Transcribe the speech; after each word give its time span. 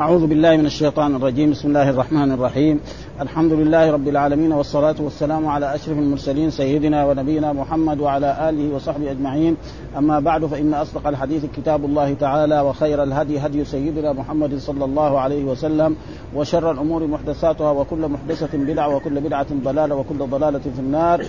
أعوذ 0.00 0.26
بالله 0.26 0.56
من 0.56 0.66
الشيطان 0.66 1.16
الرجيم. 1.16 1.50
بسم 1.50 1.68
الله 1.68 1.90
الرحمن 1.90 2.32
الرحيم. 2.32 2.80
الحمد 3.20 3.52
لله 3.52 3.90
رب 3.90 4.08
العالمين 4.08 4.52
والصلاة 4.52 4.94
والسلام 4.98 5.46
على 5.46 5.74
أشرف 5.74 5.98
المرسلين 5.98 6.50
سيدنا 6.50 7.06
ونبينا 7.06 7.52
محمد 7.52 8.00
وعلى 8.00 8.48
آله 8.48 8.74
وصحبه 8.74 9.10
أجمعين. 9.10 9.56
أما 9.98 10.20
بعد 10.20 10.46
فإن 10.46 10.74
أصدق 10.74 11.06
الحديث 11.06 11.44
كتاب 11.56 11.84
الله 11.84 12.14
تعالى 12.14 12.60
وخير 12.60 13.02
الهدي 13.02 13.38
هدي 13.38 13.64
سيدنا 13.64 14.12
محمد 14.12 14.58
صلى 14.58 14.84
الله 14.84 15.20
عليه 15.20 15.44
وسلم 15.44 15.96
وشر 16.34 16.70
الأمور 16.70 17.06
محدثاتها 17.06 17.70
وكل 17.70 18.08
محدثة 18.08 18.58
بدعة 18.58 18.96
وكل 18.96 19.20
بدعة 19.20 19.46
ضلالة 19.64 19.94
وكل 19.94 20.18
ضلالة 20.18 20.64
في 20.76 20.80
النار. 20.80 21.24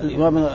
الإمام 0.00 0.46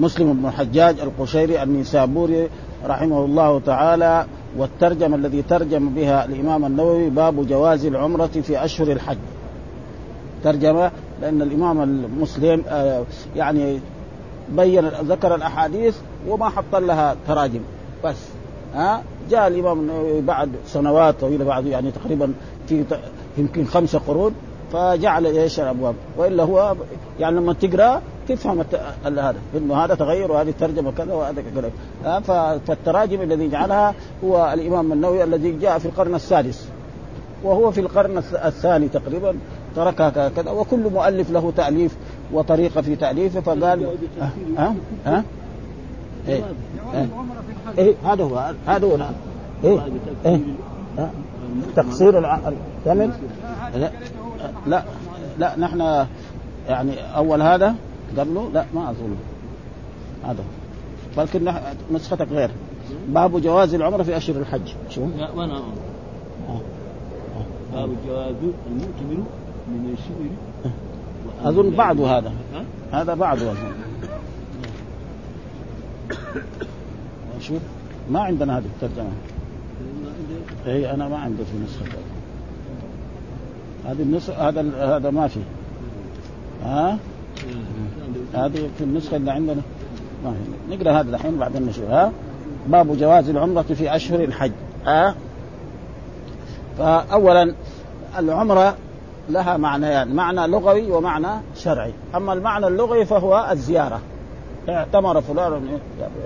مسلم 0.00 0.32
بن 0.32 0.46
الحجاج 0.46 1.00
القشيري 1.00 1.62
النيسابوري 1.62 2.48
رحمه 2.86 3.24
الله 3.24 3.60
تعالى 3.60 4.26
والترجمة 4.56 5.16
الذي 5.16 5.42
ترجم 5.42 5.88
بها 5.88 6.24
الإمام 6.24 6.64
النووي 6.64 7.10
باب 7.10 7.46
جواز 7.46 7.86
العمرة 7.86 8.26
في 8.26 8.64
أشهر 8.64 8.92
الحج. 8.92 9.18
ترجمة 10.44 10.90
لأن 11.22 11.42
الإمام 11.42 11.82
المسلم 11.82 12.62
آه، 12.68 13.02
يعني 13.36 13.80
بين 14.48 14.88
ذكر 14.88 15.34
الأحاديث 15.34 15.96
وما 16.28 16.48
حط 16.48 16.76
لها 16.76 17.16
تراجم. 17.28 17.60
بس 18.04 18.16
ها؟ 18.74 19.02
جاء 19.30 19.48
الإمام 19.48 19.80
النووي 19.80 20.20
بعد 20.20 20.50
سنوات 20.66 21.20
طويلة 21.20 21.44
بعد 21.44 21.66
يعني 21.66 21.90
تقريبا 21.90 22.32
في 22.68 22.84
يمكن 23.38 23.64
خمسة 23.64 23.98
قرون 23.98 24.34
فجعل 24.72 25.26
إيش 25.26 25.60
الأبواب؟ 25.60 25.94
وإلا 26.16 26.42
هو 26.42 26.76
يعني 27.20 27.36
لما 27.36 27.52
تقرأ 27.52 28.02
تفهم 28.34 28.64
هذا 29.04 29.34
إنه 29.56 29.84
هذا 29.84 29.94
تغير 29.94 30.32
وهذه 30.32 30.54
ترجمة 30.60 30.90
كذا 30.90 31.14
وهذا 31.14 31.42
كذا 31.42 31.70
فالتراجم 32.66 33.22
الذي 33.22 33.48
جعلها 33.48 33.94
هو 34.24 34.52
الإمام 34.54 34.92
النووي 34.92 35.24
الذي 35.24 35.52
جاء 35.52 35.78
في 35.78 35.86
القرن 35.86 36.14
السادس 36.14 36.68
وهو 37.44 37.70
في 37.70 37.80
القرن 37.80 38.18
الثاني 38.44 38.88
تقريبا 38.88 39.36
تركها 39.76 40.28
كذا 40.28 40.50
وكل 40.50 40.90
مؤلف 40.90 41.30
له 41.30 41.52
تأليف 41.56 41.96
وطريقة 42.32 42.80
في 42.80 42.96
تأليفه 42.96 43.40
فقال 43.40 43.86
ها 44.56 44.74
ها 45.06 45.24
إيه. 46.28 46.44
إيه. 46.94 47.06
إيه. 47.78 47.94
هذا 48.04 48.24
هو 48.24 48.52
هذا 48.66 48.86
هو 48.86 48.98
إيه. 49.64 49.80
إيه. 50.26 50.40
تقصير 51.76 52.18
الثمن 52.18 53.12
لا 54.66 54.82
لا 55.38 55.58
نحن 55.58 56.06
يعني 56.68 57.16
أول 57.16 57.42
هذا 57.42 57.74
قبله 58.18 58.50
لا 58.54 58.64
ما 58.74 58.90
أظن. 58.90 59.16
هذا 60.24 60.44
بلكن 61.16 61.52
نسختك 61.92 62.28
غير. 62.30 62.50
باب 63.08 63.40
جواز 63.42 63.74
العمرة 63.74 64.02
في 64.02 64.16
أشهر 64.16 64.36
الحج. 64.36 64.72
شو؟ 64.88 65.06
لا 65.18 65.30
وأنا 65.30 65.56
آه. 66.48 66.60
باب 67.72 67.90
جواز 68.06 68.34
المؤتمر 68.70 69.24
من 69.68 69.96
الشهر. 69.98 70.72
أظن 71.44 71.70
بعد 71.70 72.00
هذا. 72.00 72.32
هذا 72.92 73.14
بعد 73.14 73.38
شوف 77.40 77.62
ما 78.10 78.20
عندنا 78.20 78.58
هذه 78.58 78.64
الترجمة. 78.64 79.10
اي 80.66 80.94
أنا 80.94 81.08
ما 81.08 81.18
عندي 81.18 81.44
في 81.44 81.58
نسخة. 81.64 81.98
هذه 83.86 84.02
النسخه 84.02 84.48
هذا 84.48 84.96
هذا 84.96 85.10
ما 85.10 85.28
في. 85.28 85.40
ها؟ 86.64 86.98
هذه 88.34 88.70
في 88.78 88.84
النسخة 88.84 89.16
اللي 89.16 89.30
عندنا. 89.30 89.62
ما 90.24 90.32
في 90.32 90.76
نقرأ 90.76 91.00
هذا 91.00 91.10
الحين 91.10 91.36
بعدين 91.36 91.62
نشوف. 91.62 91.84
ها؟ 91.84 92.12
باب 92.66 92.98
جواز 92.98 93.28
العمرة 93.28 93.62
في 93.62 93.96
أشهر 93.96 94.20
الحج. 94.20 94.52
ها؟ 94.86 95.14
فأولا 96.78 97.54
العمرة 98.18 98.74
لها 99.28 99.56
معنيان 99.56 99.92
يعني 99.92 100.14
معنى 100.14 100.46
لغوي 100.46 100.90
ومعنى 100.90 101.28
شرعي. 101.56 101.92
أما 102.14 102.32
المعنى 102.32 102.66
اللغوي 102.66 103.04
فهو 103.04 103.48
الزيارة. 103.50 104.00
اعتمر 104.68 105.20
فلان 105.20 105.78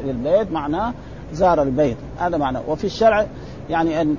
للبيت 0.04 0.52
معناه 0.52 0.92
زار 1.32 1.62
البيت. 1.62 1.96
هذا 2.18 2.36
معنى. 2.36 2.58
وفي 2.68 2.84
الشرع 2.84 3.26
يعني 3.70 4.00
أن 4.00 4.16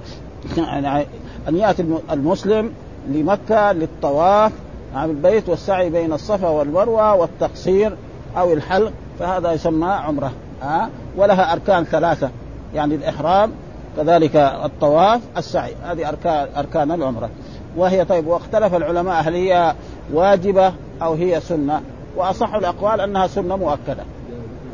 يعني 0.57 1.05
أن 1.47 1.55
يأتي 1.55 1.85
المسلم 2.11 2.71
لمكة 3.07 3.71
للطواف 3.71 4.51
عن 4.95 5.09
البيت 5.09 5.49
والسعي 5.49 5.89
بين 5.89 6.13
الصفا 6.13 6.49
والمروة 6.49 7.15
والتقصير 7.15 7.97
أو 8.37 8.53
الحلق 8.53 8.91
فهذا 9.19 9.51
يسمى 9.51 9.87
عمرة 9.87 10.31
ها؟ 10.61 10.89
ولها 11.17 11.53
أركان 11.53 11.83
ثلاثة 11.83 12.29
يعني 12.73 12.95
الإحرام 12.95 13.51
كذلك 13.97 14.35
الطواف 14.35 15.21
السعي 15.37 15.75
هذه 15.83 16.09
أركان 16.09 16.47
أركان 16.57 16.91
العمرة. 16.91 17.29
وهي 17.77 18.05
طيب 18.05 18.27
واختلف 18.27 18.75
العلماء 18.75 19.21
هل 19.21 19.33
هي 19.33 19.75
واجبة 20.13 20.73
أو 21.01 21.13
هي 21.13 21.39
سنة؟ 21.39 21.81
وأصح 22.17 22.53
الأقوال 22.53 23.01
أنها 23.01 23.27
سنة 23.27 23.55
مؤكدة. 23.55 24.03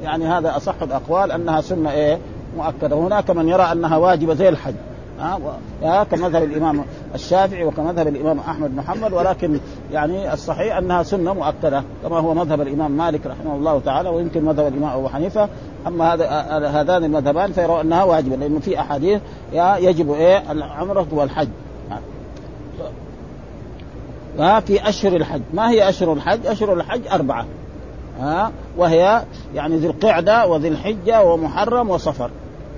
يعني 0.04 0.26
هذا 0.26 0.58
أصح 0.58 0.76
الأقوال 0.82 1.32
أنها 1.32 1.62
سنة 1.62 1.92
إيه؟ 1.92 2.18
مؤكدة. 2.58 2.96
هناك 2.96 3.30
من 3.32 3.50
يرى 3.50 3.64
أنها 3.64 3.98
واجبة 3.98 4.34
زي 4.34 4.50
الحج. 4.50 4.76
ها 5.84 6.04
كمذهب 6.04 6.44
الإمام 6.44 6.86
الشافعي 7.16 7.64
وكمذهب 7.64 8.08
الإمام 8.08 8.40
أحمد 8.40 8.80
حنبل 8.88 9.14
ولكن 9.14 9.60
يعني 9.92 10.34
الصحيح 10.34 10.78
أنها 10.78 11.04
سنة 11.04 11.34
مؤكدة 11.34 11.84
كما 12.04 12.20
هو 12.20 12.34
مذهب 12.34 12.62
الإمام 12.62 12.92
مالك 12.92 13.26
رحمه 13.26 13.56
الله 13.56 13.80
تعالى 13.80 14.10
ويمكن 14.10 14.44
مذهب 14.44 14.68
الإمام 14.68 14.98
أبو 14.98 15.08
حنيفة. 15.08 15.50
أما 15.88 16.14
هذا 16.14 16.68
هذان 16.68 17.04
المذهبان 17.04 17.52
فيرون 17.52 17.80
أنها 17.80 18.04
واجبة 18.04 18.36
لأنه 18.36 18.60
في 18.60 18.80
أحاديث 18.80 19.22
يجب 19.54 20.12
إيه 20.12 20.52
العمرة 20.52 21.08
والحج. 21.12 21.48
ها 24.40 24.60
في 24.60 24.90
أشهر 24.90 25.16
الحج. 25.16 25.42
ما 25.54 25.70
هي 25.70 25.90
أشهر 25.90 26.14
الحج؟ 26.14 26.46
أشهر 26.46 26.74
الحج 26.74 27.02
أربعة 27.12 27.46
ها 28.20 28.52
وهي 28.78 29.24
يعني 29.56 29.76
ذي 29.78 29.88
القعدة 29.88 30.48
وذي 30.48 30.68
الحجة 30.68 31.24
ومحرم 31.24 31.90
وصفر. 31.90 32.30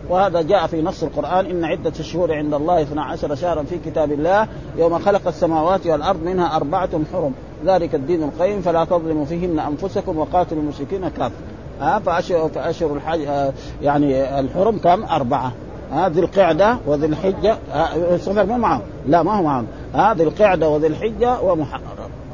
وهذا 0.09 0.41
جاء 0.41 0.67
في 0.67 0.81
نص 0.81 1.03
القرآن 1.03 1.45
إن 1.45 1.65
عدة 1.65 1.93
الشهور 1.99 2.33
عند 2.33 2.53
الله 2.53 2.81
12 2.81 3.35
شهرا 3.35 3.63
في 3.63 3.77
كتاب 3.85 4.11
الله 4.11 4.47
يوم 4.77 4.99
خلق 4.99 5.27
السماوات 5.27 5.87
والأرض 5.87 6.23
منها 6.23 6.55
أربعة 6.55 6.89
حرم. 7.13 7.33
ذلك 7.65 7.95
الدين 7.95 8.23
القيم 8.23 8.61
فلا 8.61 8.85
تظلموا 8.85 9.25
فيهن 9.25 9.59
أنفسكم 9.59 10.17
وقاتلوا 10.17 10.61
المشركين 10.61 11.09
كافة. 11.09 11.35
ها 11.81 11.99
فأشهر, 11.99 12.49
فأشهر 12.49 12.93
الحج 12.93 13.51
يعني 13.81 14.39
الحرم 14.39 14.77
كم؟ 14.77 15.03
أربعة. 15.03 15.51
ها 15.91 16.09
ذي 16.09 16.19
القعدة 16.19 16.77
وذي 16.87 17.05
الحجة 17.05 17.57
الصفر 18.13 18.45
مو 18.45 18.57
معهم. 18.57 18.81
لا 19.07 19.23
ما 19.23 19.37
هو 19.37 19.43
معهم. 19.43 19.67
ها 19.93 20.13
ذي 20.13 20.23
القعدة 20.23 20.69
وذي 20.69 20.87
الحجة 20.87 21.41
ومحرم. 21.41 21.81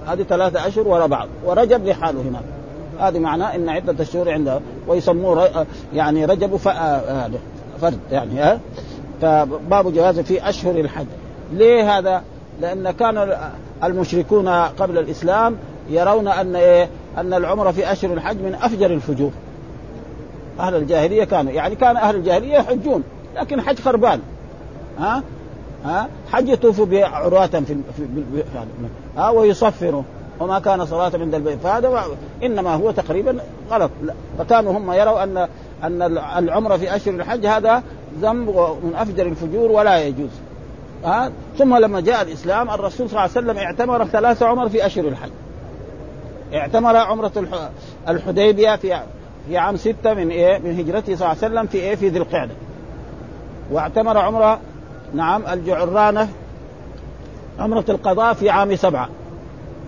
هذه 0.07 0.23
ثلاثة 0.23 0.67
أشهر 0.67 0.87
ورا 0.87 1.07
بعض. 1.07 1.27
ورجب 1.45 1.85
لحاله 1.85 2.21
هناك 2.21 2.43
هذه 2.99 3.19
معناه 3.19 3.55
إن 3.55 3.69
عدة 3.69 3.95
الشهور 3.99 4.31
عنده. 4.31 4.59
ويسموه 4.87 5.65
يعني 5.93 6.25
رجب 6.25 6.59
هذا 6.67 7.39
فرد 7.81 7.99
يعني 8.11 8.39
ها 8.39 8.59
فباب 9.21 9.93
جواز 9.93 10.19
في 10.19 10.49
اشهر 10.49 10.75
الحج 10.75 11.05
ليه 11.53 11.97
هذا؟ 11.97 12.23
لأن 12.61 12.91
كان 12.91 13.37
المشركون 13.83 14.49
قبل 14.49 14.97
الاسلام 14.97 15.55
يرون 15.89 16.27
ان 16.27 16.55
إيه؟ 16.55 16.89
ان 17.17 17.33
العمره 17.33 17.71
في 17.71 17.91
اشهر 17.91 18.13
الحج 18.13 18.37
من 18.37 18.55
افجر 18.61 18.91
الفجور 18.91 19.31
أهل 20.59 20.75
الجاهليه 20.75 21.23
كانوا 21.23 21.51
يعني 21.51 21.75
كان 21.75 21.97
أهل 21.97 22.15
الجاهليه 22.15 22.53
يحجون 22.53 23.03
لكن 23.35 23.61
حج 23.61 23.79
خربان 23.79 24.19
ها 24.99 25.23
ها 25.85 26.07
حج 26.31 26.49
يطوفوا 26.49 26.85
بعروة 26.85 27.47
في, 27.47 27.77
ها 29.17 29.29
ويصفروا 29.29 30.03
وما 30.39 30.59
كان 30.59 30.85
صلاة 30.85 31.11
عند 31.13 31.35
البيت. 31.35 31.59
فهذا 31.59 32.05
إنما 32.43 32.75
هو 32.75 32.91
تقريبا 32.91 33.39
غلط. 33.71 33.91
فكانوا 34.37 34.77
هم 34.77 34.91
يروا 34.91 35.23
أن 35.23 35.47
أن 35.83 36.01
العمرة 36.37 36.77
في 36.77 36.95
أشهر 36.95 37.13
الحج 37.13 37.45
هذا 37.45 37.83
ذنب 38.21 38.49
من 38.83 38.93
أفجر 38.95 39.25
الفجور 39.25 39.71
ولا 39.71 40.03
يجوز. 40.03 40.29
ها؟ 41.05 41.31
ثم 41.57 41.75
لما 41.75 41.99
جاء 41.99 42.21
الإسلام 42.21 42.69
الرسول 42.69 43.09
صلى 43.09 43.19
الله 43.19 43.21
عليه 43.21 43.31
وسلم 43.31 43.57
اعتمر 43.57 44.05
ثلاث 44.05 44.43
عمر 44.43 44.69
في 44.69 44.85
أشهر 44.85 45.07
الحج. 45.07 45.29
اعتمر 46.53 46.95
عمرة 46.97 47.31
الحديبية 48.09 48.75
في 48.75 48.99
في 49.47 49.57
عام 49.57 49.77
ستة 49.77 50.13
من 50.13 50.29
إيه؟ 50.29 50.57
من 50.57 50.79
هجرته 50.79 51.15
صلى 51.15 51.15
الله 51.15 51.27
عليه 51.27 51.37
وسلم 51.37 51.67
في 51.67 51.77
إيه؟ 51.77 51.95
في 51.95 52.09
ذي 52.09 52.19
القعدة. 52.19 52.53
واعتمر 53.71 54.17
عمرة 54.17 54.59
نعم 55.13 55.43
الجعرانة 55.47 56.29
عمرة 57.59 57.85
القضاء 57.89 58.33
في 58.33 58.49
عام 58.49 58.75
سبعة. 58.75 59.09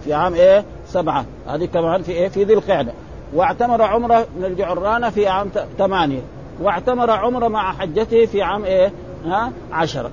في 0.03 0.13
عام 0.13 0.33
إيه؟ 0.33 0.63
سبعة. 0.87 1.25
هذه 1.47 1.65
كمان 1.65 2.01
في 2.01 2.11
إيه؟ 2.11 2.27
في 2.27 2.43
ذي 2.43 2.53
القعدة. 2.53 2.91
واعتمر 3.33 3.81
عمره 3.81 4.25
من 4.37 4.45
الجعرانة 4.45 5.09
في 5.09 5.27
عام 5.27 5.49
ثمانية. 5.77 6.21
واعتمر 6.61 7.11
عمره 7.11 7.47
مع 7.47 7.73
حجته 7.73 8.25
في 8.25 8.41
عام 8.41 8.65
إيه؟ 8.65 8.91
ها؟ 9.25 9.51
عشرة. 9.71 10.11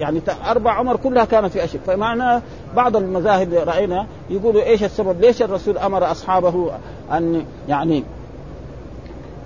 يعني 0.00 0.20
أربع 0.46 0.72
عمر 0.72 0.96
كلها 0.96 1.24
كانت 1.24 1.52
في 1.52 1.64
أشهر 1.64 1.80
فمعنى 1.86 2.42
بعض 2.76 2.96
المذاهب 2.96 3.52
رأينا 3.54 4.06
يقولوا 4.30 4.62
إيش 4.62 4.84
السبب؟ 4.84 5.20
ليش 5.20 5.42
الرسول 5.42 5.78
أمر 5.78 6.10
أصحابه 6.10 6.70
أن 7.12 7.44
يعني 7.68 8.04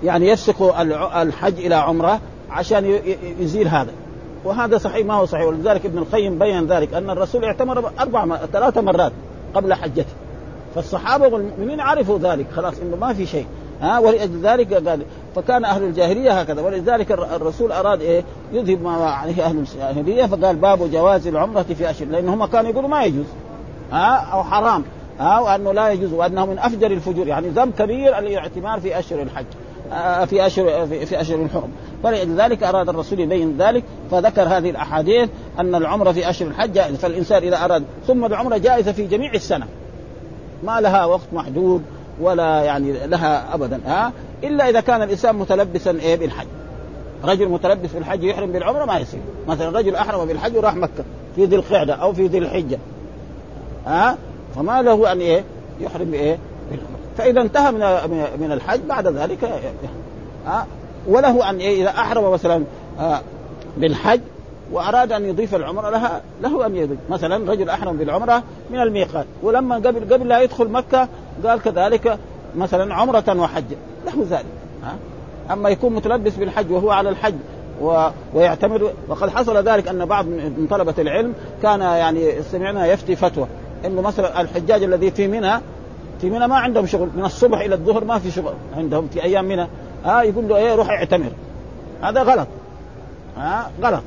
يعني 0.03 0.27
يفسقوا 0.27 0.81
الحج 1.21 1.65
إلى 1.65 1.75
عمرة 1.75 2.19
عشان 2.49 2.99
يزيل 3.39 3.67
هذا. 3.67 3.91
وهذا 4.43 4.77
صحيح 4.77 5.05
ما 5.05 5.13
هو 5.13 5.25
صحيح. 5.25 5.45
ولذلك 5.45 5.85
ابن 5.85 5.97
القيم 5.97 6.39
بين 6.39 6.67
ذلك 6.67 6.93
أن 6.93 7.09
الرسول 7.09 7.45
اعتمر 7.45 7.91
أربع 7.99 8.37
ثلاث 8.37 8.77
مرات. 8.77 9.11
قبل 9.55 9.73
حجته. 9.73 10.05
فالصحابة 10.75 11.27
والمؤمنين 11.27 11.79
عرفوا 11.79 12.19
ذلك 12.19 12.45
خلاص 12.55 12.73
إنه 12.81 12.95
ما 12.95 13.13
في 13.13 13.25
شيء. 13.25 13.45
ها 13.81 13.99
ولذلك 13.99 14.73
قال 14.73 15.01
فكان 15.35 15.65
أهل 15.65 15.83
الجاهلية 15.83 16.31
هكذا 16.31 16.61
ولذلك 16.61 17.11
الر- 17.11 17.35
الرسول 17.35 17.71
أراد 17.71 18.01
إيه؟ 18.01 18.23
يذهب 18.53 18.81
ما 18.83 18.91
عليه 18.91 19.45
أهل 19.45 19.57
الجاهلية 19.57 20.25
فقال 20.25 20.55
باب 20.55 20.91
جواز 20.91 21.27
العمرة 21.27 21.61
في 21.77 21.89
أشهر 21.89 22.07
لأن 22.07 22.29
هم 22.29 22.45
كانوا 22.45 22.71
يقولوا 22.71 22.89
ما 22.89 23.03
يجوز. 23.03 23.25
ها 23.91 24.15
أو 24.15 24.43
حرام. 24.43 24.83
ها 25.19 25.39
وأنه 25.39 25.71
لا 25.71 25.89
يجوز 25.89 26.13
وأنه 26.13 26.45
من 26.45 26.59
أفجر 26.59 26.91
الفجور 26.91 27.27
يعني 27.27 27.49
ذنب 27.49 27.73
كبير 27.79 28.19
الاعتمار 28.19 28.79
في 28.79 28.99
أشهر 28.99 29.21
الحج 29.21 29.45
آه، 29.93 30.25
في 30.25 30.45
أشهر 30.45 30.87
في, 30.87 31.05
في 31.05 31.21
أشهر 31.21 31.41
الحرم. 31.41 31.71
فلذلك 32.03 32.63
أراد 32.63 32.89
الرسول 32.89 33.19
يبين 33.19 33.57
ذلك 33.57 33.83
فذكر 34.11 34.41
هذه 34.41 34.69
الأحاديث 34.69 35.29
أن 35.59 35.75
العمرة 35.75 36.11
في 36.11 36.29
اشهر 36.29 36.47
الحج 36.47 36.73
جائز 36.73 36.95
فالإنسان 36.95 37.43
إذا 37.43 37.65
أراد 37.65 37.83
ثم 38.07 38.25
العمرة 38.25 38.57
جائزة 38.57 38.91
في 38.91 39.07
جميع 39.07 39.33
السنة. 39.33 39.67
ما 40.63 40.81
لها 40.81 41.05
وقت 41.05 41.27
محدود 41.33 41.81
ولا 42.21 42.63
يعني 42.63 43.07
لها 43.07 43.55
ابدا 43.55 43.81
ها؟ 43.85 44.11
إلا 44.43 44.69
إذا 44.69 44.81
كان 44.81 45.01
الإنسان 45.01 45.35
متلبسا 45.35 45.91
إيه 45.91 46.15
بالحج. 46.15 46.47
رجل 47.23 47.49
متلبس 47.49 47.89
بالحج 47.91 48.23
يحرم 48.23 48.51
بالعمرة 48.51 48.85
ما 48.85 48.99
يصير. 48.99 49.21
مثلا 49.47 49.79
رجل 49.79 49.95
أحرم 49.95 50.25
بالحج 50.25 50.57
وراح 50.57 50.75
مكة 50.75 51.03
في 51.35 51.45
ذي 51.45 51.55
القعدة 51.55 51.93
أو 51.93 52.13
في 52.13 52.27
ذي 52.27 52.37
الحجة 52.37 52.79
ها؟ 53.85 54.17
فما 54.55 54.81
له 54.81 55.11
أن 55.11 55.19
إيه 55.19 55.43
يحرم 55.79 56.11
بايه 56.11 56.37
بالعمرة. 56.71 57.01
فإذا 57.17 57.41
انتهى 57.41 57.71
من 57.71 57.79
من 58.39 58.51
الحج 58.51 58.79
بعد 58.79 59.07
ذلك 59.07 59.43
ها؟ 60.45 60.65
وله 61.07 61.49
أن 61.49 61.57
إيه 61.57 61.81
إذا 61.81 61.89
أحرم 61.89 62.31
مثلا 62.31 62.63
آه، 62.99 63.21
بالحج 63.77 64.21
وأراد 64.71 65.11
أن 65.11 65.25
يضيف 65.25 65.55
العمرة 65.55 65.89
لها 65.89 66.21
له 66.41 66.65
أن 66.65 66.75
يضيف. 66.75 66.99
مثلا 67.09 67.51
رجل 67.51 67.69
أحرم 67.69 67.97
بالعمرة 67.97 68.43
من 68.69 68.79
الميقات. 68.79 69.25
ولما 69.43 69.75
قبل 69.75 70.13
قبل 70.13 70.27
لا 70.27 70.41
يدخل 70.41 70.67
مكة 70.67 71.07
قال 71.45 71.61
كذلك 71.61 72.17
مثلا 72.55 72.95
عمرة 72.95 73.23
وحجه 73.27 73.77
له 74.05 74.25
ذلك. 74.29 74.45
أما 75.51 75.69
يكون 75.69 75.93
متلبس 75.93 76.35
بالحج 76.35 76.71
وهو 76.71 76.91
على 76.91 77.09
الحج 77.09 77.35
و... 77.81 78.07
ويعتمد 78.33 78.81
وقد 79.07 79.29
حصل 79.29 79.57
ذلك 79.57 79.87
أن 79.87 80.05
بعض 80.05 80.25
من 80.25 80.67
طلبة 80.69 80.93
العلم 80.99 81.33
كان 81.63 81.81
يعني 81.81 82.43
سمعنا 82.43 82.87
يفتي 82.87 83.15
فتوى 83.15 83.47
إنه 83.85 84.01
مثلا 84.01 84.41
الحجاج 84.41 84.83
الذي 84.83 85.11
في 85.11 85.27
منى 85.27 85.53
في 86.21 86.29
منى 86.29 86.47
ما 86.47 86.55
عندهم 86.55 86.85
شغل 86.85 87.09
من 87.15 87.25
الصبح 87.25 87.59
إلى 87.59 87.75
الظهر 87.75 88.03
ما 88.03 88.19
في 88.19 88.31
شغل 88.31 88.53
عندهم 88.77 89.07
في 89.07 89.23
أيام 89.23 89.45
منى. 89.45 89.67
ها 90.05 90.21
يقول 90.21 90.47
له 90.49 90.55
إيه 90.55 90.75
روح 90.75 90.89
اعتمر. 90.89 91.31
هذا 92.01 92.23
غلط. 92.23 92.47
ها 93.37 93.71
غلط. 93.81 94.03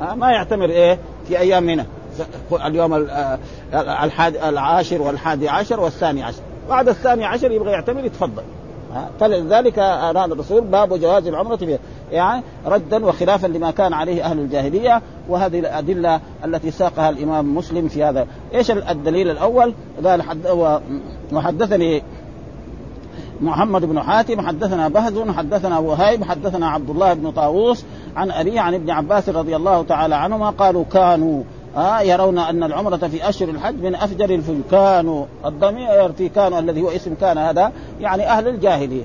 ها 0.00 0.14
ما 0.14 0.30
يعتمر 0.30 0.70
إيه 0.70 0.98
في 1.28 1.38
أيام 1.38 1.62
منى 1.62 1.84
اليوم 2.52 2.94
ال- 2.94 3.10
آه، 3.10 3.38
الحادي 4.04 4.48
العاشر 4.48 5.02
والحادي 5.02 5.48
عشر 5.48 5.80
والثاني 5.80 6.22
عشر. 6.22 6.40
بعد 6.68 6.88
الثاني 6.88 7.24
عشر 7.24 7.50
يبغى 7.50 7.70
يعتمر 7.70 8.04
يتفضل؟ 8.04 8.42
فلذلك 9.20 9.78
اراد 9.78 10.32
الرسول 10.32 10.60
باب 10.60 11.00
جواز 11.00 11.26
العمرة 11.26 11.56
به 11.56 11.78
يعني 12.12 12.42
ردا 12.66 13.06
وخلافا 13.06 13.46
لما 13.46 13.70
كان 13.70 13.92
عليه 13.92 14.24
أهل 14.24 14.38
الجاهلية 14.38 15.02
وهذه 15.28 15.58
الأدلة 15.58 16.20
التي 16.44 16.70
ساقها 16.70 17.08
الإمام 17.10 17.54
مسلم 17.56 17.88
في 17.88 18.04
هذا. 18.04 18.26
إيش 18.54 18.70
الدليل 18.70 19.30
الأول؟ 19.30 19.74
قال 20.04 20.22
وحدثني 21.32 22.02
محمد 23.40 23.84
بن 23.84 24.02
حاتم 24.02 24.40
حدثنا 24.40 24.88
بهز 24.88 25.18
حدثنا 25.28 25.78
وهيب 25.78 26.24
حدثنا 26.24 26.70
عبد 26.70 26.90
الله 26.90 27.14
بن 27.14 27.30
طاووس 27.30 27.84
عن 28.16 28.30
أبي 28.30 28.58
عن 28.58 28.74
ابن 28.74 28.90
عباس 28.90 29.28
رضي 29.28 29.56
الله 29.56 29.82
تعالى 29.82 30.14
عنهما 30.14 30.50
قالوا 30.50 30.84
كانوا 30.92 31.42
آه 31.76 32.00
يرون 32.00 32.38
أن 32.38 32.62
العمرة 32.62 32.96
في 32.96 33.28
أشهر 33.28 33.48
الحج 33.48 33.82
من 33.82 33.94
أفجر 33.94 34.30
الفجور 34.30 34.62
كانوا 34.70 35.24
الضمير 35.44 36.12
في 36.12 36.28
كانوا 36.28 36.58
الذي 36.58 36.82
هو 36.82 36.90
اسم 36.90 37.14
كان 37.20 37.38
هذا 37.38 37.72
يعني 38.00 38.26
أهل 38.26 38.48
الجاهلية. 38.48 39.04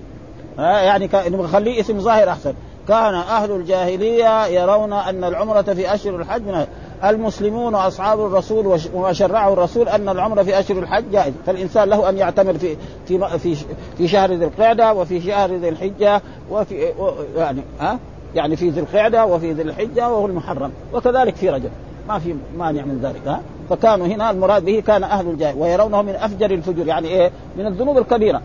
آه 0.59 0.79
يعني 0.79 1.09
نخليه 1.13 1.79
اسم 1.79 1.99
ظاهر 1.99 2.29
أحسن. 2.29 2.53
كان 2.87 3.13
أهل 3.13 3.51
الجاهلية 3.51 4.45
يرون 4.45 4.93
أن 4.93 5.23
العمرة 5.23 5.61
في 5.61 5.93
أشهر 5.93 6.15
الحج 6.15 6.41
من 6.41 6.65
المسلمون 7.03 7.75
وأصحاب 7.75 8.19
الرسول 8.19 8.79
وما 8.93 9.13
شرعه 9.13 9.53
الرسول 9.53 9.89
أن 9.89 10.09
العمره 10.09 10.43
في 10.43 10.59
أشهر 10.59 10.77
الحج 10.77 11.03
جائز، 11.11 11.33
فالإنسان 11.45 11.89
له 11.89 12.09
أن 12.09 12.17
يعتمر 12.17 12.53
في 12.53 12.77
في 13.07 13.39
في 13.39 13.55
في 13.97 14.07
شهر 14.07 14.33
ذي 14.33 14.45
القعدة 14.45 14.93
وفي 14.93 15.21
شهر 15.21 15.55
ذي 15.55 15.69
الحجة 15.69 16.21
وفي 16.51 16.93
يعني 17.37 17.61
ها 17.79 17.99
يعني 18.35 18.55
في 18.55 18.69
ذي 18.69 18.79
القعدة 18.79 19.25
وفي 19.25 19.53
ذي 19.53 19.61
الحجة 19.61 20.09
وهو 20.09 20.25
المحرم، 20.25 20.71
وكذلك 20.93 21.35
في 21.35 21.49
رجب، 21.49 21.69
ما 22.07 22.19
في 22.19 22.35
مانع 22.57 22.85
من 22.85 22.99
ذلك 23.03 23.27
ها، 23.27 23.41
فكانوا 23.69 24.07
هنا 24.07 24.31
المراد 24.31 24.65
به 24.65 24.83
كان 24.87 25.03
أهل 25.03 25.27
الجاهل 25.27 25.57
ويرونه 25.57 26.01
من 26.01 26.15
أفجر 26.15 26.51
الفجور 26.51 26.87
يعني 26.87 27.07
إيه؟ 27.07 27.31
من 27.57 27.67
الذنوب 27.67 27.97
الكبيرة. 27.97 28.41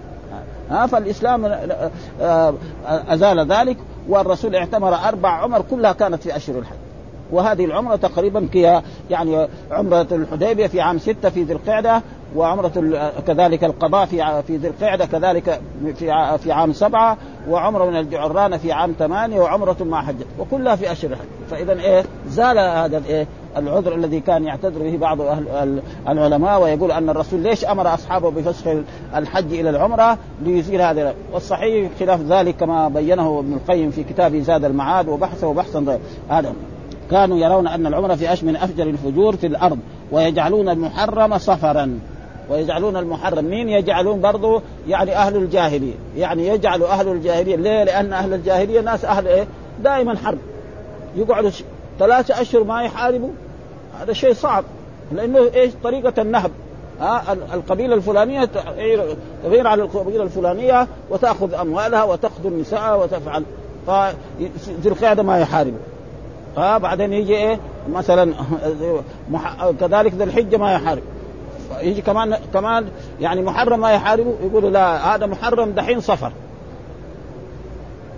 ها 0.71 0.87
فالإسلام 0.87 1.45
آه، 1.45 1.91
آه، 2.21 2.55
أزال 2.87 3.53
ذلك 3.53 3.77
والرسول 4.09 4.57
اعتمر 4.57 4.95
أربع 4.95 5.29
عمر 5.29 5.63
كلها 5.71 5.93
كانت 5.93 6.23
في 6.23 6.37
أشهر 6.37 6.59
الحج. 6.59 6.88
وهذه 7.33 7.65
العمرة 7.65 7.97
تقريبا 7.97 8.49
كي 8.53 8.81
يعني 9.11 9.49
عمرة 9.71 10.07
الحديبية 10.13 10.67
في 10.67 10.81
عام 10.81 10.99
ستة 10.99 11.31
في 11.31 11.43
ذي 11.43 11.53
القعدة 11.53 12.03
وعمرة 12.37 13.01
كذلك 13.27 13.65
القضاء 13.65 14.07
في 14.07 14.43
في 14.47 14.57
ذي 14.57 14.69
القعدة 14.69 15.07
كذلك 15.07 15.61
في 15.97 16.39
في 16.39 16.53
عام 16.53 16.73
سبعة 16.73 17.17
وعمرة 17.49 17.85
من 17.91 17.97
الجعرانة 17.97 18.57
في 18.57 18.73
عام 18.73 18.95
ثمانية 18.99 19.41
وعمرة 19.41 19.77
مع 19.81 20.03
حجة 20.03 20.25
وكلها 20.39 20.77
في 20.77 20.93
أشهر 20.93 21.11
الحج. 21.11 21.25
فإذا 21.51 21.73
إيه 21.73 22.05
زال 22.29 22.59
هذا 22.59 22.99
الإيه 22.99 23.27
العذر 23.57 23.95
الذي 23.95 24.21
كان 24.21 24.45
يعتذر 24.45 24.83
به 24.83 24.97
بعض 24.97 25.21
أهل 25.21 25.49
ال- 25.49 25.83
العلماء 26.09 26.63
ويقول 26.63 26.93
أن 26.93 27.11
الرسول 27.11 27.41
ليش 27.41 27.65
أمر 27.65 27.95
أصحابه 27.95 28.31
بفسخ 28.31 28.67
الحج 29.17 29.53
إلى 29.53 29.71
العمرة؟ 29.71 30.19
ليزيل 30.43 30.81
هذا 30.81 31.15
والصحيح 31.33 31.91
خلاف 32.01 32.21
ذلك 32.21 32.57
كما 32.57 32.89
بينه 32.89 33.39
ابن 33.39 33.53
القيم 33.53 33.91
في 33.91 34.05
كتابه 34.05 34.41
زاد 34.41 34.65
المعاد 34.65 35.09
وبحثه 35.09 35.53
بحثا 35.55 35.99
هذا. 36.29 36.53
كانوا 37.11 37.39
يرون 37.39 37.69
أن 37.69 37.87
العمره 37.87 38.15
في 38.15 38.33
أش 38.33 38.45
من 38.45 38.57
أفجر 38.57 38.83
الفجور 38.83 39.37
في 39.37 39.47
الأرض 39.47 39.79
ويجعلون 40.13 40.69
المحرم 40.69 41.39
صفرا. 41.39 41.99
ويجعلون 42.51 42.97
المحرم 42.97 43.45
مين 43.45 43.69
يجعلون 43.69 44.21
برضو؟ 44.21 44.61
يعني 44.89 45.17
أهل 45.17 45.37
الجاهلية. 45.37 45.95
يعني 46.17 46.49
يجعل 46.49 46.83
أهل 46.83 47.09
الجاهلية 47.09 47.57
ليه؟ 47.57 47.85
لأن 47.85 48.13
أهل 48.13 48.35
الجاهلية 48.35 48.81
ناس 48.81 49.05
أهل 49.05 49.29
إيه؟ 49.29 49.47
دائما 49.85 50.17
حرب. 50.17 50.39
يقعدوا 51.17 51.51
ثلاثة 51.99 52.41
أشهر 52.41 52.65
ما 52.65 52.83
يحاربوا. 52.83 53.31
هذا 54.01 54.13
شيء 54.13 54.33
صعب. 54.33 54.65
لأنه 55.13 55.39
إيش؟ 55.55 55.73
طريقة 55.85 56.23
النهب. 56.23 56.51
ها؟ 57.01 57.33
ال- 57.33 57.55
القبيلة 57.55 57.95
الفلانية 57.95 58.45
تغير 59.45 59.67
على 59.67 59.83
القبيلة 59.83 60.23
الفلانية 60.23 60.87
وتأخذ 61.11 61.55
أموالها 61.55 62.05
وتقتل 62.05 62.61
نساءها 62.61 62.95
وتفعل. 62.95 63.43
فذي 63.87 64.51
القعده 64.87 65.23
ما 65.23 65.39
يحاربوا. 65.39 65.79
ها 66.57 66.79
بعدين 66.79 67.13
يجي 67.13 67.37
إيه؟ 67.37 67.59
مثلا 67.93 68.35
مح... 69.31 69.71
كذلك 69.81 70.15
ذي 70.15 70.25
الحجة 70.25 70.57
ما 70.57 70.73
يحارب. 70.73 71.03
يجي 71.81 72.03
كمان 72.03 72.37
كمان 72.55 72.89
يعني 73.21 73.43
محرم 73.43 73.81
ما 73.81 73.91
يحاربه 73.91 74.35
يقولوا 74.43 74.71
لا 74.71 75.15
هذا 75.15 75.27
محرم 75.27 75.71
دحين 75.71 76.01
صفر. 76.01 76.33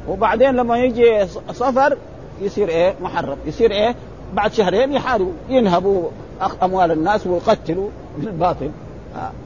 وبعدين 0.09 0.55
لما 0.55 0.79
يجي 0.79 1.27
صفر 1.53 1.97
يصير 2.41 2.69
إيه؟ 2.69 2.95
محرم. 3.03 3.37
يصير 3.47 3.71
إيه؟ 3.71 3.95
بعد 4.35 4.53
شهرين 4.53 4.93
يحاربوا. 4.93 5.33
ينهبوا 5.49 6.09
أموال 6.63 6.91
الناس 6.91 7.27
ويقتلوا 7.27 7.89
بالباطل. 8.19 8.71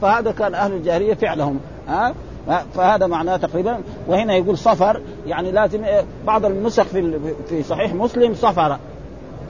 فهذا 0.01 0.31
كان 0.31 0.55
أهل 0.55 0.73
الجاهلية 0.73 1.13
فعلهم. 1.13 1.59
ها؟ 1.87 2.13
فهذا 2.73 3.07
معناه 3.07 3.37
تقريبا. 3.37 3.77
وهنا 4.07 4.35
يقول 4.35 4.57
صفر 4.57 5.01
يعني 5.27 5.51
لازم 5.51 5.83
إيه، 5.83 6.03
بعض 6.27 6.45
النسخ 6.45 6.83
في 6.83 7.19
في 7.49 7.63
صحيح 7.63 7.93
مسلم 7.93 8.33
صفر 8.33 8.77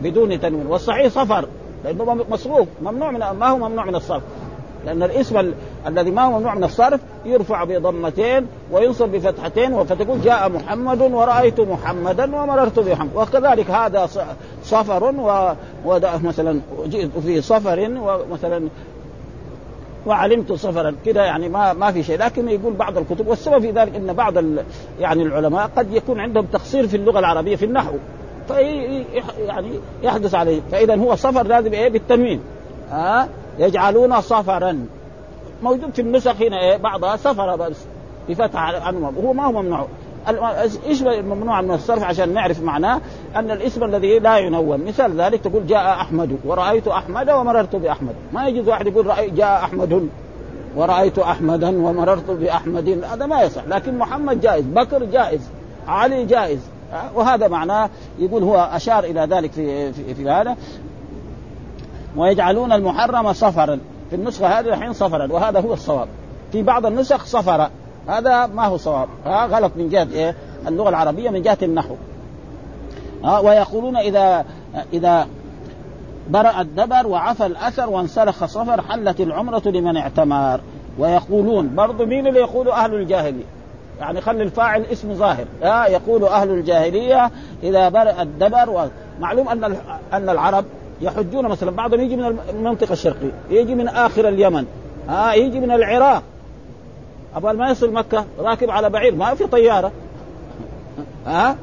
بدون 0.01 0.39
تنوين 0.39 0.67
والصحيح 0.67 1.07
صفر 1.07 1.47
لأنه 1.83 2.25
مصروف 2.29 2.67
ممنوع 2.81 3.11
من 3.11 3.19
ما 3.19 3.49
هو 3.49 3.57
ممنوع 3.57 3.85
من 3.85 3.95
الصرف. 3.95 4.23
لأن 4.85 5.03
الاسم 5.03 5.37
ال... 5.37 5.53
الذي 5.87 6.11
ما 6.11 6.21
هو 6.21 6.31
ممنوع 6.37 6.55
من 6.55 6.63
الصرف 6.63 6.99
يرفع 7.25 7.63
بضمتين 7.63 8.47
وينصب 8.71 9.09
بفتحتين 9.09 9.83
فتقول 9.83 10.21
جاء 10.21 10.49
محمد 10.49 11.01
ورأيت 11.01 11.59
محمدا 11.59 12.35
ومررت 12.35 12.79
بمحمد 12.79 13.09
وكذلك 13.15 13.71
هذا 13.71 14.09
صفر 14.63 15.03
و... 15.03 15.53
وده 15.85 16.17
مثلا 16.17 16.59
جئت 16.87 17.09
في 17.25 17.41
صفر 17.41 17.91
ومثلا 17.99 18.67
وعلمت 20.05 20.53
صفرا 20.53 20.95
كده 21.05 21.25
يعني 21.25 21.49
ما 21.49 21.73
ما 21.73 21.91
في 21.91 22.03
شيء. 22.03 22.19
لكن 22.19 22.49
يقول 22.49 22.73
بعض 22.73 22.97
الكتب 22.97 23.27
والسبب 23.27 23.59
في 23.59 23.71
ذلك 23.71 23.95
إن 23.95 24.13
بعض. 24.13 24.33
يعني 24.99 25.23
العلماء 25.23 25.69
قد 25.77 25.93
يكون 25.93 26.19
عندهم 26.19 26.45
تقصير 26.45 26.87
في 26.87 26.97
اللغة 26.97 27.19
العربية 27.19 27.55
في 27.55 27.65
النحو. 27.65 27.93
في 28.47 29.05
يعني 29.47 29.69
يحدث 30.03 30.35
عليه. 30.35 30.61
فاذا 30.71 30.95
هو 30.95 31.15
صفر 31.15 31.47
لازم 31.47 31.73
إيه؟ 31.73 31.89
بالتنوين. 31.89 32.41
ها؟ 32.89 33.23
أه؟ 33.23 33.27
يجعلون 33.59 34.21
صفرا 34.21 34.85
موجود 35.63 35.93
في 35.93 36.01
النسخ 36.01 36.41
هنا 36.41 36.59
إيه؟ 36.59 36.77
بعضها 36.77 37.15
صفر 37.15 37.55
بس. 37.55 37.85
بفتح 38.29 38.59
عنه 38.59 39.13
وهو 39.17 39.33
ما 39.33 39.45
هو 39.45 39.51
ممنوع. 39.51 39.87
إيش 40.87 41.01
الممنوع 41.01 41.61
من 41.61 41.71
الصرف 41.71 42.03
عشان 42.03 42.33
نعرف 42.33 42.61
معناه 42.61 43.01
أن 43.35 43.51
الاسم 43.51 43.83
الذي 43.83 44.19
لا 44.19 44.37
ينون 44.37 44.85
مثال 44.85 45.21
ذلك 45.21 45.41
تقول 45.41 45.67
جاء 45.67 46.01
أحمد 46.01 46.37
ورأيت 46.45 46.87
أحمد 46.87 47.29
ومررت 47.29 47.75
بأحمد. 47.75 48.15
ما 48.33 48.47
يجوز 48.47 48.67
واحد 48.69 48.87
يقول 48.87 49.07
رأي 49.07 49.29
جاء 49.29 49.63
أحمد 49.63 50.09
ورأيت 50.75 51.19
أحمدا 51.19 51.67
ومررت 51.67 52.31
بأحمد. 52.31 53.03
هذا 53.11 53.25
ما 53.25 53.41
يصح. 53.41 53.61
لكن 53.67 53.97
محمد 53.97 54.41
جائز 54.41 54.65
بكر 54.65 55.03
جائز 55.03 55.41
علي 55.87 56.25
جائز. 56.25 56.59
وهذا 57.15 57.47
معناه 57.47 57.89
يقول 58.19 58.43
هو 58.43 58.69
أشار 58.73 59.03
إلى 59.03 59.21
ذلك 59.21 59.51
في, 59.51 59.93
في, 59.93 60.13
في 60.13 60.29
هذا. 60.29 60.55
ويجعلون 62.15 62.71
المحرم 62.71 63.33
صفرا. 63.33 63.79
في 64.09 64.15
النسخة 64.15 64.59
هذه 64.59 64.65
الحين 64.65 64.93
صفرا 64.93 65.31
وهذا 65.31 65.59
هو 65.59 65.73
الصواب. 65.73 66.07
في 66.51 66.63
بعض 66.63 66.85
النسخ 66.85 67.25
صفرا. 67.25 67.69
هذا 68.07 68.45
ما 68.45 68.65
هو 68.65 68.77
صواب. 68.77 69.07
ها 69.25 69.45
غلط 69.45 69.71
من 69.75 69.89
جهة 69.89 70.07
إيه؟ 70.13 70.35
اللغة 70.67 70.89
العربية 70.89 71.29
من 71.29 71.41
جهة 71.41 71.57
النحو. 71.63 71.95
ها 73.23 73.39
ويقولون 73.39 73.97
إذا 73.97 74.45
إذا 74.93 75.27
برأ 76.29 76.61
الدبر 76.61 77.07
وعفى 77.07 77.45
الأثر 77.45 77.89
وانسلخ 77.89 78.45
صفر 78.45 78.81
حلت 78.81 79.21
العمرة 79.21 79.61
لمن 79.65 79.97
اعتمر. 79.97 80.59
ويقولون 80.99 81.75
برضو 81.75 82.05
مين 82.05 82.27
اللي 82.27 82.39
يقول 82.39 82.69
أهل 82.69 82.93
الجاهلية؟ 82.93 83.43
يعني 83.99 84.21
خلي 84.21 84.43
الفاعل 84.43 84.81
اسم 84.81 85.13
ظاهر. 85.13 85.45
آه 85.63 85.85
يقول 85.85 86.23
أهل 86.23 86.49
الجاهلية 86.49 87.31
إذا 87.63 87.89
برأ 87.89 88.21
الدبر 88.21 88.89
معلوم 89.19 89.49
أن 89.49 89.63
أن 90.13 90.29
العرب 90.29 90.65
يحجون 91.01 91.45
مثلا 91.45 91.71
بعضهم 91.71 91.99
يجي 91.99 92.15
من 92.15 92.37
المنطقة 92.49 92.93
الشرقية 92.93 93.31
يجي 93.49 93.75
من 93.75 93.87
آخر 93.87 94.27
اليمن. 94.27 94.65
آه 95.09 95.33
يجي 95.33 95.59
من 95.59 95.71
العراق. 95.71 96.23
أبغى 97.35 97.53
ما 97.53 97.69
يصل 97.69 97.91
مكة 97.93 98.25
راكب 98.39 98.69
على 98.69 98.89
بعير 98.89 99.15
ما 99.15 99.33
في 99.35 99.47
طيارة 99.47 99.91
ها 101.25 101.57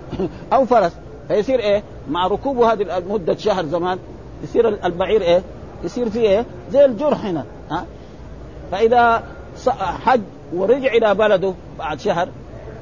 أو 0.53 0.65
فرس 0.65 0.93
فيصير 1.29 1.61
إيه 1.61 1.83
مع 2.11 2.27
ركوبه 2.27 2.73
هذه 2.73 2.99
المدة 2.99 3.37
شهر 3.37 3.65
زمان 3.65 3.99
يصير 4.45 4.69
البعير 4.69 5.23
إيه؟ 5.23 5.43
يصير 5.85 6.11
فيه 6.11 6.29
إيه؟ 6.29 6.45
زي 6.71 6.85
الجرح 6.85 7.25
هنا 7.25 7.45
ها 7.71 7.85
فإذا 8.73 9.23
حج 9.81 10.21
ورجع 10.55 10.93
إلى 10.93 11.15
بلده 11.15 11.55
بعد 11.79 12.01
شهر 12.01 12.29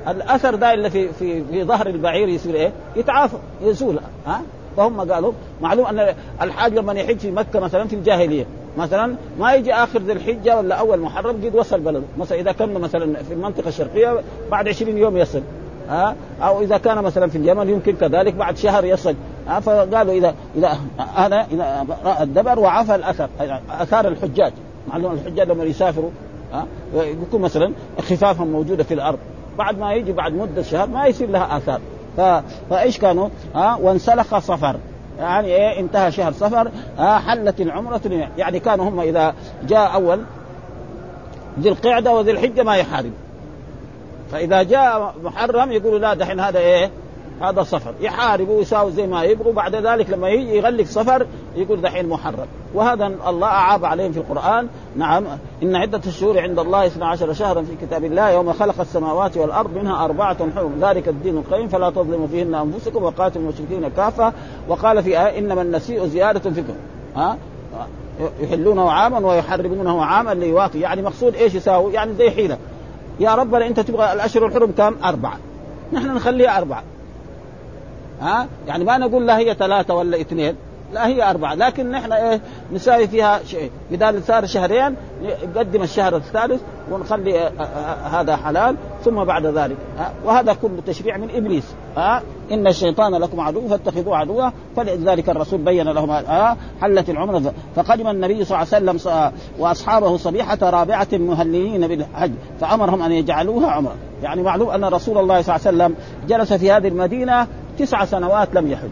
الأثر 0.09 0.55
ده 0.55 0.75
اللي 0.75 0.91
في 0.91 1.09
في 1.09 1.45
في 1.45 1.65
ظهر 1.65 1.87
البعير 1.87 2.29
يصير 2.29 2.55
إيه؟ 2.55 2.73
يتعافى 2.97 3.37
يزول 3.63 4.01
ها 4.27 4.43
فهم 4.77 5.13
قالوا 5.13 5.33
معلوم 5.63 5.87
أن 5.87 6.15
الحاج 6.43 6.75
لما 6.75 6.93
يحج 6.93 7.19
في 7.19 7.31
مكة 7.31 7.61
مثلا 7.61 7.89
في 7.89 7.97
الجاهلية 7.97 8.47
مثلا 8.79 9.15
ما 9.39 9.55
يجي 9.55 9.75
آخر 9.75 9.99
ذي 9.99 10.13
الحجة 10.13 10.59
ولا 10.59 10.75
أول 10.75 11.01
محرم 11.01 11.37
قد 11.45 11.55
وصل 11.55 11.81
بلده. 11.81 12.03
مثلا 12.19 12.39
إذا 12.39 12.53
كان 12.53 12.75
مثلا 12.75 13.23
في 13.23 13.35
المنطقة 13.35 13.69
الشرقيه 13.69 14.21
بعد 14.51 14.69
20 14.69 14.99
يوم 14.99 15.17
يصل 15.17 15.43
ها؟ 15.89 16.15
أو 16.43 16.63
إذا 16.63 16.79
كان 16.79 17.03
مثلا 17.03 17.27
في 17.27 17.39
اليمن 17.39 17.69
يمكن 17.69 17.97
كذلك 17.97 18.35
بعد 18.35 18.57
شهر 18.57 18.85
يصل 18.85 19.15
ها؟ 19.49 19.61
فقالوا 19.61 20.15
إذا 20.15 20.35
إذا 20.57 20.79
هذا 21.15 21.47
إذا 21.53 21.87
رأى 22.05 22.23
الدبر 22.23 22.59
وعفى 22.59 22.95
الأثر 22.95 23.29
أثار 23.71 24.09
الحجاج. 24.09 24.53
معلوم 24.89 25.13
الحجاج 25.13 25.51
لما 25.51 25.65
يسافروا 25.65 26.11
ها؟ 26.53 26.67
يكون 26.95 27.41
مثلا 27.41 27.73
خفافهم 27.99 28.49
موجودة 28.49 28.85
في 28.85 28.95
الأرض. 28.95 29.19
بعد 29.59 29.79
ما 29.79 29.93
يجي 29.95 30.13
بعد 30.13 30.33
مدة 30.33 30.63
شهر 30.63 30.87
ما 30.87 31.07
يصير 31.07 31.31
لها 31.31 31.57
آثار. 31.57 31.81
ف... 32.17 32.21
فإيش 32.71 32.99
كانوا؟ 32.99 33.29
ها؟ 33.55 33.79
وانسلخ 33.83 34.39
صفر. 34.39 34.77
يعني 35.21 35.47
إيه 35.49 35.81
انتهى 35.81 36.13
شهر 36.13 36.33
صفر 36.33 36.71
ها 36.99 37.19
حلت 37.19 37.61
العمرة 37.61 38.01
يعني 38.39 38.61
كانوا 38.61 38.89
هم 38.89 39.01
إذا 39.01 39.35
جاء 39.69 39.95
أول 39.95 40.21
ذي 41.61 41.69
القعدة 41.69 42.13
وذي 42.13 42.31
الحجة 42.31 42.63
ما 42.63 42.77
يحارب. 42.77 43.13
فإذا 44.33 44.63
جاء 44.63 45.15
محرم 45.23 45.73
يقولوا 45.73 45.99
لا 45.99 46.15
دحين 46.15 46.41
هذا 46.41 46.59
إيه 46.59 46.91
هذا 47.41 47.63
صفر. 47.63 47.95
يحاربوا 48.01 48.59
ويساوي 48.59 48.93
زي 48.93 49.07
ما 49.07 49.23
يبغوا 49.23 49.53
بعد 49.53 49.75
ذلك 49.75 50.11
لما 50.11 50.29
يجي 50.29 50.57
يغلق 50.57 50.85
صفر 50.85 51.27
يقول 51.57 51.81
دحين 51.81 52.09
محرم. 52.09 52.47
وهذا 52.75 53.07
الله 53.07 53.49
أعاب 53.49 53.85
عليهم 53.85 54.13
في 54.13 54.19
القرآن. 54.19 54.69
نعم 54.97 55.25
إن 55.63 55.77
عدة 55.77 56.01
الشهور 56.07 56.41
عند 56.41 56.59
الله 56.59 56.87
12 56.87 57.33
شهرا 57.33 57.63
في 57.63 57.87
كتاب 57.87 58.05
الله 58.05 58.31
يوم 58.31 58.53
خلق 58.53 58.81
السماوات 58.81 59.37
والأرض 59.37 59.75
منها 59.75 60.05
أربعة 60.05 60.37
حرم. 60.57 60.73
ذلك 60.81 61.09
الدين 61.09 61.37
القيم 61.37 61.69
فلا 61.69 61.91
تظلموا 61.91 62.27
فيهن 62.27 62.55
أنفسكم 62.55 63.03
وقاتلوا 63.03 63.45
المشركين 63.45 63.89
كافة. 63.89 64.33
وقال 64.69 65.03
في 65.03 65.11
آية 65.11 65.39
إنما 65.39 65.63
النسيء 65.63 66.07
زيادة 66.07 66.51
فيكم 66.51 66.75
ها؟ 67.17 67.39
يحلونه 68.41 68.91
عاما 68.91 69.29
ويحرمونه 69.29 70.05
عاما 70.05 70.35
ليواطي. 70.35 70.81
يعني 70.81 71.03
مقصود 71.03 71.35
إيش 71.35 71.55
يساوي؟ 71.55 71.93
يعني 71.93 72.15
زي 72.15 72.31
حيلة. 72.31 72.59
يا 73.21 73.35
ربنا 73.35 73.67
أنت 73.67 73.81
تبغى 73.81 74.13
الأشهر 74.13 74.47
الحرم 74.47 74.73
كم؟ 74.79 74.95
أربعة. 75.05 75.39
نحن 75.93 76.15
نخليها 76.15 76.59
أربعة. 76.59 76.83
ها؟ 78.21 78.47
يعني 78.67 78.85
ما 78.85 78.99
نقول 78.99 79.27
لا 79.27 79.39
هي 79.39 79.55
ثلاثة 79.55 79.95
ولا 79.95 80.21
اثنين. 80.21 80.55
لا 80.93 81.07
هي 81.07 81.31
أربعة. 81.31 81.55
لكن 81.55 81.91
نحن 81.91 82.13
إيه 82.13 82.41
نساوي 82.73 83.09
فيها 83.09 83.41
شيء 83.45 83.71
إذا 83.91 84.21
صار 84.27 84.47
شهرين 84.47 84.97
نقدم 85.23 85.83
الشهر 85.83 86.17
الثالث 86.17 86.61
ونخلي 86.91 87.39
آه، 87.39 87.53
آه، 87.61 87.63
آه، 87.63 88.21
هذا 88.21 88.37
حلال 88.37 88.77
ثم 89.05 89.25
بعد 89.25 89.47
ذلك. 89.47 89.77
وهذا 90.25 90.53
كله 90.53 90.83
تشريع 90.87 91.17
من 91.17 91.29
إبليس. 91.35 91.65
إن 92.53 92.67
الشيطان 92.67 93.15
لكم 93.15 93.41
عدو 93.41 93.69
فاتخذوه 93.69 94.17
عدوا. 94.17 94.51
فلذلك 94.77 95.31
الرسول 95.31 95.61
بين 95.61 95.89
لهم 95.89 96.13
حلت 96.81 97.11
العمرة 97.11 97.53
فقدم 97.77 98.09
النبي 98.09 98.45
صلى 98.45 98.63
الله 98.63 98.75
عليه 98.75 98.99
وسلم 98.99 99.33
وأصحابه 99.59 100.17
صبيحة 100.17 100.59
رابعة 100.63 101.09
مهللين 101.13 101.89
بالحج 101.89 102.33
فأمرهم 102.61 103.03
أن 103.03 103.13
يجعلوها 103.13 103.71
عمرة. 103.71 103.95
يعني 104.23 104.43
معلوم 104.43 104.71
أن 104.71 104.85
رسول 104.85 105.19
الله 105.19 105.43
صلى 105.43 105.57
الله 105.57 105.67
عليه 105.67 105.95
وسلم 105.95 105.95
جلس 106.29 106.53
في 106.53 106.73
هذه 106.73 106.89
المدينة 106.89 107.47
تسع 107.79 108.05
سنوات 108.05 108.55
لم 108.55 108.71
يحج. 108.71 108.91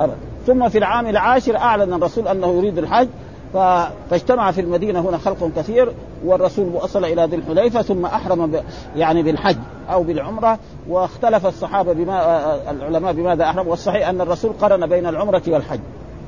أبدا 0.00 0.16
ثم 0.46 0.68
في 0.68 0.78
العام 0.78 1.06
العاشر 1.06 1.56
أعلن 1.56 1.94
الرسول 1.94 2.28
أنه 2.28 2.46
يريد 2.46 2.78
الحج 2.78 3.08
فاجتمع 4.10 4.50
في 4.50 4.60
المدينة 4.60 5.00
هنا 5.00 5.18
خلق 5.18 5.50
كثير 5.56 5.92
والرسول 6.24 6.66
وصل 6.74 7.04
إلى 7.04 7.24
ذي 7.24 7.36
الحليفة 7.36 7.82
ثم 7.82 8.04
أحرم 8.04 8.46
ب... 8.46 8.62
يعني 8.96 9.22
بالحج 9.22 9.56
أو 9.90 10.02
بالعمرة 10.02 10.58
واختلف 10.88 11.46
الصحابة 11.46 11.92
بما 11.92 12.70
العلماء 12.70 13.12
بماذا 13.12 13.44
أحرم 13.44 13.68
والصحيح 13.68 14.08
أن 14.08 14.20
الرسول 14.20 14.52
قرن 14.60 14.86
بين 14.86 15.06
العمرة 15.06 15.42
والحج. 15.48 15.80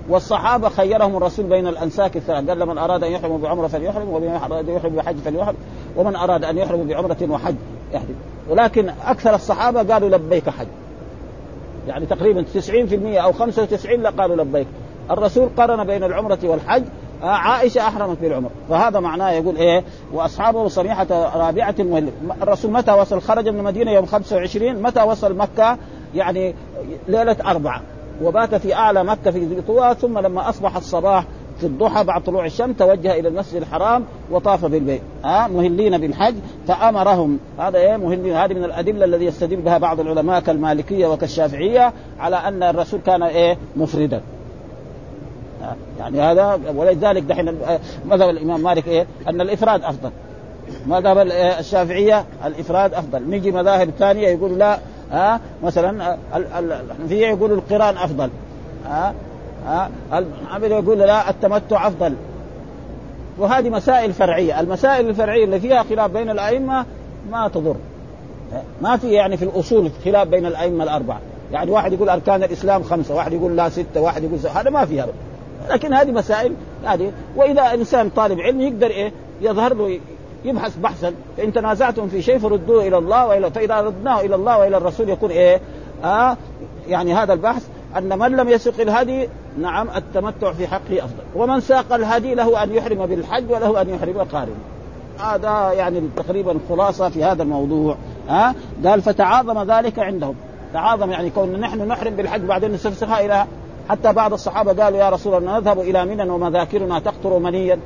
والصحابة 0.08 0.68
خيرهم 0.68 1.16
الرسول 1.16 1.46
بين 1.46 1.66
الأنساك 1.66 2.16
الثلاث. 2.16 2.48
قال 2.48 2.66
من 2.66 2.78
أراد 2.78 3.04
أن 3.04 3.12
يحرم 3.12 3.38
بعمرة 3.38 3.66
فليحرم 3.66 4.08
ومن 4.08 4.28
أراد 4.28 4.68
أن 4.68 4.74
يحرم 4.74 4.92
بحج 4.92 5.16
فليحرم 5.16 5.56
ومن 5.96 6.16
أراد 6.16 6.44
أن 6.44 6.58
يحرم 6.58 6.86
بعمرة 6.86 7.16
وحج. 7.30 7.54
يحرم 7.92 8.14
ولكن 8.48 8.88
أكثر 9.04 9.34
الصحابة 9.34 9.92
قالوا 9.94 10.08
لبيك 10.08 10.50
حج. 10.50 10.66
يعني 11.88 12.06
تقريبا 12.06 12.44
90% 12.54 13.18
أو 13.18 13.32
95 13.32 14.06
قالوا 14.06 14.36
لبيك. 14.36 14.66
الرسول 15.10 15.48
قرن 15.56 15.84
بين 15.86 16.04
العمرة 16.04 16.38
والحج 16.42 16.82
آه، 17.22 17.26
عائشة 17.26 17.80
أحرمت 17.80 18.18
بالعمر. 18.20 18.50
فهذا 18.68 19.00
معناه 19.00 19.30
يقول 19.30 19.56
إيه؟ 19.56 19.84
وأصحابه 20.12 20.68
صريحة 20.68 21.06
رابعة 21.34 21.74
مهلك 21.78 22.12
الرسول 22.42 22.70
متى 22.70 22.92
وصل؟ 22.92 23.20
خرج 23.20 23.48
من 23.48 23.58
المدينة 23.58 23.90
يوم 23.90 24.06
25 24.06 24.82
متى 24.82 25.02
وصل 25.02 25.36
مكة؟ 25.36 25.78
يعني 26.14 26.54
ليلة 27.08 27.36
أربعة. 27.46 27.82
وبات 28.22 28.54
في 28.54 28.74
أعلى 28.74 29.04
مكة 29.04 29.30
في 29.30 29.60
طوى 29.66 29.94
ثم 29.94 30.18
لما 30.18 30.48
أصبح 30.48 30.76
الصباح 30.76 31.24
في 31.60 31.66
الضحى 31.66 32.04
بعد 32.04 32.22
طلوع 32.22 32.46
الشمس 32.46 32.76
توجه 32.76 33.12
إلى 33.12 33.28
المسجد 33.28 33.56
الحرام 33.56 34.04
وطاف 34.30 34.64
بالبيت. 34.64 35.02
ها 35.24 35.48
مهلين 35.48 35.98
بالحج 35.98 36.34
فأمرهم 36.68 37.38
هذا 37.58 37.78
إيه؟ 37.78 37.96
مهلين. 37.96 38.36
هذه 38.36 38.54
من 38.54 38.64
الأدلة 38.64 39.04
الذي 39.04 39.24
يستدل 39.24 39.56
بها 39.56 39.78
بعض 39.78 40.00
العلماء 40.00 40.40
كالمالكية 40.40 41.06
وكالشافعية 41.06 41.92
على 42.20 42.36
أن 42.36 42.62
الرسول 42.62 43.00
كان 43.06 43.22
إيه؟ 43.22 43.56
مفردا. 43.76 44.20
يعني 45.98 46.20
هذا 46.20 46.60
ولذلك 46.74 47.22
دحين 47.22 47.58
مذهب 48.06 48.28
الإمام 48.28 48.62
مالك 48.62 48.88
إيه؟ 48.88 49.06
أن 49.28 49.40
الإفراد 49.40 49.84
أفضل. 49.84 50.10
مذهب 50.86 51.18
الشافعية 51.58 52.24
الإفراد 52.44 52.94
أفضل. 52.94 53.30
نجي 53.30 53.50
مذاهب 53.50 53.90
ثانية 53.98 54.28
يقول 54.28 54.58
لا 54.58 54.78
ها 55.10 55.40
مثلا 55.62 56.16
الحنفيه 56.36 57.26
يقولوا 57.26 57.56
القرآن 57.56 57.96
أفضل. 57.96 58.30
ها 58.86 59.14
ها؟ 59.66 59.90
الحنابلة 60.12 60.76
يقول 60.76 60.98
لا 60.98 61.30
التمتع 61.30 61.86
أفضل. 61.86 62.14
وهذه 63.38 63.70
مسائل 63.70 64.12
فرعية، 64.12 64.60
المسائل 64.60 65.08
الفرعية 65.08 65.44
اللي 65.44 65.60
فيها 65.60 65.82
خلاف 65.82 66.10
بين 66.10 66.30
الأئمة 66.30 66.86
ما 67.30 67.48
تضر. 67.48 67.76
ما 68.82 68.96
في 68.96 69.12
يعني 69.12 69.36
في 69.36 69.44
الأصول 69.44 69.90
خلاف 70.04 70.28
بين 70.28 70.46
الأئمة 70.46 70.84
الأربعة، 70.84 71.20
يعني 71.52 71.70
واحد 71.70 71.92
يقول 71.92 72.08
أركان 72.08 72.42
الإسلام 72.42 72.82
خمسة، 72.82 73.14
واحد 73.14 73.32
يقول 73.32 73.56
لا 73.56 73.68
ستة، 73.68 74.00
واحد 74.00 74.24
يقول. 74.24 74.38
هذا 74.54 74.70
ما 74.70 74.84
فيها. 74.84 75.06
لكن 75.70 75.94
هذه 75.94 76.10
مسائل 76.10 76.52
هذه 76.84 77.12
وإذا 77.36 77.74
إنسان 77.74 78.08
طالب 78.08 78.40
علم 78.40 78.60
يقدر 78.60 78.86
إيه؟ 78.86 79.12
يظهر 79.42 79.74
له 79.74 80.00
يبحث 80.44 80.76
بحثا. 80.76 81.12
فإن 81.36 81.52
تنازعتم 81.52 82.08
في 82.08 82.22
شيء 82.22 82.38
فردوه 82.38 82.88
إلى 82.88 82.98
الله 82.98 83.26
وإلى 83.26 83.50
فإذا 83.50 83.80
ردناه 83.80 84.20
إلى 84.20 84.34
الله 84.34 84.58
وإلى 84.58 84.76
الرسول 84.76 85.08
يكون 85.08 85.30
إيه؟ 85.30 85.60
آه 86.04 86.36
يعني 86.88 87.14
هذا 87.14 87.32
البحث 87.32 87.66
أن 87.96 88.18
من 88.18 88.36
لم 88.36 88.48
يسق 88.48 88.80
الهدي 88.80 89.28
نعم 89.58 89.88
التمتع 89.96 90.52
في 90.52 90.66
حقه 90.66 90.98
أفضل. 90.98 91.22
ومن 91.36 91.60
ساق 91.60 91.92
الهدي 91.92 92.34
له 92.34 92.62
أن 92.62 92.74
يحرم 92.74 93.06
بالحج 93.06 93.50
وله 93.50 93.80
أن 93.80 93.88
يحرم 93.88 94.18
قارنا 94.32 94.54
هذا 95.18 95.72
يعني 95.72 96.00
تقريبا 96.16 96.58
خلاصة 96.68 97.08
في 97.08 97.24
هذا 97.24 97.42
الموضوع. 97.42 97.96
ها؟ 98.28 98.54
قال 98.84 99.02
فتعاظم 99.02 99.72
ذلك 99.72 99.98
عندهم. 99.98 100.34
تعاظم 100.72 101.10
يعني 101.10 101.30
كون 101.30 101.60
نحن 101.60 101.88
نحرم 101.88 102.16
بالحج 102.16 102.40
بعدين 102.40 102.72
نسفسخها 102.72 103.24
إلى 103.24 103.46
حتى 103.88 104.12
بعض 104.12 104.32
الصحابة 104.32 104.84
قالوا 104.84 104.98
يا 104.98 105.08
رسول 105.08 105.34
الله 105.34 105.58
نذهب 105.58 105.80
إلى 105.80 106.04
منى 106.04 106.30
ومذاكرنا 106.30 106.98
تقطر 106.98 107.38
منيا. 107.38 107.78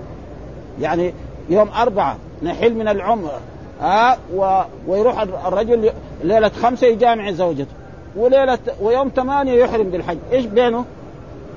يعني 0.80 1.14
يوم 1.50 1.68
أربعة 1.68 2.16
نحل 2.42 2.74
من 2.74 2.88
العمرة 2.88 3.40
ها؟ 3.80 4.16
و... 4.34 4.60
ويروح 4.86 5.20
الرجل 5.20 5.90
ليلة 6.24 6.48
خمسة 6.48 6.86
يجامع 6.86 7.30
زوجته. 7.30 7.83
وليلة 8.16 8.58
ويوم 8.80 9.08
ثمانية 9.16 9.52
يحرم 9.52 9.90
بالحج 9.90 10.18
إيش 10.32 10.46
بينه؟ 10.46 10.84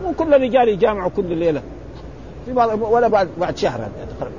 وكل 0.06 0.34
الرجال 0.34 0.70
يجامعوا 0.70 1.10
كل 1.16 1.38
ليلة. 1.38 1.62
في 2.46 2.54
بعض 2.54 2.82
ولا 2.82 3.08
بعد 3.08 3.30
بعد 3.38 3.58
شهر 3.58 3.90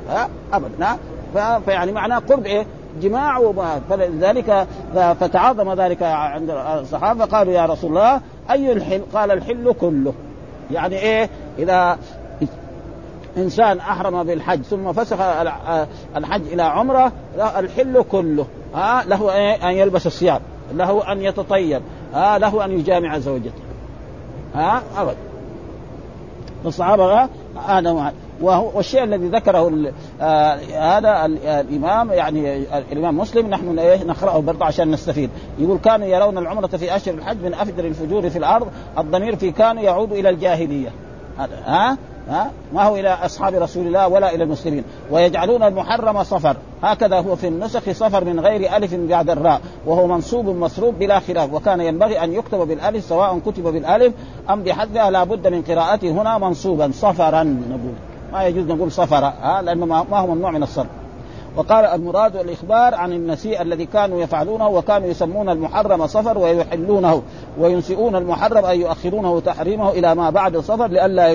ها؟ 0.08 0.28
ابدا. 0.52 0.98
ها؟ 1.36 1.58
فيعني 1.58 1.92
معناه 1.92 2.18
قرب 2.18 2.46
إيه؟ 2.46 2.66
جماع 3.02 3.52
فلذلك 3.90 4.66
فتعاظم 4.94 5.72
ذلك 5.72 6.02
عند 6.02 6.50
الصحابة. 6.50 7.24
قالوا 7.24 7.52
يا 7.52 7.66
رسول 7.66 7.90
الله 7.90 8.20
أي 8.50 8.72
الحل؟ 8.72 9.02
قال 9.14 9.30
الحل 9.30 9.74
كله. 9.80 10.12
يعني 10.70 10.98
إيه؟ 10.98 11.28
إذا 11.58 11.98
إنسان 13.36 13.78
أحرم 13.78 14.22
بالحج 14.22 14.62
ثم 14.62 14.92
فسخ 14.92 15.20
الحج 16.16 16.42
إلى 16.52 16.62
عمرة 16.62 17.12
الحل 17.58 18.04
كله. 18.10 18.46
ها؟ 18.74 19.04
له 19.04 19.34
إيه؟ 19.34 19.68
أن 19.68 19.74
يلبس 19.74 20.06
الثياب 20.06 20.40
له 20.74 21.12
أن 21.12 21.22
يتطيب. 21.22 21.82
ها 22.14 22.38
له 22.38 22.64
أن 22.64 22.78
يجامع 22.78 23.18
زوجته 23.18 23.62
ها؟ 24.54 24.82
ابدا 24.96 25.16
الصحابة 26.66 27.28
هذا 27.68 28.12
والشيء 28.40 29.04
الذي 29.04 29.28
ذكره 29.28 29.92
آه 30.20 30.54
هذا 30.74 31.26
الإمام 31.60 32.10
يعني 32.12 32.62
الإمام 32.92 33.18
مسلم 33.18 33.46
نحن 33.46 33.78
إيه 33.78 34.04
نقرأه 34.04 34.40
برضه 34.40 34.64
عشان 34.64 34.90
نستفيد. 34.90 35.30
يقول 35.58 35.78
كانوا 35.78 36.06
يرون 36.06 36.38
العمرة 36.38 36.66
في 36.66 36.96
اشهر 36.96 37.14
الحج 37.14 37.36
من 37.44 37.54
افجر 37.54 37.84
الفجور 37.84 38.30
في 38.30 38.38
الأرض 38.38 38.66
الضمير 38.98 39.36
في 39.36 39.50
كانوا 39.50 39.82
يعود 39.82 40.12
إلى 40.12 40.28
الجاهلية. 40.28 40.88
ها؟ 41.66 41.96
ها؟ 42.28 42.50
ما 42.72 42.82
هو 42.82 42.96
إلى 42.96 43.08
أصحاب 43.08 43.54
رسول 43.54 43.86
الله 43.86 44.08
ولا 44.08 44.34
إلى 44.34 44.44
المسلمين. 44.44 44.84
ويجعلون 45.10 45.62
المحرم 45.62 46.22
صفر. 46.22 46.56
هكذا 46.82 47.20
هو 47.20 47.36
في 47.36 47.48
النسخ 47.48 47.90
صفر 47.90 48.24
من 48.24 48.40
غير 48.40 48.76
ألف 48.76 48.94
بعد 48.94 49.30
الراء. 49.30 49.60
وهو 49.86 50.06
منصوب 50.06 50.46
مصروب 50.46 50.98
بلا 50.98 51.20
خلاف. 51.20 51.52
وكان 51.52 51.80
ينبغي 51.80 52.24
أن 52.24 52.32
يكتب 52.32 52.58
بالألف 52.58 53.04
سواء 53.04 53.38
كتب 53.38 53.62
بالألف 53.62 54.14
أم 54.50 54.62
بحذفها 54.62 55.10
لا 55.10 55.24
بد 55.24 55.46
من 55.46 55.62
قراءته 55.62 56.10
هنا 56.10 56.38
منصوبا. 56.38 56.90
صفرا 56.94 57.42
نقول. 57.42 57.94
ما 58.32 58.44
يجوز 58.44 58.66
نقول 58.66 58.92
صفر 58.92 59.24
ها؟ 59.24 59.62
لأنه 59.62 59.86
ما 59.86 60.18
هو 60.18 60.26
ممنوع 60.26 60.50
من 60.50 60.62
الصرف. 60.62 60.86
وقال 61.56 61.84
المراد 61.84 62.36
الإخبار 62.36 62.94
عن 62.94 63.12
النسيء 63.12 63.62
الذي 63.62 63.86
كانوا 63.86 64.20
يفعلونه 64.20 64.68
وكانوا 64.68 65.08
يسمون 65.08 65.48
المحرم 65.48 66.06
صفر 66.06 66.38
ويحلونه 66.38 67.22
وينسئون 67.58 68.16
المحرم 68.16 68.64
أي 68.64 68.80
يؤخرونه 68.80 69.40
تحريمه 69.40 69.90
إلى 69.90 70.14
ما 70.14 70.30
بعد 70.30 70.56
صفر 70.56 70.86
لئلا 70.86 71.28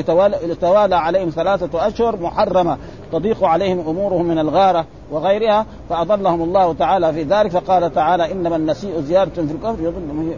يتوالى, 0.44 0.96
عليهم 0.96 1.30
ثلاثة 1.30 1.88
أشهر 1.88 2.18
محرمة 2.22 2.78
تضيق 3.12 3.44
عليهم 3.44 3.80
أمورهم 3.88 4.26
من 4.26 4.40
الغارة 4.40 4.86
وغيرها 5.12 5.66
فأضلهم 5.90 6.42
الله 6.42 6.74
تعالى 6.74 7.14
في 7.14 7.24
ذلك 7.24 7.52
فقال 7.52 7.94
تعالى 7.94 8.32
إنما 8.32 8.56
النسيء 8.56 9.02
زيادة 9.02 9.32
في 9.32 9.52
الكفر 9.52 9.84
يظن 9.84 10.36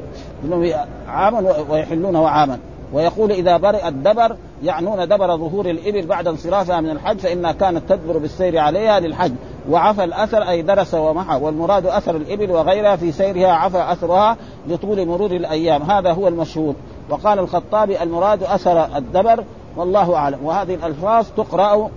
عاما 1.08 1.54
ويحلونه 1.70 2.28
عاما 2.28 2.60
ويقول 2.94 3.32
إذا 3.32 3.58
برئ 3.58 3.88
الدبر 3.88 4.36
يعنون 4.64 5.08
دبر 5.08 5.38
ظهور 5.38 5.70
الإبل 5.70 6.06
بعد 6.06 6.28
انصرافها 6.28 6.82
من 6.82 6.90
الحج 6.90 7.18
فإنها 7.18 7.52
كانت 7.52 7.90
تدبر 7.90 8.18
بالسير 8.18 8.58
عليها 8.58 9.00
للحج 9.00 9.32
وعفى 9.70 10.04
الأثر 10.04 10.50
أي 10.50 10.62
درس 10.62 10.94
ومحى 10.94 11.36
والمراد 11.42 11.86
أثر 11.86 12.16
الإبل 12.16 12.52
وغيرها 12.52 12.96
في 12.96 13.12
سيرها 13.12 13.52
عفى 13.52 13.92
أثرها 13.92 14.38
لطول 14.68 15.06
مرور 15.06 15.32
الأيام. 15.32 15.82
هذا 15.82 16.12
هو 16.12 16.28
المشهور. 16.28 16.76
وقال 17.10 17.40
الخطابي 17.40 18.04
المراد 18.04 18.44
أثر 18.44 18.98
الدبر 18.98 19.44
والله 19.78 20.16
أعلم. 20.16 20.46
وهذه 20.46 20.74
الألفاظ 20.76 21.26
تقرأ 21.38 21.90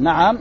نعم 0.00 0.38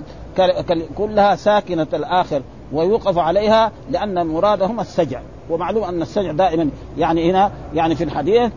كلها 0.98 1.36
ساكنة 1.36 1.88
الآخر 1.94 2.42
ويوقف 2.74 3.18
عليها 3.18 3.72
لأن 3.90 4.28
مرادهم 4.28 4.80
السجع. 4.80 5.20
ومعلوم 5.50 5.84
أن 5.84 6.02
السجع 6.02 6.32
دائما 6.32 6.70
يعني 6.98 7.32
هنا 7.32 7.52
يعني 7.74 7.96
في 7.96 8.04
الحديث 8.04 8.52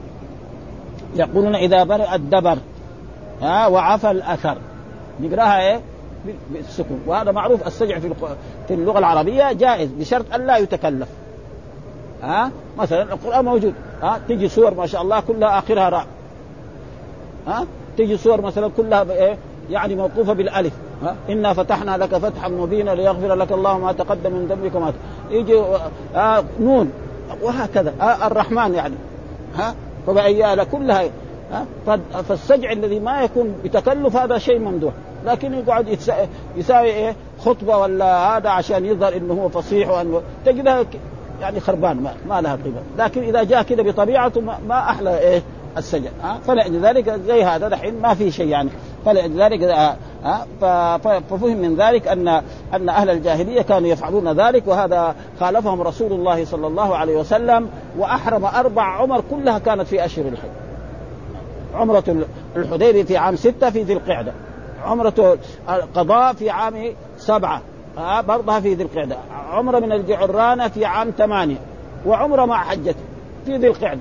يقولون 1.17 1.55
إذا 1.55 1.85
برئ 1.85 2.15
الدبر 2.15 2.59
ها 3.43 3.67
وعفى 3.67 4.11
الأثر. 4.11 4.59
نقراها 5.21 5.61
إيه؟ 5.61 5.81
بالسكون 6.51 7.01
وهذا 7.07 7.33
معروف 7.33 7.67
السجع 7.67 7.99
في 7.99 8.11
في 8.69 8.75
اللغة 8.75 8.99
العربية 8.99 9.53
جائز 9.53 9.91
بشرط 9.91 10.35
الا 10.35 10.57
يتكلف. 10.57 11.09
ها؟ 12.23 12.51
مثلا 12.79 13.03
القرآن 13.03 13.45
موجود. 13.45 13.75
ها؟ 14.03 14.21
تجي 14.29 14.49
سور 14.49 14.75
ما 14.75 14.87
شاء 14.87 15.03
الله 15.03 15.21
كلها 15.21 15.59
آخرها 15.59 15.89
راء. 15.89 16.07
ها؟ 17.47 17.67
تجي 17.99 18.17
سور 18.17 18.41
مثلا 18.41 18.71
كلها 18.77 19.03
بايه 19.03 19.37
يعني 19.71 19.95
موقوفة 19.95 20.33
بالألف. 20.33 20.73
ها؟ 21.03 21.17
إنا 21.31 21.53
فتحنا 21.53 21.97
لك 21.97 22.17
فتحا 22.17 22.49
مبينا 22.49 22.91
ليغفر 22.91 23.35
لك 23.35 23.53
الله 23.53 23.79
ما 23.79 23.93
تقدم 23.93 24.33
من 24.33 24.47
ذنبك 24.47 24.75
وما 24.75 24.93
يجي 25.31 25.63
آه 26.17 26.45
نون. 26.61 26.93
وهكذا. 27.43 27.95
آه 28.01 28.27
الرحمن 28.27 28.75
يعني. 28.75 28.95
ها؟ 29.57 29.75
فبأي 30.07 30.65
كلها. 30.65 31.03
ها؟ 31.53 31.67
فالسجع 32.29 32.73
الذي 32.73 33.01
ما 33.01 33.23
يكون 33.23 33.55
بتكلف 33.65 34.17
هذا 34.17 34.39
شيء 34.39 34.59
ممدوح. 34.59 34.93
لكن 35.27 35.55
يقعد 35.55 35.99
يساوي 36.57 36.89
إيه؟ 36.89 37.17
خطبة 37.39 37.77
ولا 37.77 38.37
هذا 38.37 38.51
عشان 38.51 38.87
يظهر 38.87 39.17
إنه 39.17 39.35
هو 39.35 39.49
فصيح 39.49 39.89
وانه 39.89 40.23
تجدها 40.47 40.85
يعني 41.41 41.61
خربان 41.61 41.97
ما, 41.97 42.15
ما 42.29 42.41
لها 42.41 42.59
قيمة. 42.65 42.83
لكن 42.99 43.23
إذا 43.23 43.43
جاء 43.43 43.63
كذا 43.63 43.83
بطبيعته 43.83 44.41
ما, 44.41 44.59
ما 44.69 44.79
أحلى 44.79 45.19
إيه؟ 45.19 45.43
السجع 45.77 46.11
ها؟ 46.23 46.39
فلذلك 46.47 47.11
زي 47.11 47.45
هذا 47.45 47.69
دحين 47.69 48.01
ما 48.01 48.15
في 48.15 48.31
شيء 48.31 48.47
يعني. 48.47 48.71
فلذلك 49.05 49.63
ها؟ 49.63 49.97
ففهم 51.31 51.57
من 51.57 51.77
ذلك 51.77 52.09
ان 52.09 52.29
أن 52.75 52.89
أهل 52.89 53.11
الجاهلية 53.11 53.63
كانوا 53.63 53.89
يفعلون 53.89 54.33
ذلك 54.41 54.63
وهذا 54.67 55.15
خالفهم 55.41 55.83
رسول 55.83 56.13
الله 56.13 56.45
صلى 56.45 56.67
الله 56.67 56.97
عليه 56.97 57.17
وسلم 57.17 57.69
وأحرم 57.99 58.45
أربع 58.45 58.83
عمر 58.83 59.23
كلها 59.31 59.59
كانت 59.59 59.87
في 59.87 60.05
أشهر 60.05 60.25
الحج. 60.29 60.49
عمرة 61.75 62.25
الحديبية 62.57 63.03
في 63.03 63.17
عام 63.17 63.37
ستة 63.37 63.71
في 63.71 63.83
ذي 63.83 63.93
القعدة. 63.93 64.33
عمرة 64.85 65.39
القضاء 65.69 66.33
في 66.33 66.51
عام 66.51 66.95
سبعة 67.19 67.63
آه 67.99 68.21
برضها 68.21 68.61
في 68.61 68.75
ذي 68.75 68.83
القعدة. 68.83 69.17
عمرة 69.51 69.79
من 69.79 69.93
الجعرانة 69.93 70.69
في 70.69 70.85
عام 70.85 71.11
ثمانية 71.11 71.61
وعمرة 72.07 72.45
مع 72.45 72.65
حجته 72.65 73.01
في 73.47 73.57
ذي 73.57 73.69
القعدة. 73.69 74.01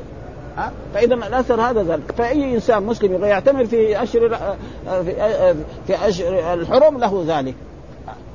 آه 0.57 0.71
فإذا 0.93 1.15
الأثر 1.15 1.61
هذا 1.61 1.83
ذلك. 1.83 2.11
فأي 2.17 2.55
إنسان 2.55 2.83
مسلم 2.83 3.25
يعتمر 3.25 3.65
في 3.65 4.03
أشهر 4.03 4.37
في, 4.85 5.55
في 5.87 6.07
أشهر 6.07 6.53
الحرم 6.53 6.97
له 6.97 7.23
ذلك. 7.27 7.55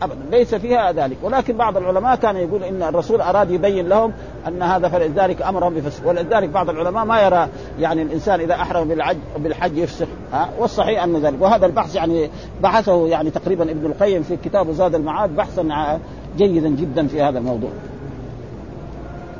ابدا. 0.02 0.18
ليس 0.30 0.54
فيها 0.54 0.92
ذلك. 0.92 1.16
ولكن 1.22 1.56
بعض 1.56 1.76
العلماء 1.76 2.16
كان 2.16 2.36
يقول 2.36 2.64
إن 2.64 2.82
الرسول 2.82 3.20
أراد 3.20 3.50
يبين 3.50 3.88
لهم 3.88 4.12
أن 4.48 4.62
هذا 4.62 4.88
فلذلك 4.88 5.42
أمرهم 5.42 5.74
بفسق. 5.74 6.08
ولذلك 6.08 6.48
بعض 6.48 6.70
العلماء 6.70 7.04
ما 7.04 7.20
يرى 7.20 7.48
يعني 7.80 8.02
الإنسان 8.02 8.40
إذا 8.40 8.54
أحرم 8.54 8.88
بالحج 8.88 9.16
بالحج 9.38 9.78
يفسق. 9.78 10.08
ها؟ 10.32 10.48
والصحيح 10.58 11.02
أن 11.02 11.16
ذلك. 11.16 11.42
وهذا 11.42 11.66
البحث 11.66 11.94
يعني 11.94 12.30
بحثه 12.62 13.08
يعني 13.08 13.30
تقريبا 13.30 13.70
ابن 13.70 13.86
القيم 13.86 14.22
في 14.22 14.36
كتاب 14.36 14.72
زاد 14.72 14.94
المعاد 14.94 15.36
بحثا 15.36 15.98
جيدا 16.36 16.68
جدا 16.68 17.06
في 17.06 17.22
هذا 17.22 17.38
الموضوع. 17.38 17.70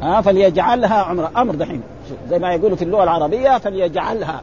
ها؟ 0.02 0.20
فليجعلها 0.20 1.02
عمرة. 1.02 1.30
أمر 1.36 1.54
دحين. 1.54 1.82
زي 2.30 2.38
ما 2.38 2.54
يقولوا 2.54 2.76
في 2.76 2.84
اللغة 2.84 3.02
العربية 3.02 3.58
فليجعلها 3.58 4.42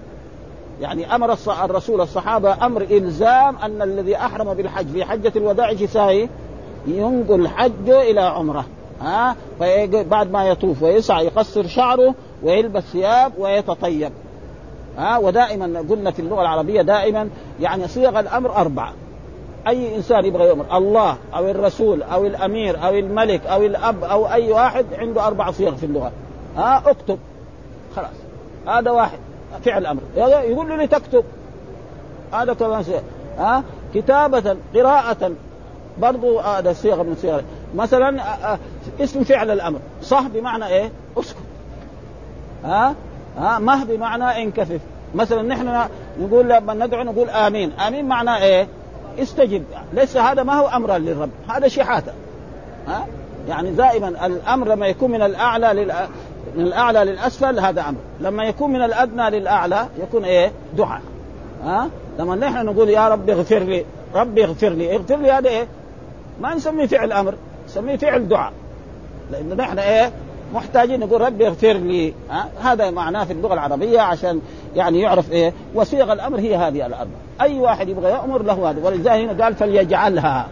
يعني 0.82 1.16
أمر 1.16 1.38
الرسول 1.64 2.02
الصحابة 2.02 2.66
أمر 2.66 2.82
إلزام 2.82 3.58
أن 3.58 3.82
الذي 3.82 4.18
أحرم 4.18 4.54
بالحج 4.54 4.88
في 4.88 5.06
حجة 5.06 5.32
الوداع 5.36 5.72
يساوي 5.72 6.30
ينقل 6.88 7.48
حجه 7.48 8.02
إلى 8.02 8.22
عمرة 8.22 8.66
ها؟ 9.02 9.36
بعد 9.92 10.32
ما 10.32 10.48
يطوف 10.48 10.84
ويسعى 10.84 11.26
يقصر 11.26 11.68
شعره 11.68 12.14
ويلبس 12.44 12.84
ثياب 12.84 13.32
ويتطيب 13.38 14.12
ها؟ 14.98 15.18
ودائما 15.18 15.86
قلنا 15.90 16.12
في 16.12 16.20
اللغة 16.20 16.42
العربية 16.42 16.82
دائما 16.82 17.30
يعني 17.62 17.88
صيغ 17.88 18.20
الأمر 18.20 18.56
أربعة. 18.56 18.94
أي 19.68 19.96
إنسان 19.96 20.26
يبغى 20.26 20.48
يؤمر 20.48 20.78
الله 20.78 21.18
أو 21.36 21.50
الرسول 21.50 22.04
أو 22.04 22.26
الأمير 22.26 22.88
أو 22.88 22.96
الملك 22.96 23.46
أو 23.46 23.64
الأب 23.64 24.04
أو 24.04 24.32
أي 24.32 24.52
واحد 24.52 24.86
عنده 24.94 25.28
أربع 25.28 25.52
صيغ 25.52 25.76
في 25.76 25.86
اللغة 25.86 26.12
ها؟ 26.58 26.84
اكتب 26.86 27.20
خلاص 27.96 28.16
هذا 28.68 28.92
واحد. 28.92 29.18
فعل 29.66 29.86
أمر. 29.86 30.02
يقول 30.18 30.78
لي 30.78 30.88
تكتب. 30.88 31.24
هذا 32.34 32.54
كمان 32.54 32.84
ها؟ 33.38 33.64
كتابة 33.96 34.58
قراءة. 34.76 35.32
برضو 35.98 36.40
هذا 36.40 36.74
صيغة 36.74 37.04
من 37.04 37.16
صيغ 37.22 37.42
مثلا 37.76 38.24
اسم 39.00 39.24
فعل 39.24 39.52
الأمر. 39.52 39.80
صح 40.04 40.28
بمعنى 40.28 40.68
إيه؟ 40.68 40.92
اسكت. 41.18 41.38
ها؟ 42.66 42.96
ها؟ 43.38 43.60
مه 43.60 43.84
بمعنى 43.84 44.44
انكفف. 44.44 44.80
مثلا 45.16 45.42
نحن 45.42 45.88
نقول 46.22 46.50
لما 46.50 46.74
ندعو 46.74 47.04
نقول 47.04 47.30
آمين. 47.30 47.72
آمين 47.72 48.06
معناه 48.06 48.44
إيه؟ 48.44 48.68
استجب. 49.20 49.64
ليس 49.94 50.18
هذا 50.18 50.44
ما 50.44 50.54
هو 50.54 50.68
امرا 50.68 50.98
للرب. 50.98 51.30
هذا 51.50 51.68
شحاتة. 51.68 52.12
ها؟ 52.88 53.08
يعني 53.48 53.72
دائما 53.72 54.26
الأمر 54.26 54.68
لما 54.68 54.88
يكون 54.88 55.12
من 55.12 55.22
الأعلى 55.22 55.74
من 56.56 56.62
الأعلى 56.62 57.04
للأسفل 57.04 57.60
هذا 57.60 57.82
أمر، 57.82 58.00
لما 58.22 58.44
يكون 58.44 58.74
من 58.74 58.82
الأدنى 58.82 59.30
للأعلى 59.30 59.88
يكون 60.02 60.26
إيه؟ 60.26 60.52
دعاء. 60.78 61.02
ها؟ 61.64 61.90
لما 62.20 62.36
نحن 62.36 62.66
نقول 62.66 62.90
يا 62.90 63.08
رب 63.10 63.30
اغفر 63.30 63.60
لي، 63.60 63.86
ربي 64.16 64.46
اغفر 64.46 64.70
لي، 64.70 64.96
اغفر 64.96 65.16
لي 65.16 65.32
هذا 65.32 65.50
إيه؟ 65.50 65.68
ما 66.42 66.56
نسميه 66.56 66.86
فعل 66.86 67.12
أمر، 67.12 67.36
نسميه 67.68 67.96
فعل 67.96 68.28
دعاء. 68.28 68.54
لأنه 69.32 69.56
نحن 69.56 69.80
إيه؟ 69.80 70.12
محتاجين 70.54 71.00
نقول 71.00 71.22
ربي 71.22 71.48
اغفر 71.48 71.74
لي 71.74 72.14
ها؟ 72.30 72.50
هذا 72.62 72.92
معناه 72.92 73.24
في 73.24 73.34
اللغة 73.34 73.54
العربية 73.54 74.02
عشان 74.02 74.42
يعني 74.76 75.02
يعرف 75.02 75.32
إيه 75.32 75.54
وصيغ 75.76 76.14
الأمر 76.14 76.40
هي 76.40 76.56
هذه 76.56 76.86
الاربعه 76.86 77.20
أي 77.42 77.60
واحد 77.60 77.90
يبغى 77.90 78.10
يأمر 78.10 78.44
له 78.44 78.70
هذا 78.70 78.86
ولذلك 78.86 79.08
هنا 79.08 79.44
قال 79.44 79.56
فليجعلها 79.56 80.48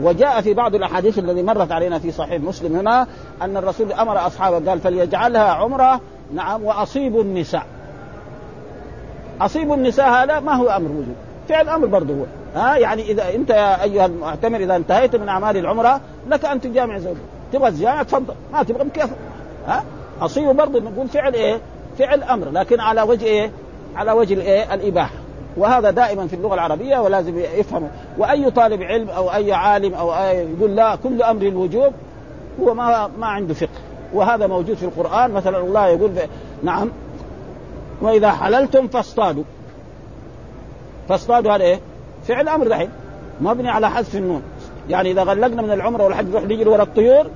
وجاء 0.00 0.40
في 0.40 0.54
بعض 0.54 0.74
الأحاديث 0.74 1.18
الذي 1.18 1.42
مرت 1.42 1.72
علينا 1.72 1.98
في 1.98 2.12
صحيح 2.12 2.40
مسلم 2.40 2.76
هنا 2.76 3.06
أن 3.42 3.56
الرسول 3.56 3.92
أمر 3.92 4.26
أصحابه 4.26 4.70
قال 4.70 4.80
فليجعلها 4.80 5.52
عمرة 5.52 6.00
نعم 6.34 6.64
واصيبوا 6.64 7.22
النساء. 7.22 7.66
اصيبوا 9.40 9.76
النساء 9.76 10.10
هذا 10.10 10.40
ما 10.40 10.54
هو 10.54 10.68
أمر 10.68 10.90
وجود. 10.90 11.14
فعل 11.48 11.68
أمر 11.68 11.86
برضه 11.86 12.14
هو. 12.14 12.24
ها 12.54 12.76
يعني 12.76 13.02
إذا 13.02 13.34
أنت 13.34 13.50
يا 13.50 13.82
أيها 13.82 14.06
المعتمر 14.06 14.58
إذا 14.60 14.76
انتهيت 14.76 15.16
من 15.16 15.28
أعمال 15.28 15.56
العمرة 15.56 16.00
لك 16.28 16.44
أن 16.44 16.60
تجامع 16.60 16.98
زوجك. 16.98 17.16
تبغى 17.52 17.70
تجامع 17.70 18.02
تفضل. 18.02 18.34
ما 18.52 18.62
تبغى 18.62 18.90
كيف 18.90 19.10
ها 19.66 19.84
اصيبوا 20.20 20.52
برضه 20.52 20.80
نقول 20.80 21.08
فعل 21.08 21.34
إيه؟ 21.34 21.60
فعل 21.98 22.22
أمر. 22.22 22.50
لكن 22.50 22.80
على 22.80 23.02
وجه 23.02 23.24
إيه؟ 23.24 23.50
على 23.96 24.12
وجه 24.12 24.34
الإيه؟ 24.34 24.74
الإباحة. 24.74 25.21
وهذا 25.56 25.90
دائما 25.90 26.26
في 26.26 26.36
اللغة 26.36 26.54
العربية 26.54 26.98
ولازم 26.98 27.38
يفهمه. 27.38 27.90
وأي 28.18 28.50
طالب 28.50 28.82
علم 28.82 29.10
أو 29.10 29.32
أي 29.32 29.52
عالم 29.52 29.94
أو 29.94 30.14
أي 30.14 30.46
يقول 30.58 30.76
لا 30.76 30.96
كل 30.96 31.22
أمر 31.22 31.42
الوجوب 31.42 31.92
هو 32.60 32.74
ما 32.74 33.10
ما 33.18 33.26
عنده 33.26 33.54
فقه. 33.54 33.68
وهذا 34.14 34.46
موجود 34.46 34.76
في 34.76 34.84
القرآن. 34.84 35.30
مثلا 35.30 35.58
الله 35.58 35.86
يقول 35.86 36.12
نعم. 36.62 36.90
وإذا 38.00 38.30
حللتم 38.30 38.88
فاصطادوا. 38.88 39.44
فاصطادوا 41.08 41.52
هذا 41.52 41.64
إيه؟ 41.64 41.80
فعل 42.28 42.48
أمر 42.48 42.68
دحين 42.68 42.90
مبني 43.40 43.70
على 43.70 43.90
حذف 43.90 44.16
النون. 44.16 44.42
يعني 44.88 45.10
إذا 45.10 45.22
غلقنا 45.22 45.62
من 45.62 45.70
العمره 45.70 46.04
والحج 46.04 46.28
نروح 46.28 46.44
نجري 46.44 46.68
ورا 46.68 46.82
الطيور؟ 46.82 47.26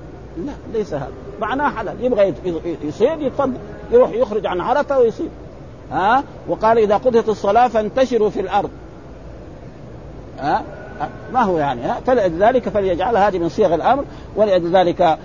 لا 0.45 0.51
ليس 0.73 0.93
هذا. 0.93 1.11
معناه 1.41 1.69
حلال 1.69 2.05
يبغى 2.05 2.33
يصيد 2.83 3.21
يتفضل 3.21 3.57
يروح 3.91 4.11
يخرج 4.11 4.45
عن 4.45 4.61
عرفة 4.61 4.99
ويصيد. 4.99 5.29
ها؟ 5.91 6.23
وقال 6.47 6.77
إذا 6.77 6.97
قضيت 6.97 7.29
الصلاة 7.29 7.67
فانتشروا 7.67 8.29
في 8.29 8.39
الأرض. 8.39 8.69
ها؟ 10.39 10.63
ما 11.33 11.41
هو 11.41 11.57
يعني 11.57 11.81
فلذلك 12.07 12.69
فليجعل 12.69 13.17
هذه 13.17 13.39
من 13.39 13.49
صيغ 13.49 13.75
الأمر 13.75 14.03
ولذلك 14.35 15.17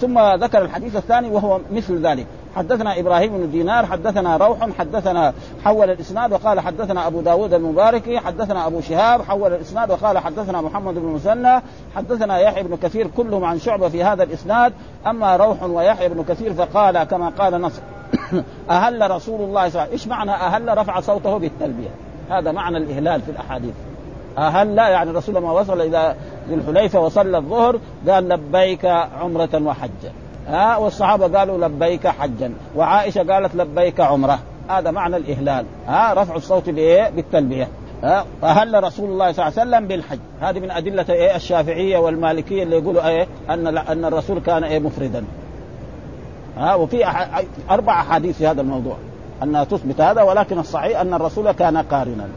ثم 0.00 0.18
ذكر 0.18 0.62
الحديث 0.62 0.96
الثاني 0.96 1.28
وهو 1.30 1.60
مثل 1.72 2.06
ذلك. 2.06 2.26
حدثنا 2.56 3.00
إبراهيم 3.00 3.38
بن 3.38 3.50
دينار 3.50 3.86
حدثنا 3.86 4.36
روح 4.36 4.58
حدثنا 4.78 5.34
حول 5.64 5.90
الإسناد 5.90 6.32
وقال 6.32 6.60
حدثنا 6.60 7.06
أبو 7.06 7.20
داود 7.20 7.54
المباركي 7.54 8.18
حدثنا 8.18 8.66
أبو 8.66 8.80
شهاب 8.80 9.22
حول 9.22 9.52
الإسناد 9.52 9.90
وقال 9.90 10.18
حدثنا 10.18 10.60
محمد 10.60 10.94
بن 10.94 11.06
مسنى 11.06 11.62
حدثنا 11.96 12.38
يحيى 12.38 12.62
بن 12.62 12.76
كثير 12.76 13.06
كلهم 13.16 13.44
عن 13.44 13.58
شعبة 13.58 13.88
في 13.88 14.04
هذا 14.04 14.22
الإسناد. 14.22 14.72
أما 15.06 15.36
روح 15.36 15.62
ويحيى 15.62 16.08
بن 16.08 16.24
كثير 16.24 16.54
فقال 16.54 17.02
كما 17.02 17.28
قال 17.28 17.60
نصر. 17.60 17.82
أهل 18.70 19.10
رسول 19.10 19.40
الله 19.40 19.40
صلى 19.40 19.50
الله 19.50 19.60
عليه 19.60 19.70
وسلم. 19.70 19.92
إيش 19.92 20.06
معنى 20.06 20.30
أهل؟ 20.30 20.78
رفع 20.78 21.00
صوته 21.00 21.38
بالتلبية. 21.38 21.88
هذا 22.30 22.52
معنى 22.52 22.76
الإهلال 22.76 23.22
في 23.22 23.30
الأحاديث. 23.30 23.74
أهل 24.38 24.78
يعني 24.78 25.10
الرسول 25.10 25.34
لما 25.34 25.52
وصل 25.52 25.80
إلى 25.80 26.14
ذي 26.48 26.54
الحليفة 26.54 27.00
وصلى 27.00 27.38
الظهر 27.38 27.78
قال 28.08 28.28
لبيك 28.28 28.84
عمرة 29.20 29.62
وحجا 29.62 30.12
ها 30.48 30.76
والصحابة 30.76 31.38
قالوا 31.38 31.68
لبيك 31.68 32.06
حجا. 32.06 32.52
وعائشة 32.76 33.32
قالت 33.32 33.54
لبيك 33.54 34.00
عمرة. 34.00 34.38
هذا 34.68 34.90
معنى 34.90 35.16
الإهلال. 35.16 35.66
ها 35.86 36.14
رفع 36.14 36.36
الصوت 36.36 36.70
بإيه؟ 36.70 37.10
بالتلبية. 37.10 37.68
فهل 38.42 38.84
رسول 38.84 39.10
الله 39.10 39.32
صلى 39.32 39.48
الله 39.48 39.60
عليه 39.60 39.70
وسلم 39.70 39.88
بالحج. 39.88 40.18
هذه 40.40 40.60
من 40.60 40.70
أدلة 40.70 41.06
إيه؟ 41.08 41.36
الشافعية 41.36 41.98
والمالكية 41.98 42.62
اللي 42.62 42.76
يقولوا 42.76 43.08
إيه؟ 43.08 43.26
أن 43.50 43.78
أن 43.78 44.04
الرسول 44.04 44.40
كان 44.40 44.64
إيه؟ 44.64 44.78
مفردا. 44.78 45.24
ها 46.56 46.74
وفي 46.74 47.06
أح... 47.06 47.42
أربع 47.70 48.00
أحاديث 48.00 48.38
في 48.38 48.46
هذا 48.46 48.60
الموضوع 48.60 48.96
أنها 49.42 49.64
تثبت 49.64 50.00
هذا 50.00 50.22
ولكن 50.22 50.58
الصحيح 50.58 51.00
أن 51.00 51.14
الرسول 51.14 51.52
كان 51.52 51.76
قارنا. 51.76 52.28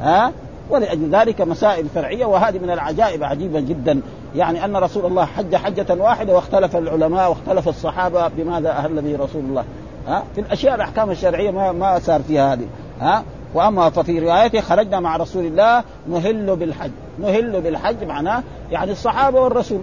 ها؟ 0.00 0.32
ولأجل 0.70 1.10
ذلك 1.10 1.40
مسائل 1.40 1.86
فرعية 1.94 2.26
وهذه 2.26 2.58
من 2.58 2.70
العجائب 2.70 3.24
عجيبة 3.24 3.60
جدا. 3.60 4.00
يعني 4.36 4.64
أن 4.64 4.76
رسول 4.76 5.06
الله 5.06 5.24
حج 5.24 5.56
حجة 5.56 5.86
واحدة 5.94 6.34
واختلف 6.34 6.76
العلماء 6.76 7.28
واختلف 7.28 7.68
الصحابة 7.68 8.28
بماذا 8.28 8.70
أهل 8.70 9.02
به 9.02 9.24
رسول 9.24 9.44
الله. 9.44 9.64
ها؟ 10.08 10.22
في 10.34 10.40
الأشياء 10.40 10.74
الأحكام 10.74 11.10
الشرعية 11.10 11.50
ما 11.50 11.72
ما 11.72 11.98
صار 11.98 12.22
فيها 12.22 12.52
هذه. 12.52 12.66
ها؟ 13.00 13.24
وأما 13.54 13.90
ففي 13.90 14.18
روايته 14.18 14.60
خرجنا 14.60 15.00
مع 15.00 15.16
رسول 15.16 15.44
الله 15.44 15.84
نهل 16.10 16.56
بالحج. 16.56 16.90
نهل 17.18 17.60
بالحج 17.60 18.04
معناه 18.04 18.42
يعني 18.70 18.92
الصحابة 18.92 19.40
والرسول. 19.40 19.80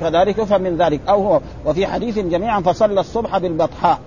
كذلك 0.00 0.38
يفهم 0.38 0.60
من 0.60 0.76
ذلك. 0.76 1.00
أو 1.08 1.26
هو 1.28 1.40
وفي 1.66 1.86
حديث 1.86 2.18
جميعا 2.18 2.60
فصلى 2.60 3.00
الصبح 3.00 3.38
بالبطحاء. 3.38 3.98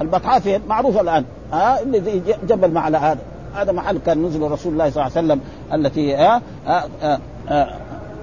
البطحاء 0.00 0.40
فين 0.40 0.60
معروف 0.68 1.00
الآن. 1.00 1.24
ها 1.52 1.82
اللي 1.82 2.22
جبل 2.48 2.70
معلى 2.70 2.98
هذا. 2.98 3.20
هذا 3.54 3.72
محل 3.72 3.98
كان 3.98 4.22
نزل 4.22 4.42
رسول 4.42 4.72
الله 4.72 4.90
صلى 4.90 5.06
الله 5.06 5.16
عليه 5.16 5.26
وسلم 5.26 5.40
التي 5.72 6.16
آه 6.16 6.42
آه 6.66 6.84
آه 7.02 7.18
آه 7.48 7.68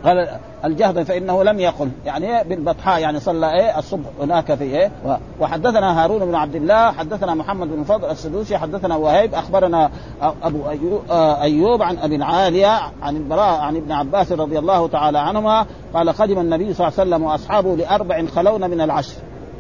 قال 0.06 0.30
الجهد 0.66 1.04
فإنه 1.04 1.44
لم 1.44 1.60
يقل 1.60 1.90
يعني 2.06 2.38
إيه؟ 2.38 2.44
بالبطحاء 2.44 3.02
يعني 3.02 3.20
صلى 3.20 3.54
إيه؟ 3.54 3.80
الصبح 3.80 4.10
هناك 4.22 4.54
في 4.54 4.64
إيه؟ 4.64 4.92
وحدثنا 5.40 6.04
هارون 6.04 6.26
بن 6.26 6.36
عبد 6.36 6.56
الله 6.56 6.92
حدثنا 6.92 7.36
محمد 7.36 7.68
بن 7.68 7.84
فضل 7.84 8.10
السدوسي 8.10 8.58
حدثنا 8.58 8.96
وهيب 8.96 9.34
أخبرنا 9.34 9.90
أبو 10.22 10.70
ايوب, 10.70 11.02
أيوب 11.42 11.82
عن 11.82 11.98
أبي 11.98 12.16
العالية 12.16 12.80
عن 13.02 13.18
البراء 13.18 13.60
عن 13.60 13.76
ابن 13.76 13.92
عباس 13.92 14.32
رضي 14.32 14.60
الله 14.60 14.88
تعالى 14.88 15.20
عنهما 15.20 15.66
قال 15.94 16.10
قدم 16.10 16.40
النبي 16.40 16.74
صلى 16.74 16.88
الله 16.88 17.00
عليه 17.00 17.10
وسلم 17.10 17.24
وأصحابه 17.24 17.76
لأربع 17.76 18.26
خلون 18.26 18.70
من 18.70 18.82
العشر. 18.82 19.16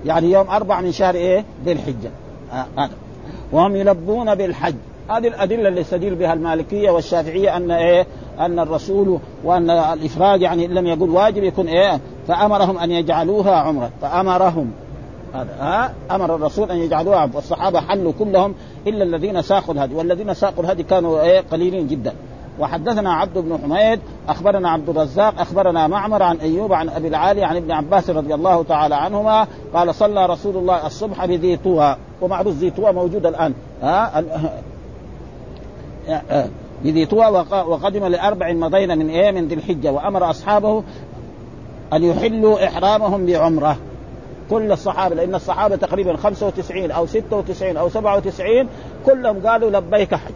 يعني 0.06 0.32
يوم 0.32 0.50
أربع 0.50 0.82
من 0.82 0.92
شهر 0.92 1.16
إيه؟ 1.16 1.46
ذي 1.66 1.72
الحجة. 1.72 2.12
هذا. 2.52 2.90
وهم 3.52 3.76
يلبون 3.76 4.36
بالحج. 4.36 4.76
هذه 5.10 5.28
الأدلة 5.28 5.68
اللي 5.68 5.82
يستدل 5.82 6.16
بها 6.16 6.34
المالكية 6.34 6.92
والشافعية 6.92 7.58
أن 7.58 7.72
إيه؟ 7.72 8.06
أن 8.40 8.60
الرسول 8.60 9.20
وأن 9.44 9.70
الافراد 9.70 10.42
يعني 10.42 10.68
لم 10.68 10.88
يقول 10.88 11.10
واجب 11.10 11.44
يكون 11.44 11.68
إيه؟ 11.68 12.00
فأمرهم 12.28 12.78
أن 12.78 12.92
يجعلوها 12.92 13.56
عمرة. 13.56 13.90
فأمرهم. 14.02 14.72
هذا 15.34 15.94
أمر 16.12 16.36
الرسول 16.36 16.72
أن 16.72 16.78
يجعلوها 16.78 17.30
والصحابة 17.34 17.80
حلوا 17.80 18.14
كلهم 18.20 18.56
إلا 18.88 19.04
الذين 19.04 19.42
ساقوا 19.42 19.74
الهدي. 19.74 19.96
والذين 19.96 20.34
ساقوا 20.34 20.64
الهدي 20.64 20.84
كانوا 20.84 21.22
إيه؟ 21.22 21.44
قليلين 21.52 21.88
جدا. 21.88 22.14
وحدثنا 22.60 23.14
عبد 23.14 23.38
بن 23.38 23.60
حميد 23.64 24.00
أخبرنا 24.30 24.70
عبد 24.70 24.90
الرزاق 24.90 25.42
أخبرنا 25.42 25.88
معمر 25.88 26.24
عن 26.24 26.38
أيوب 26.38 26.74
عن 26.74 26.90
أبي 26.90 27.08
العالي 27.08 27.44
عن 27.44 27.56
ابن 27.56 27.72
عباس 27.72 28.10
رضي 28.10 28.34
الله 28.34 28.64
تعالى 28.64 28.96
عنهما 28.96 29.48
قال 29.74 29.96
صلى 29.96 30.26
رسول 30.26 30.58
الله 30.58 30.88
الصبح 30.88 31.26
بذي 31.26 31.58
طوى. 31.58 31.96
ومعروف 32.22 32.56
ذي 32.56 32.70
طوى 32.70 32.92
موجود 32.92 33.26
الآن. 33.26 33.54
ها؟ 33.84 34.24
بذي 36.84 37.06
طوى 37.06 37.46
وقدم 37.52 38.06
لأربع 38.06 38.54
مضينا 38.54 38.96
من 38.96 39.36
من 39.36 39.48
ذي 39.48 39.56
الحجة 39.56 39.92
وأمر 39.92 40.30
أصحابه 40.30 40.84
أن 41.94 42.04
يحلوا 42.04 42.66
إحرامهم 42.68 43.26
بعمرة. 43.26 43.78
كل 44.50 44.72
الصحابة 44.72 45.16
لأن 45.16 45.36
الصحابة 45.36 45.76
تقريبا 45.76 46.18
95 46.18 46.92
أو 46.92 47.06
96 47.06 47.78
أو 47.78 47.90
97 47.90 48.68
كلهم 49.06 49.48
قالوا 49.48 49.70
لبيك 49.72 50.16
حج 50.16 50.34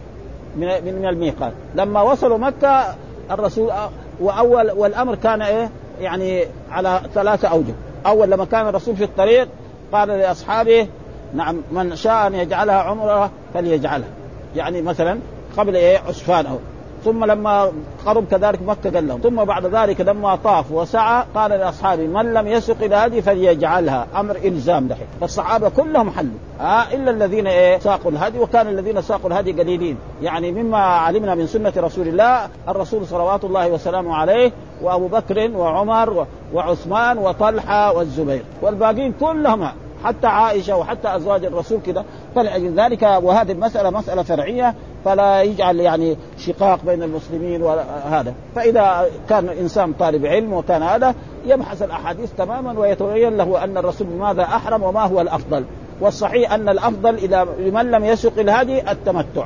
من 0.56 0.66
من 0.66 1.08
الميقات. 1.08 1.52
لما 1.74 2.02
وصلوا 2.02 2.38
مكة 2.38 2.94
الرسول 3.30 3.72
وأول 4.20 4.70
والأمر 4.70 5.14
كان 5.14 5.42
إيه؟ 5.42 5.70
يعني 6.00 6.44
على 6.70 7.00
ثلاثة 7.14 7.48
أوجه. 7.48 7.74
أول 8.06 8.30
لما 8.30 8.44
كان 8.44 8.68
الرسول 8.68 8.96
في 8.96 9.04
الطريق 9.04 9.48
قال 9.92 10.08
لأصحابه 10.08 10.88
نعم 11.34 11.60
من 11.72 11.96
شاء 11.96 12.26
أن 12.26 12.34
يجعلها 12.34 12.74
عمرة 12.74 13.30
فليجعلها. 13.54 14.08
يعني 14.56 14.82
مثلا 14.82 15.18
قبل 15.56 15.76
إيه؟ 15.76 15.98
عسفان 15.98 16.46
أو 16.46 16.58
ثم 17.04 17.24
لما 17.24 17.72
قرب 18.06 18.24
كذلك 18.30 18.62
مكة 18.62 18.90
قال 18.90 19.08
لهم. 19.08 19.20
ثم 19.20 19.44
بعد 19.44 19.66
ذلك 19.66 20.00
لما 20.00 20.36
طاف 20.36 20.72
وسعى 20.72 21.24
قال 21.34 21.50
لأصحابه 21.50 22.06
من 22.06 22.34
لم 22.34 22.46
يسق 22.46 22.76
إلى 22.82 22.96
هذه 22.96 23.20
فليجعلها. 23.20 24.06
أمر 24.16 24.36
إلزام 24.36 24.86
دحين. 24.86 25.06
فالصحابة 25.20 25.68
كلهم 25.68 26.10
حلوا. 26.10 26.38
آه 26.60 26.94
إلا 26.94 27.10
الذين 27.10 27.46
إيه؟ 27.46 27.78
ساقوا 27.78 28.10
الهدي 28.10 28.38
وكان 28.38 28.68
الذين 28.68 29.02
ساقوا 29.02 29.30
الهدي 29.30 29.52
قليلين. 29.52 29.96
يعني 30.22 30.52
مما 30.52 30.78
علمنا 30.78 31.34
من 31.34 31.46
سنة 31.46 31.72
رسول 31.76 32.08
الله 32.08 32.48
الرسول 32.68 33.06
صلوات 33.06 33.44
الله 33.44 33.68
وسلامه 33.68 34.14
عليه 34.14 34.52
وأبو 34.82 35.08
بكر 35.08 35.50
وعمر 35.54 36.26
وعثمان 36.54 37.18
وطلحة 37.18 37.92
والزبير. 37.96 38.42
والباقين 38.62 39.14
كلهم 39.20 39.68
حتى 40.04 40.26
عائشة 40.26 40.76
وحتى 40.76 41.16
أزواج 41.16 41.44
الرسول 41.44 41.80
كذا 41.86 42.04
فلذلك 42.34 43.02
وهذه 43.02 43.52
المسألة 43.52 43.90
مسألة 43.90 44.22
فرعية 44.22 44.74
فلا 45.04 45.42
يجعل 45.42 45.80
يعني 45.80 46.16
شقاق 46.38 46.78
بين 46.86 47.02
المسلمين 47.02 47.62
وهذا 47.62 48.34
فإذا 48.54 49.06
كان 49.28 49.48
إنسان 49.48 49.92
طالب 49.92 50.26
علم 50.26 50.52
وكان 50.52 50.82
هذا 50.82 51.14
يبحث 51.46 51.82
الأحاديث 51.82 52.32
تماما 52.38 52.80
ويتبين 52.80 53.36
له 53.36 53.64
أن 53.64 53.76
الرسول 53.76 54.06
ماذا 54.06 54.42
أحرم 54.42 54.82
وما 54.82 55.02
هو 55.02 55.20
الأفضل. 55.20 55.64
والصحيح 56.00 56.52
أن 56.52 56.68
الأفضل 56.68 57.14
إذا 57.14 57.44
لمن 57.58 57.90
لم 57.90 58.04
يسق 58.04 58.38
الهدي 58.38 58.90
التمتع. 58.90 59.44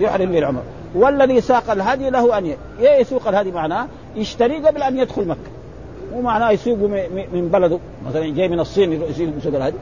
يحرم 0.00 0.32
بالعمر 0.32 0.62
والذي 0.94 1.40
ساق 1.40 1.70
الهدي 1.70 2.10
له 2.10 2.38
أن 2.38 2.54
يسوق 2.80 3.28
الهدي 3.28 3.52
معناه 3.52 3.86
يشتري 4.16 4.56
قبل 4.56 4.82
أن 4.82 4.98
يدخل 4.98 5.28
مكة. 5.28 5.57
مو 6.12 6.20
معناه 6.20 6.50
يسوق 6.50 6.78
من 7.32 7.48
بلده. 7.52 7.78
مثلا 8.06 8.34
جاي 8.34 8.48
من 8.48 8.60
الصين 8.60 8.92
يسوق 9.38 9.54
الهدي 9.54 9.76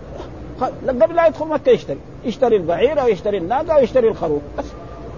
قبل 0.89 1.17
لا 1.17 1.27
يدخل 1.27 1.47
مكة 1.47 1.71
يشتري. 1.71 1.99
يشتري 2.25 2.57
البعير 2.57 3.01
أو 3.01 3.09
يشتري 3.09 3.39
الناقة 3.39 3.73
أو 3.73 3.83
يشتري 3.83 4.09
الخروف. 4.09 4.43
بس. 4.59 4.65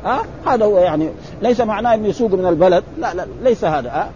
ها؟ 0.05 0.21
أه؟ 0.21 0.51
هذا 0.51 0.65
هو 0.65 0.79
يعني. 0.79 1.09
ليس 1.43 1.61
معناه 1.61 1.95
إنه 1.95 2.09
يسوق 2.09 2.31
من 2.31 2.47
البلد. 2.47 2.85
لا 2.99 3.15
لا 3.15 3.27
ليس 3.43 3.65
هذا. 3.65 4.11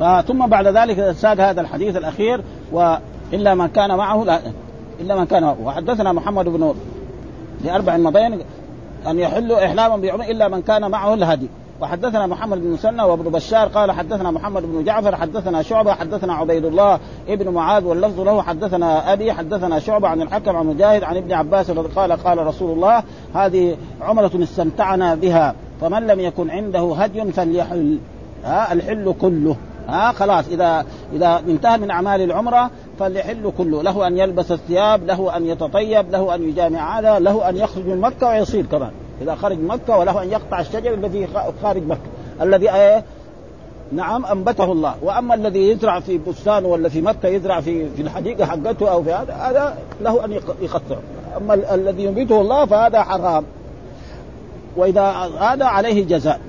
أه؟ 0.00 0.20
ثم 0.20 0.46
بعد 0.46 0.66
ذلك 0.66 1.12
ساق 1.12 1.40
هذا 1.40 1.60
الحديث 1.60 1.96
الأخير 1.96 2.40
والا 2.72 3.54
من 3.54 3.66
كان 3.66 3.96
معه 3.96 4.24
لا 4.24 4.40
إلا 5.00 5.16
من 5.16 5.24
كان 5.24 5.42
معه. 5.42 5.56
وحدثنا 5.64 6.12
محمد 6.12 6.48
بن 6.48 6.74
لأربع 7.64 7.96
مضين 7.96 8.40
أن 9.06 9.18
يحلوا 9.18 9.66
احلاما 9.66 9.96
بعمر 9.96 10.24
إلا 10.24 10.48
من 10.48 10.62
كان 10.62 10.90
معه 10.90 11.14
الهدي 11.14 11.48
وحدثنا 11.80 12.26
محمد 12.26 12.58
بن 12.58 12.70
مسنى 12.70 13.02
وابن 13.02 13.30
بشار 13.30 13.68
قال 13.68 13.92
حدثنا 13.92 14.30
محمد 14.30 14.62
بن 14.62 14.84
جعفر 14.84 15.16
حدثنا 15.16 15.62
شعبة 15.62 15.92
حدثنا 15.92 16.34
عبيد 16.34 16.64
الله 16.64 16.98
ابن 17.28 17.48
معاذ 17.48 17.84
واللفظ 17.84 18.20
له 18.20 18.42
حدثنا 18.42 19.12
أبي 19.12 19.32
حدثنا 19.32 19.78
شعبة 19.78 20.08
عن 20.08 20.22
الحكم 20.22 20.56
عن 20.56 20.66
مجاهد 20.66 21.04
عن 21.04 21.16
ابن 21.16 21.32
عباس 21.32 21.70
قال 21.70 22.12
قال 22.12 22.46
رسول 22.46 22.70
الله 22.70 23.02
هذه 23.34 23.76
عمرة 24.00 24.30
استمتعنا 24.42 25.14
بها 25.14 25.54
فمن 25.80 26.06
لم 26.06 26.20
يكن 26.20 26.50
عنده 26.50 26.94
هدي 26.96 27.32
فليحل. 27.32 27.98
ها 28.44 28.72
الحل 28.72 29.14
كله. 29.20 29.56
ها 29.88 30.12
خلاص 30.12 30.48
إذا 30.48 30.84
إذا 31.12 31.42
انتهى 31.48 31.78
من 31.78 31.90
أعمال 31.90 32.20
العمرة 32.20 32.70
فليحل 32.98 33.52
كله. 33.58 33.82
له 33.82 34.06
أن 34.06 34.18
يلبس 34.18 34.52
الثياب 34.52 35.06
له 35.06 35.36
أن 35.36 35.46
يتطيب 35.46 36.10
له 36.10 36.34
أن 36.34 36.48
يجامع 36.48 36.98
هذا 36.98 37.18
له 37.18 37.48
أن 37.48 37.56
يخرج 37.56 37.86
من 37.86 38.00
مكة 38.00 38.28
ويصير 38.28 38.66
كمان. 38.66 38.90
إذا 39.22 39.34
خرج 39.34 39.58
مكة 39.58 39.98
وله 39.98 40.22
أن 40.22 40.30
يقطع 40.30 40.60
الشجر 40.60 40.94
الذي 40.94 41.28
خارج 41.62 41.82
مكة. 41.82 42.08
الذي 42.40 42.70
إيه 42.70 43.04
نعم 43.92 44.26
أنبته 44.26 44.72
الله. 44.72 44.94
وأما 45.02 45.34
الذي 45.34 45.70
يزرع 45.70 46.00
في 46.00 46.18
بستانه 46.18 46.68
ولا 46.68 46.88
في 46.88 47.00
مكة 47.00 47.28
يزرع 47.28 47.60
في 47.60 47.90
في 47.90 48.02
الحديقة 48.02 48.44
حقته 48.44 48.90
أو 48.90 49.02
في 49.02 49.12
هذا 49.12 49.34
هذا 49.34 49.78
له 50.00 50.24
أن 50.24 50.32
يقطع 50.60 50.96
أما 51.36 51.74
الذي 51.74 52.04
ينبته 52.04 52.40
الله 52.40 52.66
فهذا 52.66 53.02
حرام. 53.02 53.44
وإذا 54.76 55.02
هذا 55.40 55.64
عليه 55.64 56.04
جزاء. 56.04 56.40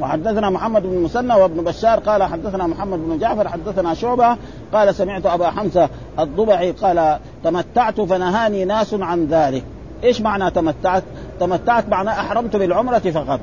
وحدثنا 0.00 0.50
محمد 0.50 0.82
بن 0.82 0.98
مسنى 0.98 1.34
وابن 1.34 1.64
بشار 1.64 1.98
قال 1.98 2.22
حدثنا 2.22 2.66
محمد 2.66 2.98
بن 2.98 3.18
جعفر 3.18 3.48
حدثنا 3.48 3.94
شعبة 3.94 4.36
قال 4.72 4.94
سمعت 4.94 5.26
أبا 5.26 5.50
حمزة 5.50 5.88
الضبعي 6.18 6.70
قال 6.70 7.18
تمتعت 7.44 8.00
فنهاني 8.00 8.64
ناس 8.64 8.94
عن 8.94 9.26
ذلك. 9.26 9.64
إيش 10.04 10.20
معنى 10.20 10.50
تمتعت؟ 10.50 11.02
تمتعت 11.40 11.88
معناه 11.88 12.12
أحرمت 12.12 12.56
بالعمرة 12.56 12.98
فقط. 12.98 13.40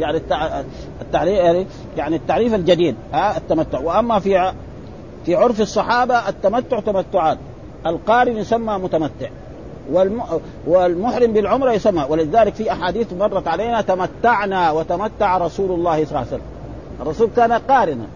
يعني 0.00 0.20
التعريف 1.00 1.38
يعني, 1.38 1.66
يعني 1.96 2.16
التعريف 2.16 2.54
الجديد 2.54 2.96
ها 3.12 3.36
التمتع. 3.36 3.78
وأما 3.78 4.18
في 4.18 4.52
في 5.26 5.34
عرف 5.34 5.60
الصحابة 5.60 6.28
التمتع 6.28 6.80
تمتعات. 6.80 7.38
القارن 7.86 8.36
يسمى 8.36 8.78
متمتع. 8.78 9.28
والمحرم 10.66 11.32
بالعمرة 11.32 11.72
يسمى. 11.72 12.06
ولذلك 12.08 12.54
في 12.54 12.72
أحاديث 12.72 13.12
مرت 13.12 13.48
علينا 13.48 13.80
تمتعنا 13.80 14.70
وتمتع 14.70 15.38
رسول 15.38 15.70
الله 15.70 16.04
صلى 16.04 16.08
الله 16.08 16.18
عليه 16.18 16.28
وسلم. 16.28 16.40
الرسول 17.00 17.30
كان 17.36 17.52
قارنا. 17.52 18.06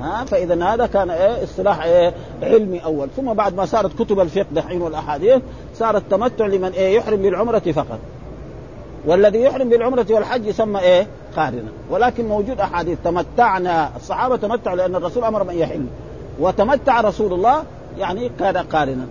ها 0.00 0.24
فإذا 0.24 0.64
هذا 0.64 0.86
كان 0.86 1.10
إيه؟ 1.10 1.44
اصطلاح 1.44 1.82
إيه؟ 1.82 2.14
علمي 2.42 2.84
أول. 2.84 3.08
ثم 3.16 3.32
بعد 3.32 3.54
ما 3.54 3.64
صارت 3.64 4.02
كتب 4.02 4.20
الفقه 4.20 4.46
دحين 4.52 4.82
والأحاديث 4.82 5.42
صار 5.80 5.96
التمتع 5.96 6.46
لمن 6.46 6.72
إيه؟ 6.72 6.96
يحرم 6.96 7.22
بالعمرة 7.22 7.58
فقط. 7.58 7.98
والذي 9.06 9.42
يحرم 9.42 9.68
بالعمرة 9.68 10.06
والحج 10.10 10.46
يسمى 10.46 10.80
إيه؟ 10.80 11.06
قارنا 11.36 11.68
ولكن 11.90 12.28
موجود 12.28 12.60
أحاديث. 12.60 12.98
تمتعنا. 13.04 13.90
الصحابة 13.96 14.36
تمتعوا 14.36 14.76
لأن 14.76 14.96
الرسول 14.96 15.24
أمر 15.24 15.44
من 15.44 15.54
يحل. 15.54 15.86
وتمتع 16.40 17.00
رسول 17.00 17.32
الله 17.32 17.62
يعني 17.98 18.30
كان 18.38 18.56
قارنا. 18.56 19.06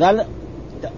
قال 0.00 0.24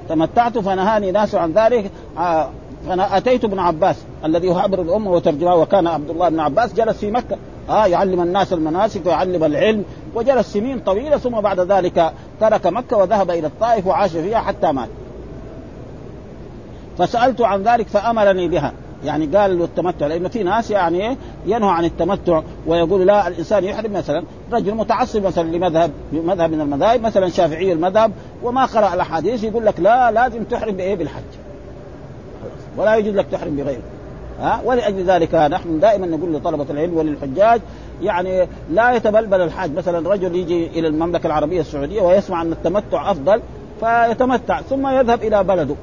تمتعت 0.08 0.58
فنهاني 0.58 1.12
ناس 1.12 1.34
عن 1.34 1.52
ذلك. 1.52 1.90
آه، 2.18 2.50
فانا 2.88 3.16
اتيت 3.16 3.44
ابن 3.44 3.58
عباس 3.58 3.96
الذي 4.24 4.48
هو 4.48 4.58
الأمة 4.64 5.10
وترجمه 5.10 5.54
وكان 5.54 5.86
عبد 5.86 6.10
الله 6.10 6.28
بن 6.28 6.40
عباس 6.40 6.72
جلس 6.72 6.96
في 6.96 7.10
مكة. 7.10 7.36
آه 7.70 7.86
يعلم 7.86 8.20
الناس 8.20 8.52
المناسك 8.52 9.06
ويعلم 9.06 9.44
العلم. 9.44 9.84
وجلس 10.14 10.52
سنين 10.52 10.80
طويلة 10.80 11.18
ثم 11.18 11.40
بعد 11.40 11.60
ذلك 11.60 12.12
ترك 12.40 12.66
مكة 12.66 12.96
وذهب 12.96 13.30
إلى 13.30 13.46
الطائف 13.46 13.86
وعاش 13.86 14.10
فيها 14.10 14.38
حتى 14.38 14.72
مات. 14.72 14.88
فسألت 16.98 17.40
عن 17.40 17.62
ذلك 17.62 17.86
فأمرني 17.86 18.48
بها. 18.48 18.72
يعني 19.04 19.26
قال 19.26 19.58
له 19.58 19.64
التمتع 19.64 20.06
لأنه 20.06 20.28
في 20.28 20.42
ناس 20.42 20.70
يعني 20.70 21.16
ينهى 21.46 21.70
عن 21.70 21.84
التمتع 21.84 22.42
ويقول 22.66 23.06
لا 23.06 23.28
الإنسان 23.28 23.64
يحرم 23.64 23.92
مثلا 23.92 24.22
رجل 24.52 24.74
متعصب 24.74 25.26
مثلا 25.26 25.56
لمذهب 25.56 25.90
مذهب 26.12 26.50
من 26.50 26.60
المذاهب 26.60 27.00
مثلا 27.00 27.28
شافعي 27.28 27.72
المذهب 27.72 28.12
وما 28.42 28.64
قرأ 28.64 28.94
الأحاديث 28.94 29.44
يقول 29.44 29.66
لك 29.66 29.80
لا 29.80 30.10
لازم 30.10 30.44
تحرم 30.44 30.76
بإيه؟ 30.76 30.94
بالحج. 30.94 31.22
ولا 32.76 32.96
يجوز 32.96 33.14
لك 33.14 33.26
تحرم 33.32 33.56
بغيره. 33.56 33.82
ها؟ 34.40 34.60
ولأجل 34.64 35.04
ذلك 35.04 35.34
نحن 35.34 35.80
دائما 35.80 36.06
نقول 36.06 36.34
لطلبة 36.34 36.66
العلم 36.70 36.96
وللحجاج 36.96 37.60
يعني 38.02 38.48
لا 38.70 38.92
يتبلبل 38.92 39.40
الحاج. 39.40 39.76
مثلا 39.76 40.10
رجل 40.10 40.36
يجي 40.36 40.66
إلى 40.66 40.88
المملكة 40.88 41.26
العربية 41.26 41.60
السعودية 41.60 42.02
ويسمع 42.02 42.42
أن 42.42 42.52
التمتع 42.52 43.10
أفضل 43.10 43.40
فيتمتع 43.80 44.60
ثم 44.60 44.86
يذهب 44.86 45.22
إلى 45.22 45.44
بلده. 45.44 45.74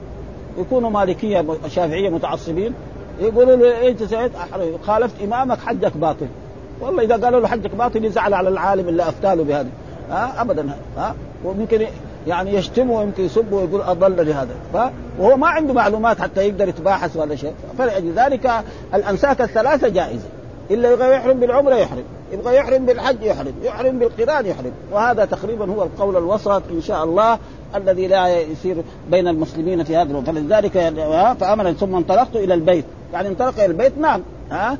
يكونوا 0.57 0.89
مالكية 0.89 1.45
شافعية 1.67 2.09
متعصبين. 2.09 2.73
يقولوا 3.19 3.55
له 3.55 3.87
أنت 3.87 4.03
سيد 4.03 4.31
خالفت 4.83 5.23
إمامك 5.23 5.59
حجك 5.59 5.97
باطل. 5.97 6.27
والله 6.81 7.03
إذا 7.03 7.25
قالوا 7.25 7.39
له 7.39 7.47
حجك 7.47 7.75
باطل 7.75 8.05
يزعل 8.05 8.33
على 8.33 8.49
العالم 8.49 8.89
اللي 8.89 9.03
أفتاله 9.03 9.43
بهذا. 9.43 9.69
ها؟ 10.09 10.41
ابدا. 10.41 10.69
ها؟ 10.97 11.15
وممكن 11.45 11.85
يعني 12.27 12.53
يشتمه 12.53 12.99
ويمكن 12.99 13.23
يسبه 13.23 13.57
ويقول 13.57 13.81
اضلني 13.81 14.33
هذا 14.33 14.55
ف... 14.73 14.77
وهو 15.19 15.37
ما 15.37 15.47
عنده 15.47 15.73
معلومات 15.73 16.21
حتى 16.21 16.47
يقدر 16.47 16.67
يتباحث 16.67 17.17
ولا 17.17 17.35
شيء. 17.35 17.53
فلأجل 17.77 18.13
ذلك 18.13 18.51
الانساك 18.93 19.41
الثلاثة 19.41 19.87
جائزة. 19.87 20.27
إلا 20.71 20.91
يبغى 20.91 21.11
يحرم 21.11 21.39
بالعمرة 21.39 21.75
يحرم. 21.75 22.03
يبغى 22.31 22.55
يحرم 22.55 22.85
بالحج 22.85 23.23
يحرم. 23.23 23.53
يحرم 23.63 23.99
بالقران 23.99 24.45
يحرم. 24.45 24.71
وهذا 24.91 25.25
تقريبا 25.25 25.71
هو 25.71 25.83
القول 25.83 26.17
الوسط 26.17 26.63
إن 26.71 26.81
شاء 26.81 27.03
الله 27.03 27.39
الذي 27.75 28.07
لا 28.07 28.39
يصير 28.39 28.83
بين 29.11 29.27
المسلمين 29.27 29.83
في 29.83 29.95
هذا 29.95 30.21
فلذلك 30.21 30.93
فامر 31.39 31.73
ثم 31.73 31.95
انطلقت 31.95 32.35
إلى 32.35 32.53
البيت. 32.53 32.85
يعني 33.13 33.27
انطلق 33.27 33.53
إلى 33.57 33.65
البيت 33.65 33.97
نام 33.97 34.23
ها 34.51 34.77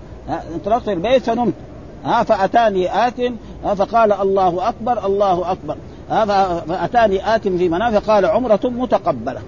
انطلقت 0.55 0.83
إلى 0.83 0.93
البيت 0.93 1.23
فنمت. 1.23 1.53
ها 2.05 2.23
فأتاني 2.23 3.07
آت 3.07 3.33
فقال 3.75 4.11
الله 4.11 4.69
أكبر 4.69 5.05
الله 5.05 5.51
أكبر. 5.51 5.75
فاتاني 6.09 7.35
آت 7.35 7.47
في 7.47 7.69
منام 7.69 7.99
فقال 7.99 8.25
عمرة 8.25 8.59
متقبلة. 8.63 9.41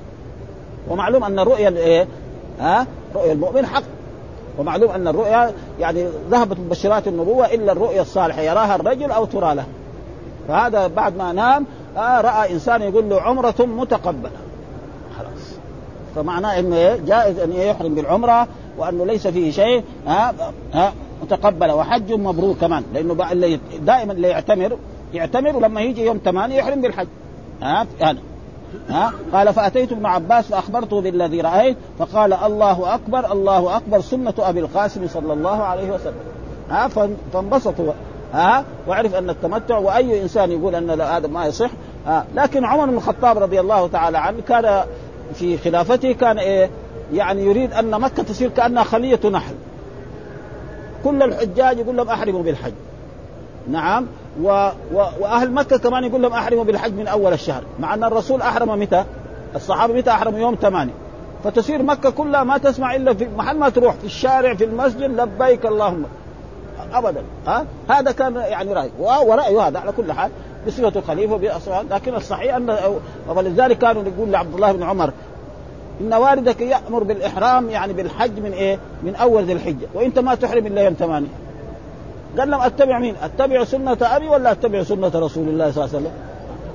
ومعلوم 0.90 1.24
أن 1.24 1.40
الرؤيا 1.40 1.70
الايه 1.70 2.08
ها؟ 2.60 2.88
رؤيا 3.16 3.34
المؤمن 3.34 3.66
حق. 3.66 3.84
ومعلوم 4.58 4.92
أن 4.92 5.08
الرؤيا 5.08 5.54
يعني 5.80 6.08
ذهبت 6.32 6.60
مبشرات 6.60 7.08
النبوة 7.08 7.46
إلا 7.46 7.72
الرؤيا 7.72 8.02
الصالحة 8.02 8.42
يراها 8.42 8.76
الرجل 8.76 9.12
أو 9.12 9.26
ترى 9.26 9.56
له. 9.56 9.66
فهذا 10.48 10.88
بعد 10.88 11.18
ما 11.18 11.32
نام 11.32 11.66
آه 11.98 12.22
رأى 12.22 12.54
إنسان 12.54 12.82
يقول 12.82 13.10
له 13.10 13.22
عمرة 13.22 13.56
متقبلة. 13.60 14.32
خلاص. 15.18 15.58
فمعناه 16.16 16.60
إنه 16.60 16.96
جائز 16.96 17.40
أن 17.40 17.54
يحرم 17.54 17.96
بالعمرة 17.96 18.48
وأنه 18.78 19.06
ليس 19.06 19.28
فيه 19.28 19.52
شيء 19.52 19.84
ها؟ 20.08 20.34
ها؟ 20.74 20.94
متقبل 21.24 21.72
وحج 21.72 22.14
مبرور 22.14 22.56
كمان 22.62 22.84
لأنه 22.94 23.14
دائما 23.82 24.14
اللي 24.14 24.28
يعتمر 24.28 24.78
يعتمر 25.14 25.56
ولما 25.56 25.82
يجي 25.82 26.06
يوم 26.06 26.20
ثمانية 26.26 26.56
يحرم 26.56 26.82
بالحج. 26.82 27.08
ها؟ 27.62 27.88
هذا. 28.02 28.18
ها؟ 28.90 29.14
قال 29.34 29.54
فأتيت 29.54 29.92
ابن 29.92 30.06
عباس 30.06 30.48
فأخبرته 30.48 31.02
بالذي 31.02 31.42
رأيت 31.42 31.78
فقال 32.00 32.34
الله 32.34 32.96
أكبر 32.96 33.32
الله 33.32 33.78
أكبر 33.78 34.02
سنة 34.02 34.34
أبي 34.40 34.60
القاسم 34.60 35.08
صلى 35.08 35.34
الله 35.34 35.64
عليه 35.64 35.92
وسلم. 35.92 36.14
ها؟ 36.70 36.88
فانبسطوا 37.34 37.92
ها؟ 38.34 38.66
وعرف 38.88 39.16
أن 39.16 39.30
التمتع 39.30 39.78
وأي 39.78 40.22
إنسان 40.22 40.52
يقول 40.52 40.76
أن 40.76 41.02
هذا 41.02 41.28
ما 41.28 41.46
يصح. 41.46 41.70
ها؟ 42.08 42.26
لكن 42.36 42.66
عمر 42.66 42.86
بن 42.86 42.98
الخطاب 42.98 43.38
رضي 43.38 43.60
الله 43.60 43.88
تعالى 43.88 44.18
عنه 44.18 44.42
كان 44.48 44.84
في 45.34 45.58
خلافته 45.58 46.12
كان 46.12 46.40
إيه؟ 46.40 46.70
يعني 47.14 47.46
يريد 47.46 47.74
أن 47.74 48.02
مكة 48.02 48.24
تصير 48.24 48.50
كأنها 48.50 48.84
خلية 48.84 49.20
نحل. 49.32 49.56
كل 51.04 51.24
الحجاج 51.24 51.78
يقول 51.78 51.98
لهم 51.98 52.10
أحرموا 52.10 52.44
بالحج. 52.44 52.74
نعم. 53.68 54.06
و... 54.42 54.70
و... 54.94 54.98
وأهل 55.20 55.52
مكة 55.52 55.78
كمان 55.78 56.04
يقول 56.04 56.22
لهم 56.22 56.34
أحرموا 56.34 56.64
بالحج 56.64 56.94
من 56.94 57.08
أول 57.08 57.34
الشهر 57.34 57.64
مع 57.80 57.94
أن 57.94 58.04
الرسول 58.04 58.42
أحرم 58.42 58.80
متى؟ 58.80 59.04
الصحابة 59.56 59.94
متى 59.94 60.10
أحرموا؟ 60.10 60.40
يوم 60.40 60.56
ثمانية. 60.56 60.94
فتصير 61.44 61.84
مكة 61.84 62.10
كلها 62.10 62.44
ما 62.44 62.58
تسمع 62.58 62.96
إلا 62.96 63.14
في 63.14 63.28
محل 63.38 63.58
ما 63.58 63.70
تروح 63.70 63.96
في 63.96 64.06
الشارع 64.06 64.54
في 64.54 64.64
المسجد 64.64 65.20
لبيك 65.20 65.66
اللهم. 65.66 66.04
ابدا. 66.94 67.24
ها؟ 67.48 67.66
هذا 67.90 68.12
كان 68.12 68.36
يعني 68.36 68.74
راي 68.74 68.92
ورايه 69.00 69.68
هذا 69.68 69.80
على 69.80 69.92
كل 69.92 70.12
حال 70.14 70.32
بصفة 70.68 70.92
الخليفة 70.96 71.38
بأصوات 71.38 71.86
لكن 71.92 72.16
الصحيح 72.16 72.56
ان 72.56 72.78
ولذلك 73.28 73.78
كانوا 73.78 74.04
يقول 74.04 74.32
لعبد 74.32 74.54
الله 74.54 74.72
بن 74.72 74.84
عمر 74.84 75.12
إن 76.02 76.14
والدك 76.14 76.62
يأمر 76.62 77.04
بالإحرام 77.04 77.70
يعني 77.70 77.94
بالحج 77.94 78.40
من 78.40 78.52
إيه؟ 78.52 78.80
من 79.04 79.16
أول 79.16 79.44
ذي 79.44 79.54
الحجة. 79.54 79.88
وإنت 79.94 80.20
ما 80.20 80.36
تحرم 80.36 80.68
إلا 80.68 80.82
يوم 80.84 80.94
ثمانية. 80.94 81.28
قال 82.40 82.52
لهم 82.52 82.62
أتبع 82.62 83.00
مين؟ 83.00 83.16
أتبع 83.24 83.64
سنة 83.64 83.98
أبي 84.02 84.28
ولا 84.28 84.52
أتبع 84.52 84.84
سنة 84.84 85.12
رسول 85.16 85.48
الله 85.48 85.72
صلى 85.72 85.86
الله 85.86 85.96
عليه 85.96 86.08
وسلم؟ 86.08 86.12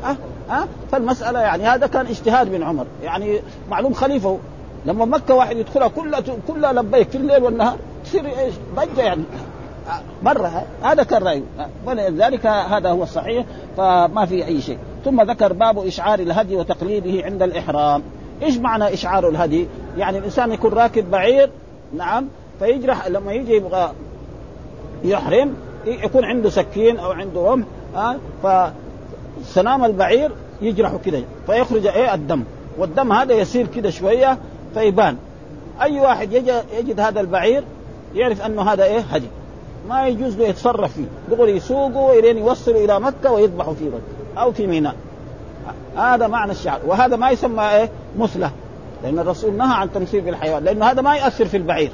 ها 0.04 0.16
أه؟ 0.50 0.62
أه؟ 0.62 0.66
فالمسألة 0.92 1.40
يعني 1.40 1.64
هذا 1.64 1.86
كان 1.86 2.06
اجتهاد 2.06 2.52
من 2.52 2.62
عمر 2.62 2.86
يعني 3.02 3.40
معلوم 3.70 3.92
خليفة 3.92 4.38
لما 4.86 5.04
مكة 5.04 5.34
واحد 5.34 5.56
يدخلها 5.56 5.88
كلها 5.88 6.20
كلها 6.48 6.72
لبيك 6.72 7.10
في 7.10 7.18
الليل 7.18 7.42
والنهار 7.42 7.76
تصير 8.04 8.26
إيش؟ 8.26 8.54
ضجه 8.76 9.02
يعني 9.02 9.22
مرة 10.22 10.62
هذا 10.82 11.02
كان 11.02 11.22
رأيه 11.22 11.42
ولذلك 11.86 12.46
هذا 12.46 12.90
هو 12.90 13.02
الصحيح 13.02 13.44
فما 13.76 14.26
في 14.26 14.46
أي 14.46 14.60
شيء 14.60 14.78
ثم 15.04 15.22
ذكر 15.22 15.52
باب 15.52 15.86
إشعار 15.86 16.18
الهدي 16.18 16.56
وتقليده 16.56 17.24
عند 17.24 17.42
الإحرام 17.42 18.02
إيش 18.42 18.56
معنى 18.56 18.94
إشعار 18.94 19.28
الهدي؟ 19.28 19.68
يعني 19.96 20.18
الإنسان 20.18 20.52
يكون 20.52 20.72
راكب 20.72 21.10
بعير 21.10 21.50
نعم 21.96 22.28
فيجرح 22.58 23.06
لما 23.06 23.32
يجي 23.32 23.52
يبغى 23.56 23.92
يحرم 25.04 25.54
يكون 25.86 26.24
عنده 26.24 26.50
سكين 26.50 26.98
أو 26.98 27.10
عنده 27.10 27.40
رمح 27.40 27.66
ها 27.94 28.18
فسنام 29.42 29.84
البعير 29.84 30.30
يجرحه 30.62 30.98
كده 31.04 31.22
فيخرج 31.46 31.86
إيه؟ 31.86 32.14
الدم. 32.14 32.44
والدم 32.78 33.12
هذا 33.12 33.34
يسير 33.34 33.66
كده 33.66 33.90
شوية 33.90 34.38
فيبان. 34.74 35.16
أي 35.82 36.00
واحد 36.00 36.32
يجد, 36.32 37.00
هذا 37.00 37.20
البعير 37.20 37.64
يعرف 38.14 38.42
أنه 38.42 38.62
هذا 38.62 38.84
إيه؟ 38.84 39.00
هدي. 39.00 39.26
ما 39.88 40.08
يجوز 40.08 40.36
له 40.36 40.48
يتصرف 40.48 40.92
فيه. 40.92 41.04
دغري 41.30 41.56
يسوقه 41.56 42.18
الين 42.18 42.38
يوصله 42.38 42.84
إلى 42.84 43.00
مكة 43.00 43.32
ويذبحه 43.32 43.72
في 43.72 43.84
مكه 43.84 44.42
أو 44.42 44.52
في 44.52 44.66
ميناء. 44.66 44.94
هذا 45.96 46.26
معنى 46.26 46.52
الشعر 46.52 46.80
وهذا 46.86 47.16
ما 47.16 47.30
يسمى 47.30 47.70
إيه؟ 47.70 47.90
مثله 48.18 48.50
لأن 49.02 49.18
الرسول 49.18 49.52
نهى 49.52 49.76
عن 49.76 49.92
تمثيل 49.92 50.28
الحيوان. 50.28 50.64
لأنه 50.64 50.90
هذا 50.90 51.02
ما 51.02 51.16
ياثر 51.16 51.44
في 51.44 51.56
البعير. 51.56 51.90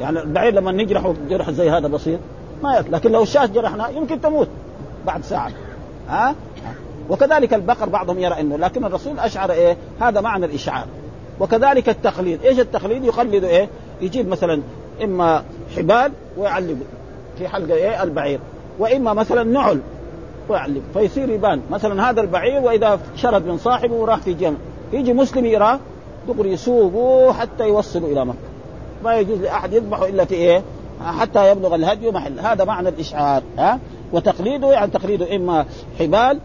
يعني 0.00 0.20
البعير 0.20 0.54
لما 0.54 0.72
نجرحه 0.72 1.14
جرح 1.28 1.50
زي 1.50 1.70
هذا 1.70 1.88
بسيط 1.88 2.20
ما 2.62 2.74
يأثر. 2.74 2.90
لكن 2.90 3.12
لو 3.12 3.22
الشاة 3.22 3.46
جرحنا 3.46 3.88
يمكن 3.88 4.20
تموت 4.20 4.48
بعد 5.06 5.24
ساعة. 5.24 5.50
ها؟ 6.08 6.34
وكذلك 7.10 7.54
البقر 7.54 7.88
بعضهم 7.88 8.18
يرى 8.18 8.40
إنه 8.40 8.56
لكن 8.56 8.84
الرسول 8.84 9.18
أشعر 9.18 9.50
إيه؟ 9.50 9.76
هذا 10.00 10.20
معنى 10.20 10.46
الإشعار. 10.46 10.86
وكذلك 11.40 11.88
التقليد 11.88 12.44
إيش 12.44 12.60
التقليد 12.60 13.04
يقلد 13.04 13.44
إيه؟ 13.44 13.68
يجيب 14.00 14.28
مثلا 14.28 14.62
إما 15.02 15.42
حبال 15.76 16.12
ويعلق 16.36 16.76
في 17.38 17.48
حلقة 17.48 17.74
إيه؟ 17.74 18.02
البعير. 18.02 18.40
وإما 18.78 19.12
مثلا 19.12 19.42
نعل 19.42 19.80
ويعلق 20.48 20.82
فيصير 20.94 21.28
يبان. 21.28 21.60
مثلا 21.70 22.10
هذا 22.10 22.20
البعير 22.20 22.62
وإذا 22.62 23.00
شرد 23.16 23.46
من 23.46 23.58
صاحبه 23.58 23.94
وراح 23.94 24.18
في 24.18 24.34
جنة 24.34 24.56
يجي 24.92 25.12
مسلم 25.12 25.46
يراه 25.46 25.78
دغري 26.28 26.52
يسوقه 26.52 27.32
حتى 27.32 27.68
يوصله 27.68 28.06
إلى 28.06 28.24
مكه 28.24 28.49
ما 29.04 29.16
يجوز 29.16 29.38
لأحد 29.38 29.72
يذبحه 29.72 30.06
إلا 30.06 30.24
في 30.24 30.34
إيه؟ 30.34 30.62
حتى 31.04 31.50
يبلغ 31.50 31.74
الهدي 31.74 32.10
محل 32.10 32.40
هذا 32.40 32.64
معنى 32.64 32.88
الإشعار 32.88 33.42
ها؟ 33.58 33.78
وتقليده 34.12 34.72
يعني 34.72 34.90
تقليده 34.90 35.36
إما 35.36 35.66
حبال 35.98 36.38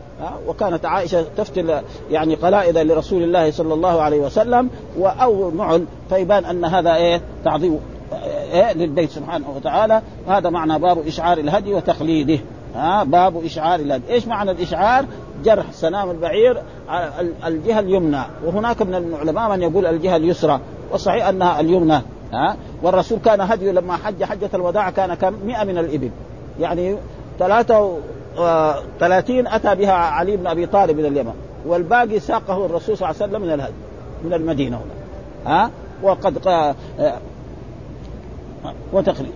وكانت 0.48 0.86
عائشة 0.86 1.26
تفتل 1.38 1.82
يعني 2.12 2.36
قلائد 2.36 2.78
لرسول 2.78 3.24
الله 3.24 3.52
صلى 3.52 3.74
الله 3.74 4.02
عليه 4.02 4.20
وسلم 4.20 4.70
أو 5.00 5.52
نعل 5.52 5.86
فيبان 6.10 6.46
أن 6.46 6.66
هذا 6.66 6.96
إيه؟ 6.96 7.22
تعظيم 7.46 7.80
إيه؟ 8.54 8.74
للبيت 8.74 9.10
سبحانه 9.12 9.46
وتعالى. 9.56 10.02
هذا 10.28 10.50
معنى 10.50 10.80
باب 10.80 11.08
إشعار 11.08 11.38
الهدي 11.38 11.74
وتقليده 11.74 12.40
ها؟ 12.76 13.04
باب 13.04 13.46
إشعار 13.46 13.80
الهدي. 13.80 14.14
إيش 14.14 14.28
معنى 14.28 14.52
الإشعار؟ 14.52 15.06
جرح 15.44 15.72
سنام 15.72 16.12
البعير 16.12 16.62
الجهة 17.46 17.80
اليمنى. 17.80 18.22
وهناك 18.46 18.82
من 18.82 18.96
العلماء 18.96 19.50
من 19.50 19.62
يقول 19.62 19.86
الجهة 19.86 20.16
اليسرى 20.16 20.60
والصحيح 20.92 21.28
أنها 21.28 21.60
اليمنى. 21.60 22.02
ها؟ 22.34 22.58
والرسول 22.82 23.20
كان 23.26 23.42
هديه 23.42 23.72
لما 23.72 23.98
حج 23.98 24.24
حجة 24.24 24.50
الوداع 24.54 24.90
كان 24.90 25.14
كم؟ 25.14 25.34
100 25.46 25.64
من 25.64 25.78
الإبل. 25.78 26.10
يعني 26.60 26.98
ثلاثة 27.40 27.98
ثلاثين 29.00 29.48
أتى 29.48 29.76
بها 29.76 29.94
علي 29.94 30.38
بن 30.38 30.48
أبي 30.48 30.66
طالب 30.66 30.98
من 30.98 31.06
اليمن. 31.06 31.34
والباقي 31.66 32.20
ساقه 32.20 32.66
الرسول 32.66 32.98
صلى 32.98 33.10
الله 33.10 33.22
عليه 33.22 33.32
وسلم 33.32 33.42
من 33.42 33.54
الهدي 33.54 33.74
من 34.24 34.34
المدينة 34.34 34.78
هنا. 34.78 35.56
ها؟ 35.56 35.72
وقد 36.04 36.38
وتقريب 38.94 39.32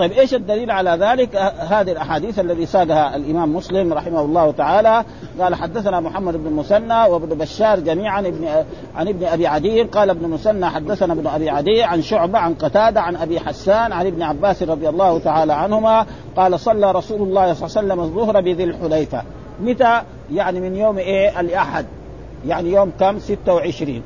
طيب 0.00 0.12
إيش 0.12 0.34
الدليل 0.34 0.70
على 0.70 0.90
ذلك؟ 0.90 1.36
هذه 1.58 1.92
الأحاديث 1.92 2.38
الذي 2.38 2.66
ساقها 2.66 3.16
الإمام 3.16 3.56
مسلم 3.56 3.92
رحمه 3.92 4.20
الله 4.20 4.50
تعالى 4.50 5.04
قال 5.40 5.54
حدثنا 5.54 6.00
محمد 6.00 6.36
بن 6.36 6.46
المثنى 6.46 7.04
وابن 7.04 7.38
بشار 7.38 7.80
جميعا 7.80 8.20
ابن 8.20 8.48
عن 8.96 9.08
ابن 9.08 9.24
أبي 9.24 9.46
عدي 9.46 9.82
قال 9.82 10.10
ابن 10.10 10.24
المثنى 10.24 10.66
حدثنا 10.66 11.12
ابن 11.12 11.26
أبي 11.26 11.50
عدي 11.50 11.82
عن 11.82 12.02
شعبة 12.02 12.38
عن 12.38 12.54
قتادة 12.54 13.00
عن 13.00 13.16
أبي 13.16 13.40
حسان 13.40 13.92
عن 13.92 14.06
ابن 14.06 14.22
عباس 14.22 14.62
رضي 14.62 14.88
الله 14.88 15.18
تعالى 15.18 15.52
عنهما 15.52 16.06
قال 16.36 16.60
صلى 16.60 16.92
رسول 16.92 17.22
الله 17.22 17.54
صلى 17.54 17.66
الله 17.66 17.78
عليه 17.78 17.88
وسلم 17.88 18.00
الظهر 18.00 18.40
بذي 18.40 18.64
الحليفة 18.64 19.22
متى؟ 19.60 20.02
يعني 20.32 20.60
من 20.60 20.76
يوم 20.76 20.98
إيه؟ 20.98 21.40
الأحد 21.40 21.86
يعني 22.46 22.72
يوم 22.72 22.92
كم؟ 23.00 23.18
26 23.18 24.02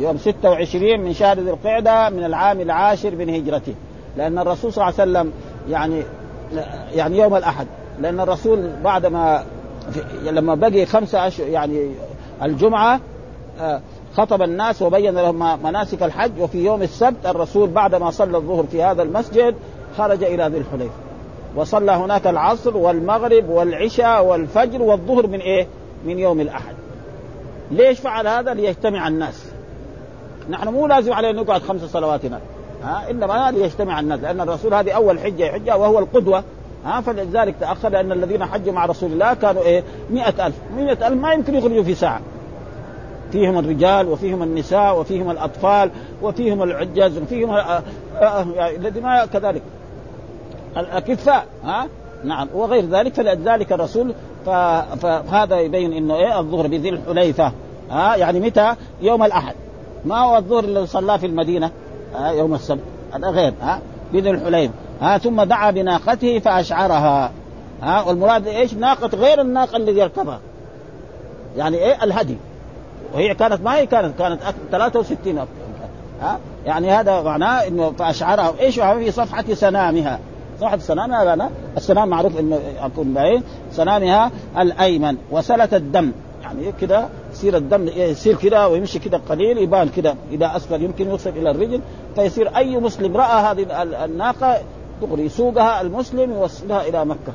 يوم 0.00 0.18
26 0.18 1.00
من 1.00 1.14
شهر 1.14 1.40
ذي 1.40 1.50
القعدة 1.50 2.10
من 2.10 2.24
العام 2.24 2.60
العاشر 2.60 3.14
من 3.14 3.30
هجرته 3.30 3.74
لأن 4.16 4.38
الرسول 4.38 4.72
صلى 4.72 4.88
الله 4.88 5.00
عليه 5.00 5.10
وسلم 5.10 5.32
يعني 5.68 6.02
يعني 6.94 7.18
يوم 7.18 7.36
الأحد 7.36 7.66
لأن 8.00 8.20
الرسول 8.20 8.70
بعد 8.84 9.06
ما 9.06 9.44
لما 10.22 10.54
بقي 10.54 10.86
خمسة 10.86 11.26
أشهر 11.26 11.46
يعني 11.46 11.90
الجمعة 12.42 13.00
خطب 14.16 14.42
الناس 14.42 14.82
وبين 14.82 15.14
لهم 15.14 15.62
مناسك 15.62 16.02
الحج 16.02 16.40
وفي 16.40 16.64
يوم 16.64 16.82
السبت 16.82 17.26
الرسول 17.26 17.68
بعد 17.68 17.94
ما 17.94 18.10
صلى 18.10 18.36
الظهر 18.36 18.64
في 18.72 18.82
هذا 18.82 19.02
المسجد 19.02 19.54
خرج 19.98 20.24
إلى 20.24 20.48
ذي 20.48 20.58
الحليفة 20.58 20.94
وصلى 21.56 21.92
هناك 21.92 22.26
العصر 22.26 22.76
والمغرب 22.76 23.48
والعشاء 23.48 24.24
والفجر 24.24 24.82
والظهر 24.82 25.26
من 25.26 25.40
إيه؟ 25.40 25.66
من 26.06 26.18
يوم 26.18 26.40
الأحد 26.40 26.74
ليش 27.70 28.00
فعل 28.00 28.26
هذا؟ 28.26 28.54
ليجتمع 28.54 29.08
الناس 29.08 29.44
نحن 30.50 30.68
مو 30.68 30.86
لازم 30.86 31.12
علينا 31.12 31.42
نقعد 31.42 31.62
خمس 31.62 31.80
صلوات 31.80 32.24
هناك 32.24 32.40
ها 32.82 33.10
إنما 33.10 33.50
ليجتمع 33.50 34.00
الناس 34.00 34.20
لأن 34.20 34.40
الرسول 34.40 34.74
هذه 34.74 34.90
أول 34.90 35.20
حجة 35.20 35.44
يحجها 35.44 35.74
وهو 35.74 35.98
القدوة 35.98 36.44
ها 36.86 37.00
فلذلك 37.00 37.54
تأخر 37.60 37.88
لأن 37.88 38.12
الذين 38.12 38.44
حجوا 38.44 38.72
مع 38.72 38.86
رسول 38.86 39.12
الله 39.12 39.34
كانوا 39.34 39.62
إيه؟ 39.62 39.82
مئة 40.10 40.46
ألف 40.46 40.56
مئة 40.76 41.06
ألف 41.06 41.22
ما 41.22 41.32
يمكن 41.32 41.54
يخرجوا 41.54 41.82
في 41.82 41.94
ساعة. 41.94 42.20
فيهم 43.32 43.58
الرجال 43.58 44.08
وفيهم 44.08 44.42
النساء 44.42 45.00
وفيهم 45.00 45.30
الأطفال 45.30 45.90
وفيهم 46.22 46.62
العجاز 46.62 47.18
وفيهم 47.18 47.50
آه، 47.50 47.82
آه، 48.20 48.46
يعني 48.54 48.76
الذي 48.76 49.00
ما 49.00 49.26
كذلك. 49.26 49.62
الأكفاء 50.76 51.46
ها 51.64 51.86
نعم 52.24 52.48
وغير 52.54 52.84
ذلك 52.84 53.14
فلذلك 53.14 53.72
الرسول 53.72 54.14
فهذا 54.46 55.60
يبين 55.60 55.92
إنه 55.92 56.16
إيه؟ 56.16 56.38
الظهر 56.40 56.66
بذي 56.66 56.88
الحليفة 56.88 57.52
ها 57.90 58.16
يعني 58.16 58.40
متى؟ 58.40 58.74
يوم 59.02 59.22
الأحد. 59.22 59.54
ما 60.04 60.18
هو 60.18 60.36
الظهر 60.36 60.64
اللي 60.64 60.86
صلاه 60.86 61.16
في 61.16 61.26
المدينة؟ 61.26 61.70
ها 62.16 62.30
يوم 62.30 62.54
السبت. 62.54 62.80
هذا 63.14 63.28
غير 63.28 63.54
ها 63.60 63.80
بذي 64.12 64.30
الحليفه 64.30 64.72
ها 65.00 65.18
ثم 65.18 65.42
دعا 65.42 65.70
بناقته 65.70 66.38
فأشعرها. 66.38 67.30
ها 67.82 68.02
والمراد 68.02 68.46
إيش؟ 68.46 68.74
ناقة 68.74 69.10
غير 69.16 69.40
الناقة 69.40 69.76
الذي 69.76 70.00
يركبها 70.00 70.40
يعني 71.56 71.76
إيه؟ 71.76 72.04
الهدي. 72.04 72.36
وهي 73.14 73.34
كانت 73.34 73.60
ما 73.60 73.74
هي 73.74 73.86
كانت 73.86 74.18
كانت 74.18 74.40
63 74.70 75.46
ها 76.20 76.38
يعني 76.66 76.90
هذا 76.90 77.22
معناه 77.22 77.66
إنه 77.66 77.92
فأشعرها. 77.98 78.52
إيش 78.60 78.80
في 78.80 79.10
صفحة 79.10 79.54
سنامها. 79.54 80.18
صفحة 80.60 80.78
سنامها 80.78 81.50
السنام 81.76 82.08
معروف 82.08 82.38
إنه 82.38 82.60
يكون 82.84 83.14
بعين 83.14 83.42
سنامها 83.72 84.30
الأيمن 84.58 85.16
وسلت 85.30 85.74
الدم. 85.74 86.12
يعني 86.58 86.72
كده 86.80 87.08
يصير 87.32 87.56
الدم 87.56 87.88
يصير 87.88 88.36
كده 88.36 88.68
ويمشي 88.68 88.98
كده 88.98 89.20
قليل 89.28 89.58
يبان 89.58 89.88
كده 89.88 90.14
إذا 90.32 90.56
أسفل 90.56 90.82
يمكن 90.82 91.08
يوصل 91.08 91.30
إلى 91.30 91.50
الرجل 91.50 91.80
فيصير 92.14 92.56
أي 92.56 92.76
مسلم 92.76 93.16
رأى 93.16 93.40
هذه 93.42 93.82
الناقة 94.04 94.58
دغري 95.02 95.24
يسوقها 95.24 95.80
المسلم 95.80 96.32
يوصلها 96.32 96.88
إلى 96.88 97.04
مكة 97.04 97.32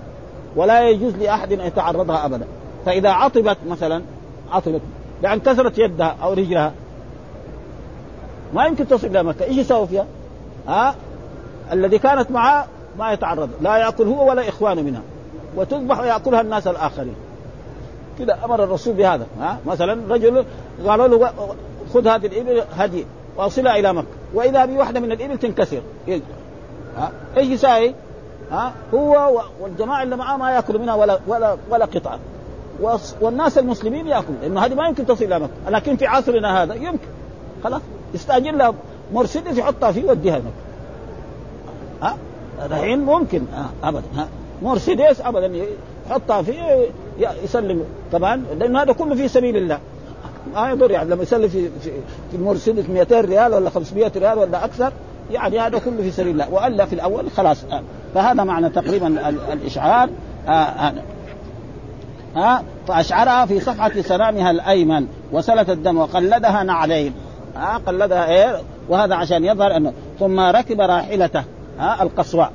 ولا 0.56 0.90
يجوز 0.90 1.16
لأحد 1.16 1.54
أن 1.54 1.60
يتعرضها 1.60 2.26
ابدا. 2.26 2.48
فإذا 2.86 3.10
عطبت 3.10 3.58
مثلا 3.68 4.02
عطبت 4.52 4.82
يعني 5.24 5.40
كسرت 5.40 5.78
يدها 5.78 6.16
أو 6.24 6.34
رجلها 6.34 6.74
ما 8.54 8.66
يمكن 8.66 8.88
تصل 8.88 9.08
إلى 9.08 9.24
مكة 9.24 9.46
إيش 9.46 9.58
يسوي 9.58 9.88
فيها؟ 9.88 10.06
ها؟ 10.68 10.96
الذي 11.72 12.00
كانت 12.00 12.32
معه 12.32 12.68
ما 13.00 13.12
يتعرض 13.12 13.50
لا 13.62 13.78
يأكل 13.78 14.04
هو 14.04 14.30
ولا 14.30 14.50
إخوانه 14.50 14.82
منها 14.82 15.02
وتذبح 15.56 16.00
ويأكلها 16.00 16.42
الناس 16.42 16.68
الآخرين. 16.68 17.16
كذا 18.20 18.38
أمر 18.46 18.64
الرسول 18.64 18.94
بهذا 18.94 19.26
ها؟ 19.40 19.58
مثلا 19.66 20.14
رجل 20.14 20.46
قالوا 20.88 21.08
له 21.08 21.32
خذ 21.94 22.08
هذه 22.08 22.26
الإبل 22.26 22.64
هدي 22.76 23.06
واوصلها 23.38 23.80
إلى 23.80 23.94
مكة. 23.94 24.08
وإذا 24.34 24.66
بواحده 24.66 25.00
من 25.00 25.12
الإبل 25.12 25.38
تنكسر. 25.38 25.82
ها؟ 26.98 27.12
إيش 27.38 27.48
يساوي؟ 27.48 27.94
ها؟ 28.52 28.74
هو 28.94 29.42
والجماعة 29.62 30.04
اللي 30.04 30.16
معاه 30.16 30.38
ما 30.38 30.52
يأكلوا 30.52 30.82
منها 30.82 30.96
ولا 30.96 31.20
ولا 31.28 31.58
ولا 31.70 31.86
قطعة. 31.86 32.20
والناس 33.22 33.58
المسلمين 33.58 34.08
يأكلوا. 34.08 34.38
لأنه 34.42 34.66
هذه 34.66 34.74
ما 34.74 34.88
يمكن 34.88 35.06
تصل 35.06 35.26
إلى 35.26 35.40
مكة. 35.40 35.70
لكن 35.70 35.96
في 35.96 36.08
عصرنا 36.08 36.64
هذا 36.64 36.74
يمكن. 36.74 37.08
خلاص. 37.64 37.82
يستاجر 38.14 38.52
لها 38.52 38.74
مرسيدس 39.14 39.58
يحطها 39.58 39.92
فيه 39.92 40.02
يوديها 40.02 40.38
مكه 40.38 40.52
ها؟ 42.02 42.18
الحين 42.66 43.00
ممكن. 43.00 43.42
آه 43.54 43.88
ابدا. 43.88 44.04
ها؟ 44.16 44.28
مرسيدس 44.62 45.22
ابدا. 45.22 45.52
يحطها 46.10 46.42
فيه 46.42 46.88
يسلم. 47.44 47.86
طبعا 48.12 48.44
لأنه 48.60 48.82
هذا 48.82 48.94
كله 48.94 49.16
في 49.16 49.28
سبيل 49.28 49.58
الله. 49.58 49.80
ما 50.56 50.70
يضر 50.70 50.92
يعني 50.92 51.10
لما 51.10 51.24
يسلم 51.24 51.48
في 51.48 51.70
في, 51.70 51.92
في 52.32 52.38
المرسيدس 52.38 52.90
200 52.90 53.22
ريال 53.22 53.54
ولا 53.54 53.70
500 53.70 54.12
ريال 54.16 54.38
ولا 54.38 54.66
أكثر 54.66 54.94
يعني 55.32 55.60
هذا 55.60 55.80
كله 55.80 56.02
في 56.02 56.12
سبيل 56.12 56.32
الله. 56.32 56.54
وألا 56.54 56.86
في 56.86 56.94
الأول 56.94 57.32
خلاص. 57.32 57.64
آه. 57.72 57.82
فهذا 58.16 58.44
معنى 58.44 58.70
تقريبا 58.70 59.30
الإشعار. 59.54 60.10
آه 60.48 60.52
آه 60.52 60.94
ها 62.36 62.64
فأشعرها 62.88 63.46
في 63.46 63.60
صفحة 63.60 64.02
سنامها 64.02 64.52
الأيمن. 64.52 65.08
وسلت 65.32 65.70
الدم 65.70 65.98
وقلدها 65.98 66.64
نعلين. 66.64 67.14
ها 67.56 67.78
قلدها 67.78 68.30
إيه؟ 68.30 68.62
وهذا 68.90 69.16
عشان 69.16 69.46
يظهر 69.46 69.78
أنه 69.78 69.94
ثم 70.20 70.40
ركب 70.40 70.82
راحلته. 70.82 71.44
ها 71.80 72.04
القصواء. 72.04 72.52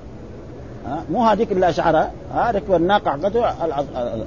مو 1.10 1.24
هذيك 1.24 1.52
اللي 1.52 1.68
أشعرها. 1.68 2.10
ها 2.34 2.50
ركب 2.50 2.74
الناقه 2.74 3.10
حقته 3.10 3.50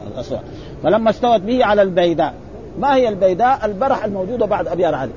القصواء 0.07 0.43
فلما 0.83 1.09
استوت 1.09 1.41
به 1.41 1.65
على 1.65 1.81
البيداء. 1.81 2.33
ما 2.79 2.95
هي 2.95 3.09
البيداء؟ 3.09 3.65
البرح 3.65 4.05
الموجودة 4.05 4.45
بعد 4.45 4.67
ابيار 4.67 4.95
علي. 4.95 5.11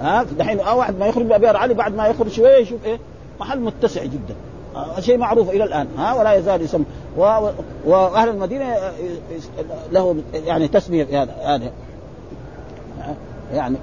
ها؟ 0.00 0.22
دحين 0.38 0.58
واحد 0.58 0.98
ما 0.98 1.06
يخرج 1.06 1.26
بابيار 1.26 1.56
علي 1.56 1.74
بعد 1.74 1.94
ما 1.94 2.06
يخرج 2.06 2.28
شوية 2.28 2.56
يشوف 2.56 2.84
إيه؟ 2.84 2.98
محل 3.40 3.60
متسع 3.60 4.04
جدا. 4.04 4.34
شيء 5.00 5.18
معروف 5.18 5.50
إلى 5.50 5.64
الآن. 5.64 5.86
ها؟ 5.98 6.14
ولا 6.14 6.32
يزال 6.32 6.62
يسمى. 6.62 6.84
وأهل 7.86 8.28
المدينة 8.28 8.76
له 9.92 10.16
يعني 10.34 10.68
تسمية 10.68 11.04
في 11.04 11.16
هذا 11.16 11.32
هذا. 11.42 11.70
يعني 13.52 13.76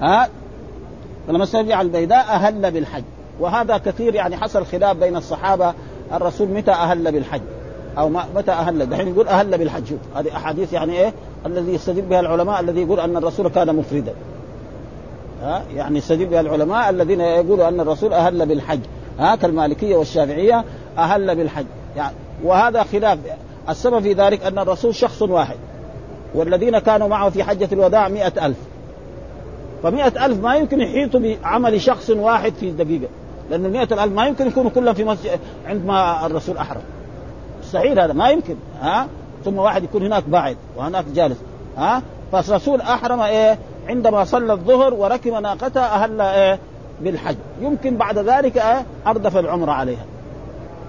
ها؟ 0.00 0.28
فلما 1.28 1.44
استرجع 1.44 1.76
على 1.76 1.86
البيداء 1.86 2.20
أهل 2.20 2.70
بالحج. 2.70 3.02
وهذا 3.40 3.78
كثير 3.78 4.14
يعني 4.14 4.36
حصل 4.36 4.66
خلاف 4.66 4.96
بين 4.96 5.16
الصحابة 5.16 5.74
الرسول 6.12 6.48
متى 6.48 6.70
أهل 6.70 7.12
بالحج؟ 7.12 7.40
أو 7.98 8.08
متى 8.08 8.50
أهل؟ 8.50 8.90
دحين 8.90 9.08
يقول 9.08 9.28
أهل 9.28 9.58
بالحج. 9.58 9.92
هذه 10.16 10.36
أحاديث 10.36 10.72
يعني 10.72 11.00
إيه؟ 11.00 11.12
الذي 11.46 11.74
يستدل 11.74 12.02
بها 12.02 12.20
العلماء 12.20 12.60
الذي 12.60 12.80
يقول 12.80 13.00
أن 13.00 13.16
الرسول 13.16 13.48
كان 13.48 13.76
مفردا. 13.76 14.12
ها؟ 15.42 15.62
يعني 15.74 15.98
يستدل 15.98 16.26
بها 16.26 16.40
العلماء 16.40 16.90
الذين 16.90 17.20
يقولوا 17.20 17.68
أن 17.68 17.80
الرسول 17.80 18.12
أهل 18.12 18.46
بالحج. 18.46 18.80
ها؟ 19.18 19.36
كالمالكية 19.36 19.96
والشافعية 19.96 20.64
أهل 20.98 21.36
بالحج. 21.36 21.66
يعني 21.96 22.14
وهذا 22.44 22.82
خلاف. 22.82 23.18
السبب 23.68 24.00
في 24.00 24.12
ذلك 24.12 24.44
أن 24.46 24.58
الرسول 24.58 24.94
شخص 24.94 25.22
واحد. 25.22 25.56
والذين 26.34 26.78
كانوا 26.78 27.08
معه 27.08 27.30
في 27.30 27.44
حجة 27.44 27.68
الوداع 27.72 28.08
مئة 28.08 28.46
ألف. 28.46 28.56
فمئة 29.82 30.26
ألف 30.26 30.42
ما 30.42 30.56
يمكن 30.56 30.80
يحيطوا 30.80 31.20
بعمل 31.20 31.80
شخص 31.80 32.10
واحد 32.10 32.52
في 32.60 32.70
دقيقة. 32.70 33.08
لأن 33.50 33.66
المئة 33.66 34.04
ألف 34.04 34.12
ما 34.12 34.26
يمكن 34.26 34.46
يكونوا 34.46 34.70
كلهم 34.70 34.94
في 34.94 35.04
مسجد 35.04 35.40
عندما 35.66 36.26
الرسول 36.26 36.56
أحرم. 36.56 36.82
مستحيل 37.62 38.00
هذا 38.00 38.12
ما 38.12 38.30
يمكن 38.30 38.56
ها؟ 38.80 39.06
ثم 39.44 39.58
واحد 39.58 39.84
يكون 39.84 40.06
هناك 40.06 40.24
باعد 40.28 40.56
وهناك 40.76 41.04
جالس 41.04 41.38
ها؟ 41.76 42.02
فالرسول 42.32 42.80
أحرم 42.80 43.20
إيه؟ 43.20 43.58
عندما 43.88 44.24
صلى 44.24 44.52
الظهر 44.52 44.94
وركب 44.94 45.32
ناقته 45.32 45.80
أهل 45.80 46.20
إيه؟ 46.20 46.58
بالحج. 47.00 47.36
يمكن 47.60 47.96
بعد 47.96 48.18
ذلك 48.18 48.56
إيه؟ 48.56 48.84
أردف 49.06 49.36
العمرة 49.36 49.72
عليها. 49.72 50.04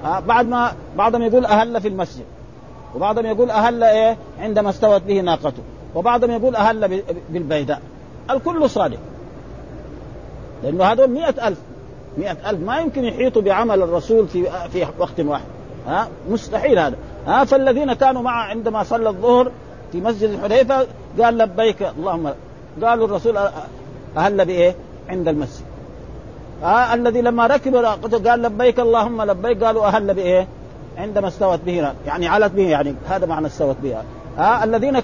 ها؟ 0.04 0.20
بعد 0.20 0.48
ما 0.48 0.72
بعضهم 0.98 1.22
يقول 1.22 1.46
أهل 1.46 1.82
في 1.82 1.88
المسجد 1.88 2.26
وبعضهم 2.96 3.26
يقول 3.26 3.52
أهل 3.52 3.84
إيه؟ 3.84 4.18
عندما 4.40 4.70
استوت 4.70 5.02
به 5.02 5.22
ناقته 5.22 5.64
وبعضهم 5.96 6.32
يقول 6.32 6.56
أهل 6.56 7.02
بالبيداء. 7.30 7.82
الكل 8.30 8.70
صادق. 8.70 9.00
لأنه 10.64 10.84
هذول 10.84 11.10
مئة 11.10 11.48
ألف. 11.48 11.58
مئة 12.18 12.50
ألف. 12.50 12.60
ما 12.60 12.80
يمكن 12.80 13.06
يحيطوا 13.06 13.42
بعمل 13.42 13.82
الرسول 13.82 14.28
في 14.28 14.46
في 14.74 14.88
وقت 15.00 15.20
واحد. 15.20 15.46
ها؟ 15.88 16.08
مستحيل 16.30 16.80
هذا. 16.80 16.96
ها؟ 17.28 17.44
فالذين 17.44 17.94
كانوا 17.94 18.22
معه 18.22 18.44
عندما 18.44 18.84
صلى 18.84 19.10
الظهر 19.10 19.52
في 19.92 20.02
مسجد 20.02 20.30
الحديفة 20.30 20.88
قال 21.22 21.38
لبيك 21.38 21.82
اللهم 21.98 22.34
قالوا 22.84 23.06
الرسول 23.06 23.38
أهل 24.18 24.46
بإيه؟ 24.46 24.76
عند 25.10 25.28
المسجد. 25.28 25.66
ها؟ 26.64 26.94
الذي 26.94 27.22
لما 27.22 27.48
ركب 27.48 27.76
قال 28.28 28.42
لبيك 28.42 28.80
اللهم 28.80 29.22
لبيك. 29.22 29.64
قالوا 29.64 29.86
أهل 29.86 30.14
بإيه؟ 30.14 30.48
عندما 30.98 31.28
استوت 31.28 31.60
به. 31.66 31.94
يعني 32.06 32.28
علت 32.28 32.52
به. 32.52 32.70
يعني 32.70 32.96
هذا 33.10 33.26
معنى 33.26 33.48
استوت 33.48 33.76
بها 33.84 34.04
ها؟ 34.38 34.64
الذين 34.64 34.98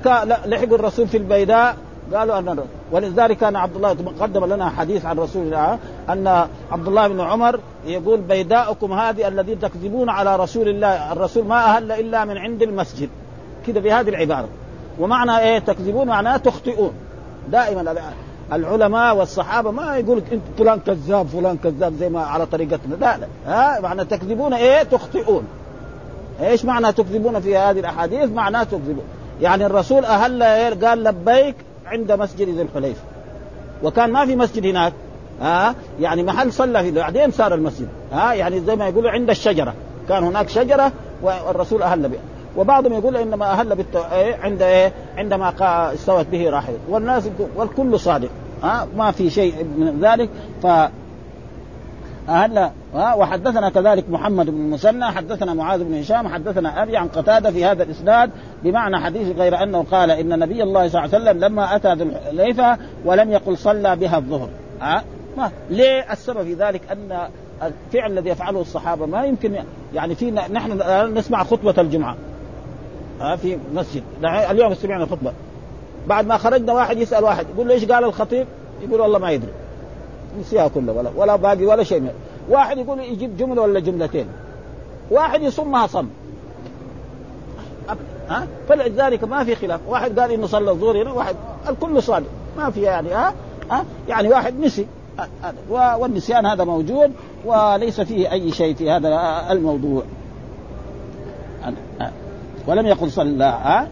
لحقوا 0.46 0.76
الرسول 0.76 1.08
في 1.08 1.18
البيداء 1.18 1.78
قالوا 2.14 2.40
أن 2.40 2.60
ولذلك 2.92 3.38
كان 3.38 3.56
عبد 3.56 3.76
الله 3.76 3.90
قدم 4.20 4.46
لنا 4.46 4.70
حديث 4.70 5.06
عن 5.06 5.18
رسول 5.20 5.46
الله 5.46 5.80
أن 6.10 6.28
عبد 6.72 6.88
الله 6.88 7.08
بن 7.08 7.22
عمر 7.22 7.60
يقول 7.86 8.22
بيداؤكم 8.22 8.94
هذه 8.94 9.28
الذي 9.28 9.56
تكذبون 9.56 10.10
على 10.10 10.36
رسول 10.36 10.68
الله 10.68 11.12
الرسول 11.12 11.46
ما 11.46 11.66
أهل 11.66 11.92
إلا 11.92 12.26
من 12.26 12.38
عند 12.38 12.62
المسجد. 12.62 13.10
كذا 13.68 13.80
بهذه 13.80 14.10
العبارة. 14.10 14.48
ومعنى 15.00 15.40
إيه 15.40 15.60
تكذبون؟ 15.60 16.08
معناه 16.08 16.38
تخطئون. 16.38 16.94
دائما 17.52 17.96
العلماء 18.54 19.16
والصحابة 19.16 19.72
ما 19.72 19.98
يقول 19.98 20.24
أنت 20.32 20.42
فلان 20.58 20.80
كذاب 20.80 21.28
فلان 21.28 21.58
كذاب 21.58 21.94
زي 21.94 22.10
ما 22.10 22.22
على 22.22 22.46
طريقتنا. 22.46 22.96
لا 22.96 23.18
لا. 23.18 23.28
ها؟ 23.48 23.80
معنى 23.80 24.06
تكذبون 24.06 24.54
إيه؟ 24.54 24.84
تخطئون. 24.84 25.44
إيش 26.42 26.66
معنى 26.66 26.92
تكذبون 26.92 27.40
في 27.40 27.58
هذه 27.58 27.80
الأحاديث؟ 27.80 28.30
معناه 28.32 28.64
تكذبون. 28.64 29.04
يعني 29.42 29.66
الرسول 29.66 30.06
أهل 30.06 30.44
قال 30.86 31.04
لبيك 31.04 31.56
عند 31.88 32.12
مسجد 32.12 32.50
ذي 32.50 32.62
الحليفة. 32.62 33.02
وكان 33.84 34.12
ما 34.12 34.26
في 34.26 34.36
مسجد 34.36 34.66
هناك 34.66 34.94
ها؟ 35.42 35.76
يعني 36.00 36.24
محل 36.24 36.54
صلى 36.54 36.84
فيه 36.84 36.92
بعدين 36.92 37.32
صار 37.32 37.54
المسجد 37.54 37.88
ها؟ 38.12 38.34
يعني 38.34 38.60
زي 38.60 38.76
ما 38.76 38.88
يقولوا 38.88 39.12
عند 39.12 39.30
الشجرة. 39.30 39.74
كان 40.10 40.24
هناك 40.24 40.50
شجرة 40.50 40.92
والرسول 41.22 41.82
أهل 41.82 42.10
بها. 42.10 42.20
وبعضهم 42.58 42.94
يقول 42.94 43.18
إنما 43.18 43.52
أهل 43.52 43.76
بالتو... 43.76 44.00
إيه؟ 44.00 44.36
عند 44.36 44.62
إيه؟ 44.62 44.94
عندما 45.18 45.54
استوت 45.94 46.26
به 46.26 46.50
راحله 46.50 46.78
والناس 46.90 47.30
والكل 47.56 48.00
صادق 48.00 48.30
ها؟ 48.64 48.88
ما 48.98 49.12
في 49.12 49.30
شيء 49.30 49.54
من 49.78 50.00
ذلك. 50.02 50.30
ف 50.64 50.68
أهل 52.30 52.72
وحدثنا 52.94 53.70
كذلك 53.70 54.10
محمد 54.10 54.46
بن 54.46 54.58
المثنى 54.58 55.06
حدثنا 55.06 55.54
معاذ 55.54 55.84
بن 55.84 56.00
هشام 56.00 56.28
حدثنا 56.28 56.84
أبي 56.84 56.98
عن 56.98 57.08
قتادة 57.08 57.52
في 57.52 57.66
هذا 57.66 57.84
الإسناد 57.84 58.30
بمعنى 58.64 59.00
حديث 59.00 59.38
غير 59.38 59.64
أنه 59.64 59.86
قال 59.92 60.12
إن 60.12 60.40
نبي 60.40 60.64
الله 60.64 60.88
صلى 60.88 61.06
الله 61.06 61.16
عليه 61.16 61.24
وسلم 61.24 61.44
لما 61.44 61.76
أتى 61.76 61.94
ذو 61.94 62.06
الحليفة 62.06 62.78
ولم 63.06 63.32
يقل 63.32 63.58
صلى 63.58 63.96
بها 63.96 64.18
الظهر. 64.18 64.50
أه؟ 64.82 65.02
ما؟ 65.38 65.52
ليه 65.70 66.12
السبب 66.12 66.44
في 66.44 66.54
ذلك 66.54 66.82
أن 66.92 67.28
الفعل 67.64 68.12
الذي 68.12 68.30
يفعله 68.30 68.62
الصحابة 68.62 69.06
ما 69.06 69.26
يمكن 69.26 69.56
يعني 69.94 70.16
في 70.16 70.32
نحن 70.32 70.82
نسمع 71.14 71.44
خطبة 71.44 71.82
الجمعة. 71.82 72.16
أه 73.22 73.36
في 73.36 73.58
مسجد. 73.74 74.04
اليوم 74.24 74.74
سمعنا 74.74 75.06
خطبة. 75.06 75.34
بعد 76.08 76.28
ما 76.28 76.38
خرجنا 76.38 76.74
واحد 76.74 76.98
يسأل 76.98 77.24
واحد 77.24 77.46
يقول 77.56 77.68
له 77.68 77.74
إيش 77.74 77.86
قال 77.86 78.04
الخطيب؟ 78.04 78.48
يقول 78.84 79.02
والله 79.02 79.20
ما 79.20 79.32
يدري. 79.32 79.52
نسيها 80.40 80.68
كلها 80.68 80.94
ولا 80.94 81.12
ولا 81.16 81.36
باقي 81.36 81.66
ولا 81.66 81.84
شيء. 81.84 82.00
منه. 82.00 82.14
واحد 82.50 82.78
يقول 82.78 83.00
يجيب 83.00 83.38
جملة 83.38 83.62
ولا 83.62 83.80
جملتين. 83.80 84.28
واحد 85.12 85.42
يصمها 85.42 85.88
صم. 85.88 86.08
ها؟ 88.30 88.48
فلذلك 88.70 89.24
ما 89.24 89.44
في 89.44 89.56
خلاف. 89.56 89.80
واحد 89.88 90.20
قال 90.20 90.32
إنه 90.32 90.48
صلى 90.48 90.72
الظهر 90.72 91.04
هنا 91.04 91.12
واحد 91.12 91.36
الكل 91.70 92.04
صادق. 92.04 92.28
ما 92.58 92.70
في 92.70 92.82
يعني 92.82 93.10
ها؟ 93.10 93.34
ها؟ 93.72 93.86
يعني 94.08 94.30
واحد 94.30 94.60
نسي. 94.60 94.86
والنسيان 95.70 96.46
هذا 96.46 96.64
موجود 96.64 97.12
وليس 97.46 98.02
فيه 98.02 98.32
أي 98.32 98.52
شيء 98.52 98.76
في 98.76 98.92
هذا 98.92 99.46
الموضوع. 99.52 100.04
ولم 102.68 102.86
يقل 102.86 103.12
صلى 103.12 103.44
ها؟ 103.44 103.88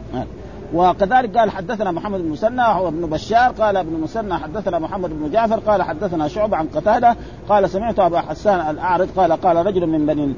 وكذلك 0.73 1.37
قال 1.37 1.51
حدثنا 1.51 1.91
محمد 1.91 2.19
بن 2.19 2.29
مسنى 2.29 2.61
وهو 2.61 2.87
ابن 2.87 3.09
بشار 3.09 3.51
قال 3.51 3.77
ابن 3.77 3.93
مسنى 3.93 4.33
حدثنا 4.33 4.79
محمد 4.79 5.09
بن 5.09 5.31
جعفر 5.31 5.59
قال 5.59 5.83
حدثنا 5.83 6.27
شعبة 6.27 6.57
عن 6.57 6.67
قتادة 6.67 7.15
قال 7.49 7.69
سمعت 7.69 7.99
أبا 7.99 8.21
حسان 8.21 8.69
الأعرج 8.69 9.07
قال 9.17 9.31
قال 9.31 9.65
رجل 9.65 9.87
من 9.87 10.05
بني 10.05 10.33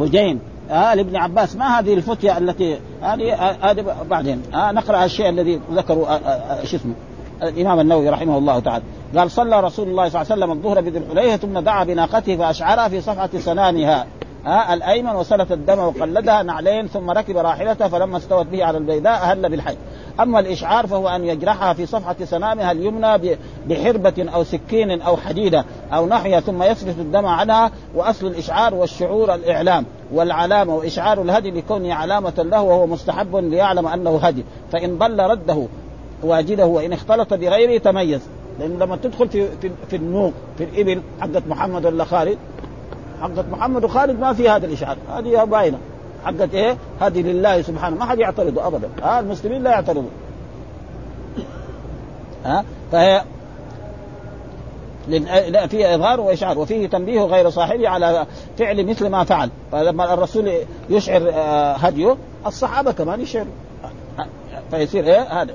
هجين 0.00 0.40
آه 0.70 0.94
لابن 0.94 1.16
عباس 1.16 1.56
ما 1.56 1.78
هذه 1.78 1.94
الفتية 1.94 2.38
التي 2.38 2.78
هذه 3.02 3.34
هذه 3.62 3.84
بعدين 4.10 4.42
آه 4.54 4.72
نقرأ 4.72 5.04
الشيء 5.04 5.28
الذي 5.28 5.60
ذكروا 5.72 6.06
آه 6.06 6.18
آه 6.18 6.64
شو 6.64 6.76
اسمه 6.76 6.94
الإمام 7.42 7.80
النووي 7.80 8.08
رحمه 8.08 8.38
الله 8.38 8.58
تعالى. 8.58 8.84
قال 9.16 9.30
صلى 9.30 9.60
رسول 9.60 9.88
الله 9.88 10.08
صلى 10.08 10.22
الله 10.22 10.32
عليه 10.32 10.44
وسلم 10.44 10.50
الظهر 10.50 10.80
بذي 10.80 10.98
الحليفة 10.98 11.36
ثم 11.36 11.58
دعا 11.58 11.84
بناقته 11.84 12.36
فأشعرها 12.36 12.88
في 12.88 13.00
صفحة 13.00 13.30
سنانها. 13.38 14.06
ها 14.44 14.74
الأيمن 14.74 15.16
وسلت 15.16 15.52
الدم 15.52 15.78
وقلدها 15.78 16.42
نعلين 16.42 16.86
ثم 16.86 17.10
ركب 17.10 17.36
راحلته 17.36 17.88
فلما 17.88 18.16
استوت 18.16 18.46
به 18.46 18.64
على 18.64 18.78
البيداء 18.78 19.12
أهل 19.12 19.48
بالحج 19.48 19.76
أما 20.20 20.40
الإشعار 20.40 20.86
فهو 20.86 21.08
أن 21.08 21.24
يجرحها 21.24 21.72
في 21.72 21.86
صفحة 21.86 22.16
سنامها 22.24 22.72
اليمنى 22.72 23.36
بحربة 23.68 24.30
أو 24.34 24.44
سكين 24.44 25.02
أو 25.02 25.16
حديدة 25.16 25.64
أو 25.92 26.06
نحيها 26.06 26.40
ثم 26.40 26.62
يسلت 26.62 26.98
الدم 26.98 27.26
عنها 27.26 27.70
وأصل 27.94 28.26
الإشعار 28.26 28.74
والشعور 28.74 29.34
الإعلام 29.34 29.84
والعلامة 30.12 30.74
وإشعار 30.74 31.22
الهدي 31.22 31.50
لكونه 31.50 31.94
علامة 31.94 32.34
له 32.38 32.62
وهو 32.62 32.86
مستحب 32.86 33.36
ليعلم 33.36 33.86
أنه 33.86 34.18
هدي. 34.22 34.44
فإن 34.72 34.98
ضل 34.98 35.20
رده 35.20 35.66
واجده 36.22 36.66
وإن 36.66 36.92
اختلط 36.92 37.34
بغيره 37.34 37.78
تميز. 37.78 38.20
لأنه 38.60 38.84
لما 38.84 38.96
تدخل 38.96 39.28
في 39.28 39.48
في, 39.60 39.70
في 39.90 39.96
النوق 39.96 40.32
في 40.58 40.64
الإبل 40.64 41.02
حقت 41.20 41.42
محمد 41.46 41.86
ولا 41.86 42.04
خالد 42.04 42.38
حقت 43.22 43.44
محمد 43.52 43.84
وخالد 43.84 44.20
ما 44.20 44.32
في 44.32 44.48
هذا 44.48 44.66
الإشعار. 44.66 44.96
هذه 45.16 45.44
باينة. 45.44 45.78
حقت 46.24 46.54
إيه؟ 46.54 46.76
هذه 47.00 47.22
لله 47.22 47.62
سبحانه. 47.62 47.96
ما 47.96 48.04
حد 48.04 48.18
يعترض 48.18 48.58
ابدا. 48.58 48.88
ها 49.02 49.20
المسلمين 49.20 49.62
لا 49.62 49.70
يعترضون. 49.70 50.10
ها؟ 52.44 52.64
فهي 52.92 53.24
فيه 55.68 55.94
إظهار 55.94 56.20
وإشعار. 56.20 56.58
وفيه 56.58 56.86
تنبيه 56.86 57.20
غير 57.20 57.50
صاحبه 57.50 57.88
على 57.88 58.26
فعل 58.58 58.86
مثل 58.86 59.08
ما 59.08 59.24
فعل. 59.24 59.50
فلما 59.72 60.14
الرسول 60.14 60.52
يشعر 60.90 61.30
آه، 61.34 61.72
هديه 61.72 62.16
الصحابة 62.46 62.92
كمان 62.92 63.20
يشعروا. 63.20 63.52
فيصير 64.70 65.04
إيه؟ 65.04 65.42
هذا. 65.42 65.54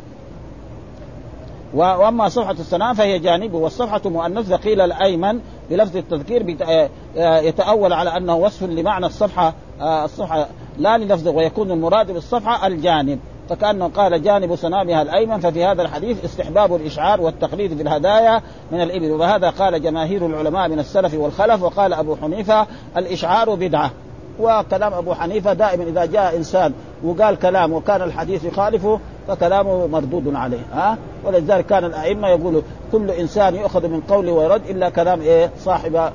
وأما 1.73 2.29
صفحة 2.29 2.51
السلام 2.51 2.93
فهي 2.93 3.19
جانبه. 3.19 3.57
والصفحة 3.57 4.01
مؤنث 4.05 4.53
قيل 4.53 4.81
الأيمن 4.81 5.39
بلفظ 5.69 5.97
التذكير 5.97 6.57
آه، 6.61 6.89
آه، 7.17 7.39
يتأول 7.39 7.93
على 7.93 8.17
أنه 8.17 8.35
وصف 8.35 8.63
لمعنى 8.63 9.05
الصفحة 9.05 9.53
الصفحة 9.81 10.47
لا 10.77 10.97
للفظ 10.97 11.27
ويكون 11.27 11.71
المراد 11.71 12.11
بالصفحة 12.11 12.67
الجانب. 12.67 13.19
فكأنه 13.49 13.87
قال 13.87 14.21
جانب 14.23 14.55
سنامها 14.55 15.01
الأيمن 15.01 15.39
ففي 15.39 15.65
هذا 15.65 15.81
الحديث 15.81 16.25
استحباب 16.25 16.75
الإشعار 16.75 17.21
والتقليد 17.21 17.75
في 17.75 17.81
الهدايا 17.81 18.41
من 18.71 18.81
الإبل. 18.81 19.11
وهذا 19.11 19.49
قال 19.49 19.81
جماهير 19.81 20.25
العلماء 20.25 20.69
من 20.69 20.79
السلف 20.79 21.13
والخلف 21.13 21.63
وقال 21.63 21.93
أبو 21.93 22.15
حنيفة 22.15 22.67
الإشعار 22.97 23.55
بدعة. 23.55 23.91
وكلام 24.39 24.93
أبو 24.93 25.13
حنيفة 25.13 25.53
دائما 25.53 25.83
إذا 25.83 26.05
جاء 26.05 26.37
إنسان 26.37 26.73
وقال 27.03 27.39
كلام 27.39 27.73
وكان 27.73 28.01
الحديث 28.01 28.43
يخالفه 28.43 28.99
فكلامه 29.27 29.87
مردود 29.87 30.35
عليه 30.35 30.61
ها؟ 30.73 30.97
ولذلك 31.25 31.65
كان 31.65 31.85
الأئمة 31.85 32.27
يقولوا 32.27 32.61
كل 32.91 33.11
إنسان 33.11 33.55
يؤخذ 33.55 33.87
من 33.87 34.01
قوله 34.01 34.31
ويرد 34.31 34.61
إلا 34.69 34.89
كلام 34.89 35.21
إيه؟ 35.21 35.51
صاحب 35.59 35.95
آه، 35.95 36.11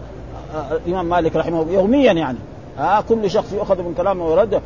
الامام 0.86 1.06
مالك 1.06 1.36
رحمه 1.36 1.66
يوميا 1.70 2.12
يعني 2.12 2.38
ها؟ 2.78 3.00
كل 3.08 3.30
شخص 3.30 3.52
يؤخذ 3.52 3.82
من 3.82 3.94
كلامه 3.94 4.26
ويرد 4.26 4.60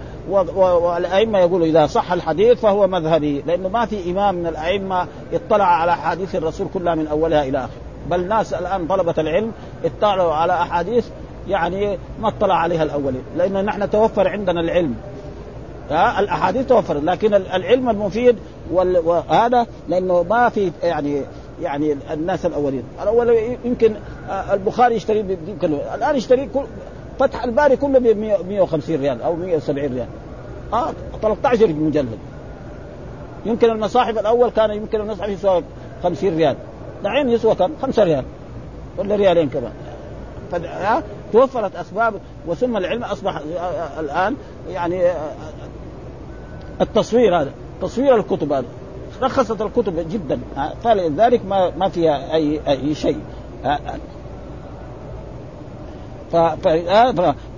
والأئمة 0.57 1.39
يقولوا 1.39 1.67
إذا 1.67 1.87
صح 1.87 2.13
الحديث 2.13 2.61
فهو 2.61 2.87
مذهبي 2.87 3.43
لأنه 3.47 3.69
ما 3.69 3.87
في 3.87 4.11
إمام 4.11 4.35
من 4.35 4.47
الأئمة 4.47 5.07
اطلع 5.33 5.65
على 5.65 5.93
أحاديث 5.93 6.35
الرسول 6.35 6.67
كلها 6.75 6.95
من 6.95 7.07
أولها 7.07 7.43
إلى 7.43 7.59
اخره 7.59 7.81
بل 8.11 8.29
ناس 8.29 8.55
الآن 8.55 8.87
طلبة 8.87 9.15
العلم 9.19 9.53
اطلعوا 9.85 10.33
على 10.35 10.53
أحاديث 10.53 11.07
يعني 11.49 11.99
ما 12.21 12.29
اطلع 12.29 12.55
عليها 12.55 12.83
الأولين 12.83 13.23
لأنه 13.37 13.61
نحن 13.61 13.91
توفر 13.91 14.29
عندنا 14.29 14.61
العلم. 14.61 14.95
ها؟ 15.91 16.21
الأحاديث 16.21 16.67
توفرت 16.67 17.05
لكن 17.05 17.35
العلم 17.35 17.91
المفيد 17.91 18.37
وهذا 18.73 19.67
لأنه 19.89 20.23
ما 20.23 20.49
في 20.49 20.73
يعني 20.83 21.23
يعني 21.63 21.97
الناس 22.13 22.47
الأولين. 22.47 22.83
الأول 23.03 23.39
يمكن 23.65 23.95
البخاري 24.53 24.95
يشتري 24.95 25.39
الآن 25.95 26.17
يشتري 26.17 26.51
فتح 27.19 27.45
الباري 27.45 27.77
كله 27.77 27.99
ب 27.99 28.17
150 28.49 28.97
ريال 28.97 29.23
أو 29.23 29.37
170 29.37 29.93
ريال. 29.93 30.07
آه 30.73 30.93
13 31.23 31.67
مجلد. 31.67 32.19
يمكن 33.47 33.71
المصاحف 33.71 34.19
الأول 34.19 34.51
كان 34.51 34.71
يمكن 34.71 35.01
المصحف 35.01 35.29
يسوى 35.29 35.63
50 36.03 36.37
ريال. 36.37 36.57
دحين 37.05 37.29
يسوى 37.29 37.55
كم؟ 37.55 37.71
5 37.83 38.05
ريال. 38.05 38.25
ولا 38.99 39.17
ريالين 39.17 39.49
كمان. 39.49 39.73
توفرت 41.33 41.77
أسباب 41.77 42.15
وثم 42.47 42.77
العلم 42.77 43.05
أصبح 43.05 43.41
الآن 44.01 44.37
يعني 44.69 45.03
التصوير 46.81 47.41
هذا 47.41 47.53
تصوير 47.83 48.17
الكتب 48.17 48.53
هذا. 48.53 48.67
رخصت 49.23 49.63
الكتب 49.63 50.09
جدا. 50.11 50.41
فلذلك 50.85 51.47
ما 51.47 51.73
ما 51.77 51.89
فيها 51.89 52.35
أي 52.35 52.61
أي 52.69 52.95
شيء. 52.95 53.21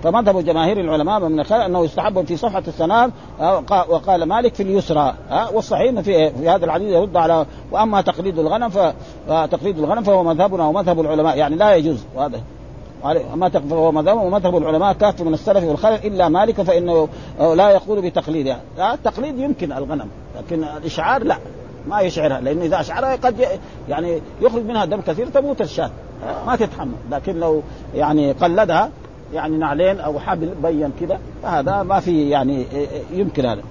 فمذهب 0.03 0.45
جماهير 0.45 0.79
العلماء 0.79 1.19
من 1.19 1.39
الخير 1.39 1.65
أنه 1.65 1.85
يستحب 1.85 2.25
في 2.25 2.37
صفحة 2.37 2.63
السنام 2.67 3.11
وقال 3.69 4.23
مالك 4.23 4.55
في 4.55 4.63
اليسرى. 4.63 5.13
والصحيح 5.53 5.99
في, 5.99 6.29
في 6.29 6.49
هذا 6.49 6.65
الحديث 6.65 6.93
يرد 6.93 7.17
على 7.17 7.45
وأما 7.71 8.01
تقليد 8.01 8.39
الغنم 8.39 8.69
فتقليد 9.27 9.79
الغنم 9.79 10.03
فهو 10.03 10.23
مذهبنا 10.23 10.67
ومذهب 10.67 10.99
العلماء. 10.99 11.37
يعني 11.37 11.55
لا 11.55 11.75
يجوز. 11.75 12.05
هذا 12.17 12.41
ما 13.35 13.49
فهو 13.49 13.91
مذهب 13.91 14.17
ومذهب 14.17 14.57
العلماء 14.57 14.93
كافه 14.93 15.23
من 15.23 15.33
السلف 15.33 15.63
والخلف 15.63 16.05
إلا 16.05 16.29
مالك 16.29 16.61
فإنه 16.61 17.07
لا 17.39 17.69
يقول 17.69 18.01
بتقليد 18.01 18.45
يعني. 18.45 18.93
التقليد 18.93 19.39
يمكن 19.39 19.71
الغنم 19.71 20.07
لكن 20.37 20.63
الإشعار 20.63 21.23
لا 21.23 21.37
ما 21.87 22.01
يشعرها 22.01 22.41
لأنه 22.41 22.65
إذا 22.65 22.79
أشعرها 22.79 23.15
قد 23.15 23.45
يعني 23.89 24.21
يخرج 24.41 24.65
منها 24.65 24.85
دم 24.85 25.01
كثير 25.01 25.27
تموت 25.27 25.61
الشاة 25.61 25.91
ما 26.47 26.55
تتحمل. 26.55 26.91
لكن 27.11 27.39
لو 27.39 27.61
يعني 27.95 28.31
قلدها 28.31 28.89
يعني 29.33 29.57
نعلين 29.57 29.99
أو 29.99 30.19
حبل 30.19 30.53
بين 30.63 30.91
كذا 30.99 31.19
فهذا 31.43 31.83
ما 31.83 31.99
في 31.99 32.29
يعني 32.29 32.65
يمكن 33.11 33.45
هذا. 33.45 33.61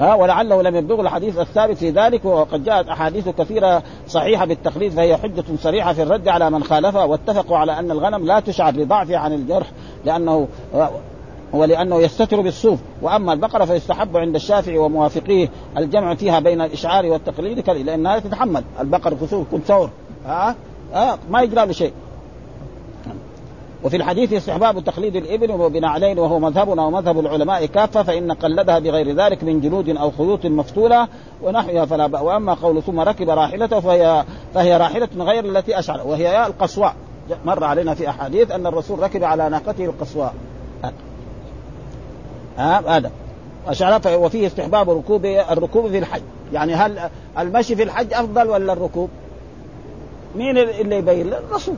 ها 0.00 0.14
ولعله 0.14 0.62
لم 0.62 0.76
يبلغ 0.76 1.00
الحديث 1.00 1.38
الثابت 1.38 1.76
في 1.76 1.90
ذلك 1.90 2.24
وقد 2.24 2.64
جاءت 2.64 2.88
أحاديث 2.88 3.28
كثيرة 3.28 3.82
صحيحة 4.08 4.46
بالتقليد 4.46 4.92
فهي 4.92 5.16
حجة 5.16 5.44
صريحة 5.58 5.92
في 5.92 6.02
الرد 6.02 6.28
على 6.28 6.50
من 6.50 6.64
خالفها 6.64 7.04
واتفقوا 7.04 7.56
على 7.56 7.78
أن 7.78 7.90
الغنم 7.90 8.26
لا 8.26 8.40
تشعر 8.40 8.74
لضعفها 8.74 9.16
عن 9.16 9.32
الجرح 9.32 9.66
لأنه 10.04 10.48
ولأنه 11.52 12.00
يستتر 12.00 12.40
بالصوف 12.40 12.78
وأما 13.02 13.32
البقرة 13.32 13.64
فيستحب 13.64 14.16
عند 14.16 14.34
الشافعي 14.34 14.78
وموافقيه 14.78 15.48
الجمع 15.76 16.14
فيها 16.14 16.40
بين 16.40 16.60
الإشعار 16.60 17.06
والتقليد 17.06 17.70
لأنها 17.70 18.18
تتحمل. 18.18 18.64
البقر 18.80 19.14
كسوف 19.14 19.46
يكون 19.46 19.60
ثور 19.60 19.90
ها؟ 20.26 20.54
ها؟ 20.92 21.18
ما 21.30 21.42
يجرى 21.42 21.66
له 21.66 21.72
شيء 21.72 21.92
وفي 23.84 23.96
الحديث 23.96 24.32
استحباب 24.32 24.84
تقليد 24.84 25.16
الإبل 25.16 25.70
بنعلين 25.70 26.18
وهو 26.18 26.38
مذهبنا 26.38 26.86
ومذهب 26.86 27.20
العلماء 27.20 27.66
كافة 27.66 28.02
فإن 28.02 28.32
قلدها 28.32 28.78
بغير 28.78 29.16
ذلك 29.16 29.44
من 29.44 29.60
جلود 29.60 29.88
أو 29.88 30.10
خيوط 30.10 30.46
مفتولة 30.46 31.08
ونحوها 31.42 31.84
فلا 31.84 32.06
بأ 32.06 32.20
وأما 32.20 32.54
قول 32.54 32.82
ثم 32.82 33.00
ركب 33.00 33.30
راحلته 33.30 33.80
فهي 33.80 34.24
فهي 34.54 34.76
راحلة 34.76 35.08
غير 35.16 35.44
التي 35.44 35.78
أشعر 35.78 36.06
وهي 36.06 36.46
القصواء. 36.46 36.94
مر 37.44 37.64
علينا 37.64 37.94
في 37.94 38.08
أحاديث 38.10 38.50
أن 38.50 38.66
الرسول 38.66 38.98
ركب 38.98 39.24
على 39.24 39.48
ناقته 39.48 39.84
القصواء. 39.84 40.34
هذا. 42.56 43.10
أشعر 43.66 44.00
وفيه 44.06 44.46
استحباب 44.46 44.90
ركوب 44.90 45.24
الركوب 45.24 45.88
في 45.88 45.98
الحج. 45.98 46.22
يعني 46.52 46.74
هل 46.74 46.98
المشي 47.38 47.76
في 47.76 47.82
الحج 47.82 48.14
أفضل 48.14 48.48
ولا 48.50 48.72
الركوب؟ 48.72 49.10
مين 50.36 50.58
اللي 50.58 50.96
يبين؟ 50.96 51.32
الرسول. 51.32 51.74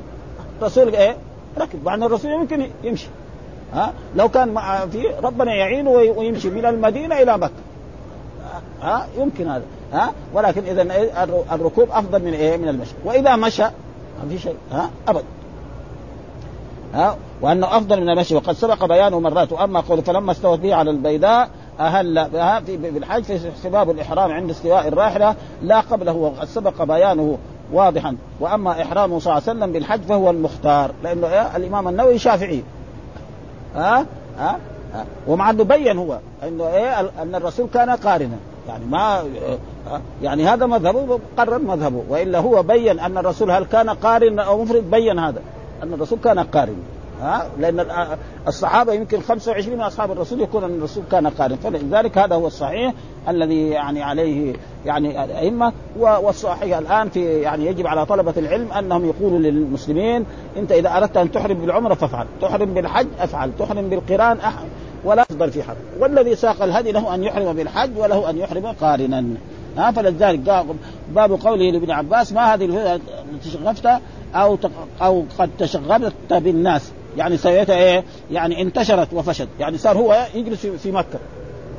الرسول 0.61 0.95
إيه؟ 0.95 1.17
ركب. 1.59 1.85
مع 1.85 1.95
الرسول 2.03 2.31
يمكن 2.31 2.67
يمشي. 2.85 3.07
ها؟ 3.75 3.93
لو 4.17 4.29
كان 4.29 4.49
مع 4.49 4.87
في 4.87 5.07
ربنا 5.23 5.55
يعينه 5.55 5.91
ويمشي 5.91 6.51
من 6.51 6.67
المدينة 6.67 7.23
إلى 7.23 7.39
مكة. 7.39 7.53
ها؟ 8.83 9.07
يمكن 9.19 9.49
هذا. 9.49 9.63
ها؟ 9.93 10.13
ولكن 10.35 10.63
إذا 10.65 10.83
الركوب 11.53 11.89
أفضل 11.91 12.23
من 12.23 12.35
إيه؟ 12.35 12.57
من 12.57 12.69
المشي. 12.69 12.95
وإذا 13.05 13.37
مشى 13.37 13.63
ما 13.63 14.29
في 14.29 14.39
شيء. 14.39 14.57
ها؟ 14.73 14.91
ابدا 15.09 15.25
ها؟ 16.95 17.17
وأنه 17.41 17.77
أفضل 17.77 18.01
من 18.01 18.09
المشي. 18.09 18.35
وقد 18.35 18.53
سبق 18.53 18.85
بيانه 18.85 19.21
مرات. 19.21 19.53
وأما 19.53 19.81
قول 19.81 20.03
فلما 20.03 20.33
استوت 20.33 20.59
به 20.59 20.75
على 20.75 20.91
البيداء 20.91 21.51
أهل 21.81 22.29
في 22.67 22.77
بالحج 22.77 23.23
في 23.23 23.51
سباب 23.63 23.91
الإحرام 23.91 24.33
عند 24.33 24.51
استواء 24.51 24.89
الراحلة 24.89 25.35
لا 25.63 25.81
قبله. 25.81 26.13
وقد 26.13 26.45
سبق 26.45 26.83
بيانه 26.83 27.39
واضحا. 27.73 28.16
وأما 28.41 28.83
احرامه 28.83 29.19
صلى 29.19 29.33
الله 29.33 29.49
عليه 29.49 29.59
وسلم 29.59 29.73
بالحج 29.73 30.01
فهو 30.01 30.31
المختار. 30.31 30.91
لأنه 31.05 31.27
إيه؟ 31.27 31.57
الإمام 31.57 31.89
النووي 31.89 32.19
شافعي. 32.19 32.62
ها؟ 33.75 34.07
ها؟ 34.39 34.57
ومع 35.27 35.51
أنه 35.51 35.64
بين 35.64 35.99
هو. 35.99 36.19
إنه 36.43 36.66
إيه؟ 36.69 37.01
أن 37.01 37.35
الرسول 37.35 37.69
كان 37.75 37.91
قارنا. 37.91 38.37
يعني 38.69 38.85
ما 38.85 39.25
يعني 40.23 40.49
هذا 40.49 40.66
مذهبه 40.66 41.19
قرر 41.39 41.59
مذهبه. 41.59 42.03
وإلا 42.09 42.39
هو 42.39 42.62
بين 42.62 43.01
أن 43.01 43.19
الرسول 43.19 43.51
هل 43.51 43.64
كان 43.64 43.91
قارن 43.91 44.39
أو 44.39 44.62
مفرد؟ 44.62 44.91
بين 44.91 45.19
هذا. 45.19 45.41
أن 45.83 45.93
الرسول 45.93 46.19
كان 46.25 46.39
قارن. 46.39 46.77
ها؟ 47.23 47.51
لأن 47.59 47.87
الصحابة 48.49 48.93
يمكن 48.93 49.21
25 49.21 49.77
من 49.77 49.83
أصحاب 49.83 50.12
الرسول 50.12 50.41
يكون 50.41 50.64
أن 50.64 50.79
الرسول 50.79 51.05
كان 51.11 51.27
قارن. 51.27 51.57
فلذلك 51.57 52.19
هذا 52.19 52.35
هو 52.35 52.47
الصحيح 52.47 52.95
الذي 53.29 53.69
يعني 53.69 54.03
عليه 54.03 54.55
يعني 54.87 55.25
الأئمة 55.25 55.73
والصحيح 55.97 56.79
الآن 56.79 57.09
في 57.09 57.41
يعني 57.41 57.66
يجب 57.66 57.87
على 57.87 58.07
طلبة 58.07 58.35
العلم 58.37 58.73
أنهم 58.73 59.05
يقولوا 59.05 59.39
للمسلمين 59.39 60.25
أنت 60.57 60.73
إذا 60.73 60.97
أردت 60.97 61.16
أن 61.16 61.33
تحرم 61.33 61.59
بالعمرة 61.59 61.95
فافعل، 61.95 62.27
تحرم 62.43 62.75
بالحج 62.75 63.07
أفعل، 63.21 63.51
تحرم 63.59 63.89
بالقران 63.89 64.39
أحرم. 64.39 64.69
ولا 65.05 65.23
افضل 65.23 65.51
في 65.51 65.62
حرم، 65.62 65.77
والذي 66.01 66.37
ساق 66.37 66.62
الهدي 66.62 66.93
له 66.93 67.14
أن 67.14 67.25
يحرم 67.25 67.53
بالحج 67.53 67.91
وله 67.99 68.31
أن 68.31 68.39
يحرم 68.39 68.66
قارنا. 68.66 69.25
ها؟ 69.77 69.91
فلذلك 69.91 70.66
باب 71.14 71.31
قوله 71.31 71.71
لابن 71.71 71.91
عباس 71.91 72.33
ما 72.33 72.55
هذه 72.55 72.64
التي 73.35 74.01
أو 74.35 74.59
أو 75.03 75.25
قد 75.39 75.51
تشغبت 75.59 76.12
بالناس؟ 76.33 76.93
يعني 77.19 77.37
سويتها 77.37 77.77
إيه؟ 77.77 78.05
يعني 78.31 78.62
انتشرت 78.62 79.09
وفشت، 79.12 79.49
يعني 79.61 79.79
صار 79.79 79.97
هو 79.97 80.27
يجلس 80.35 80.66
في 80.66 80.93
مكة 80.93 81.19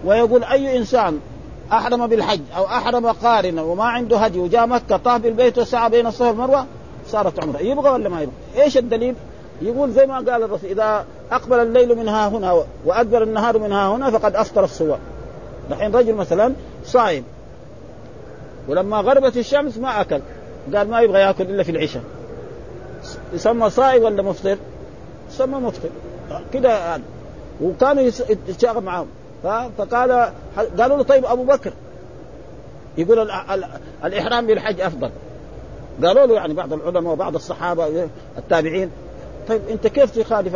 ويقول 0.05 0.43
أي 0.43 0.77
إنسان 0.77 1.19
أحرم 1.71 2.07
بالحج 2.07 2.41
أو 2.57 2.65
أحرم 2.65 3.07
قارنا 3.07 3.61
وما 3.61 3.83
عنده 3.83 4.17
هدي 4.17 4.39
وجاء 4.39 4.67
مكة 4.67 4.97
طاف 4.97 5.21
بالبيت 5.21 5.57
وسعى 5.57 5.89
بين 5.89 6.07
الصفا 6.07 6.27
والمروة 6.27 6.65
صارت 7.07 7.43
عمرة، 7.43 7.59
يبغى 7.59 7.89
ولا 7.89 8.09
ما 8.09 8.21
يبغى؟ 8.21 8.33
إيش 8.57 8.77
الدليل؟ 8.77 9.15
يقول 9.61 9.91
زي 9.91 10.05
ما 10.05 10.15
قال 10.15 10.43
الرسول 10.43 10.69
إذا 10.69 11.05
أقبل 11.31 11.59
الليل 11.59 11.97
من 11.97 12.07
ها 12.07 12.27
هنا 12.27 12.63
وأدبر 12.85 13.23
النهار 13.23 13.59
من 13.59 13.71
ها 13.71 13.95
هنا 13.95 14.11
فقد 14.11 14.35
أفطر 14.35 14.63
الصور. 14.63 14.97
الحين 15.71 15.95
رجل 15.95 16.13
مثلا 16.13 16.53
صائم 16.85 17.23
ولما 18.67 18.97
غربت 18.97 19.37
الشمس 19.37 19.77
ما 19.77 20.01
أكل 20.01 20.21
قال 20.75 20.89
ما 20.89 21.01
يبغى 21.01 21.19
يأكل 21.19 21.43
إلا 21.43 21.63
في 21.63 21.71
العشاء 21.71 22.03
يسمى 23.33 23.69
صائم 23.69 24.03
ولا 24.03 24.21
مفطر؟ 24.21 24.57
يسمى 25.29 25.59
مفطر 25.59 25.89
كده 26.53 26.99
وكانوا 27.61 28.03
يتشاغب 28.49 28.83
معاهم. 28.83 29.07
فقال 29.77 30.31
قالوا 30.79 30.97
له 30.97 31.03
طيب 31.03 31.25
أبو 31.25 31.43
بكر. 31.43 31.73
يقول 32.97 33.19
ال 33.19 33.31
ال 33.31 33.63
الإحرام 34.03 34.47
بالحج 34.47 34.81
أفضل. 34.81 35.09
قالوا 36.03 36.25
له 36.25 36.33
يعني 36.33 36.53
بعض 36.53 36.73
العلماء 36.73 37.13
وبعض 37.13 37.35
الصحابة 37.35 38.07
التابعين 38.37 38.91
طيب 39.47 39.61
أنت 39.69 39.87
كيف 39.87 40.19
تخالف 40.19 40.55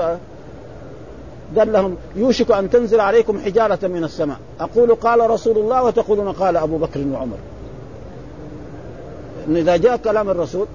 قال 1.57 1.74
لهم 1.74 1.97
يوشك 2.15 2.51
أن 2.51 2.69
تنزل 2.69 2.99
عليكم 2.99 3.39
حجارة 3.39 3.88
من 3.88 4.03
السماء. 4.03 4.38
أقول 4.59 4.95
قال 4.95 5.30
رسول 5.30 5.57
الله 5.57 5.84
وتقولون 5.84 6.32
قال 6.32 6.57
أبو 6.57 6.78
بكر 6.78 6.99
وعمر. 7.11 7.38
إن 9.47 9.57
إذا 9.57 9.78
جاء 9.78 9.97
كلام 9.97 10.30
الرسول 10.30 10.67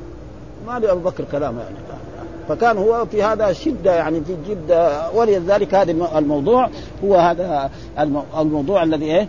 ما 0.66 0.78
لابو 0.78 1.00
بكر 1.00 1.24
كلام 1.32 1.58
يعني. 1.58 1.76
فكان 2.48 2.78
هو 2.78 3.06
في 3.06 3.22
هذا 3.22 3.52
شدة 3.52 3.94
يعني 3.94 4.20
في 4.20 4.36
جدة 4.48 5.10
ولذلك 5.10 5.74
هذا 5.74 6.18
الموضوع 6.18 6.70
هو 7.04 7.16
هذا 7.16 7.70
الموضوع 8.38 8.82
الذي 8.82 9.04
إيه 9.04 9.28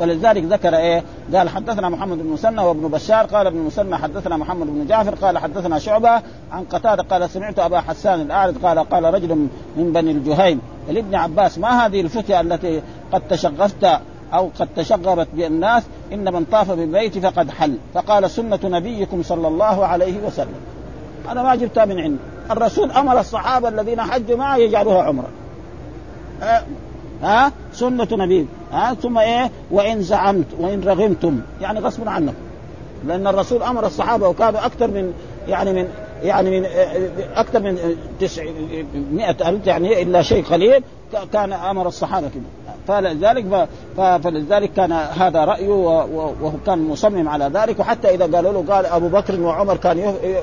ولذلك 0.00 0.44
ذكر 0.44 0.76
إيه؟ 0.76 1.02
قال 1.34 1.48
حدثنا 1.48 1.88
محمد 1.88 2.18
بن 2.18 2.26
مسنى 2.26 2.60
وابن 2.60 2.88
بشار 2.88 3.26
قال 3.26 3.46
ابن 3.46 3.58
مسنى 3.58 3.96
حدثنا 3.96 4.36
محمد 4.36 4.66
بن 4.66 4.86
جعفر 4.86 5.14
قال 5.14 5.38
حدثنا 5.38 5.78
شعبة 5.78 6.22
عن 6.52 6.64
قتادة 6.64 7.02
قال 7.02 7.30
سمعت 7.30 7.58
أبا 7.58 7.80
حسان 7.80 8.20
الاعرج 8.20 8.54
قال 8.62 8.78
قال 8.78 9.14
رجل 9.14 9.48
من 9.76 9.92
بني 9.92 10.10
الجهيم 10.10 10.60
لابن 10.88 11.14
عباس 11.14 11.58
ما 11.58 11.86
هذه 11.86 12.00
الفتية 12.00 12.40
التي 12.40 12.82
قد 13.12 13.22
تشغفت 13.28 13.84
أو 14.34 14.50
قد 14.60 14.68
تشغبت 14.76 15.28
بالناس 15.34 15.82
إن 16.12 16.32
من 16.32 16.44
طاف 16.44 16.70
بالبيت 16.70 17.18
فقد 17.18 17.50
حل 17.50 17.78
فقال 17.94 18.30
سنة 18.30 18.60
نبيكم 18.64 19.22
صلى 19.22 19.48
الله 19.48 19.86
عليه 19.86 20.26
وسلم 20.26 20.60
أنا 21.30 21.42
ما 21.42 21.54
جبتها 21.54 21.84
من 21.84 22.00
عندي. 22.00 22.18
الرسول 22.50 22.90
أمر 22.90 23.20
الصحابة 23.20 23.68
الذين 23.68 24.02
حجوا 24.02 24.36
معه 24.36 24.56
يجعلوها 24.56 25.02
عمرة. 25.02 25.28
ها, 26.40 26.64
ها؟ 27.22 27.52
سنة 27.72 28.08
نبي. 28.12 28.46
ها؟ 28.72 28.94
ثم 28.94 29.18
إيه؟ 29.18 29.50
وإن 29.70 30.02
زعمت 30.02 30.46
وإن 30.58 30.80
رغمتم. 30.80 31.40
يعني 31.60 31.80
غصب 31.80 32.08
عنكم. 32.08 32.34
لأن 33.06 33.26
الرسول 33.26 33.62
أمر 33.62 33.86
الصحابة 33.86 34.28
وكانوا 34.28 34.66
أكثر 34.66 34.88
من 34.88 35.12
يعني 35.48 35.72
من 35.72 35.88
يعني 36.22 36.60
من 36.60 36.66
أكثر 37.34 37.60
من 37.60 37.78
900 38.20 39.30
ألف 39.30 39.66
يعني 39.66 40.02
إلا 40.02 40.22
شيء 40.22 40.44
قليل. 40.44 40.82
كان 41.32 41.52
أمر 41.52 41.88
الصحابة 41.88 42.28
كده 42.28 42.42
فلذلك 42.88 43.68
فلذلك 43.96 44.72
كان 44.72 44.92
هذا 44.92 45.44
رايه 45.44 45.68
وهو 45.68 46.52
كان 46.66 46.88
مصمم 46.88 47.28
على 47.28 47.50
ذلك. 47.54 47.80
وحتى 47.80 48.14
إذا 48.14 48.36
قالوا 48.36 48.52
له 48.52 48.64
قال 48.74 48.86
أبو 48.86 49.08
بكر 49.08 49.40
وعمر 49.40 49.76
كان 49.76 49.98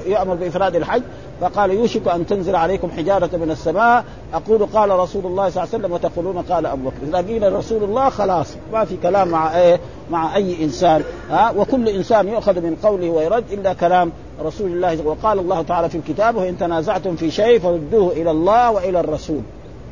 يأمر 0.08 0.36
بإفراد 0.36 0.76
الحج 0.76 1.02
فقال 1.42 1.72
يوشك 1.72 2.08
أن 2.08 2.28
تنزل 2.28 2.56
عليكم 2.56 2.92
حجارة 2.92 3.30
من 3.34 3.52
السماء. 3.52 4.04
أقول 4.34 4.66
قال 4.66 4.90
رسول 4.90 5.26
الله 5.26 5.50
صلى 5.50 5.64
الله 5.64 5.74
عليه 5.74 5.84
وسلم 5.84 5.92
وتقولون 5.92 6.42
قال 6.42 6.66
أبو 6.66 6.90
بكر. 6.90 6.98
إذا 7.04 7.18
قيل 7.18 7.54
رسول 7.54 7.84
الله 7.84 8.10
خلاص 8.10 8.48
ما 8.74 8.86
في 8.86 8.98
كلام 9.04 9.28
مع 9.28 9.58
إيه؟ 9.58 9.80
مع 10.12 10.36
أي 10.36 10.64
إنسان. 10.64 11.04
ها؟ 11.30 11.54
وكل 11.58 11.90
إنسان 11.90 12.28
يؤخذ 12.28 12.62
من 12.62 12.78
قوله 12.84 13.10
ويرد 13.10 13.44
إلا 13.52 13.74
كلام 13.74 14.12
رسول 14.44 14.72
الله. 14.72 15.08
وقال 15.08 15.40
الله 15.40 15.62
تعالى 15.62 15.90
في 15.90 15.98
الكتاب 15.98 16.36
وإن 16.36 16.58
تنازعتم 16.58 17.16
في 17.16 17.32
شيء 17.32 17.60
فردوه 17.60 18.12
إلى 18.12 18.32
الله 18.32 18.72
وإلى 18.72 19.00
الرسول. 19.00 19.42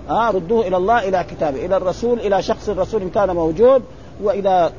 ها 0.09 0.31
ردوه 0.31 0.67
إلى 0.67 0.77
الله 0.77 1.07
إلى 1.07 1.25
كتابه 1.31 1.65
إلى 1.65 1.77
الرسول 1.77 2.19
إلى 2.19 2.41
شخص 2.41 2.69
الرسول 2.69 3.01
إن 3.01 3.09
كان 3.09 3.35
موجود 3.35 3.83
وإلى 4.23 4.71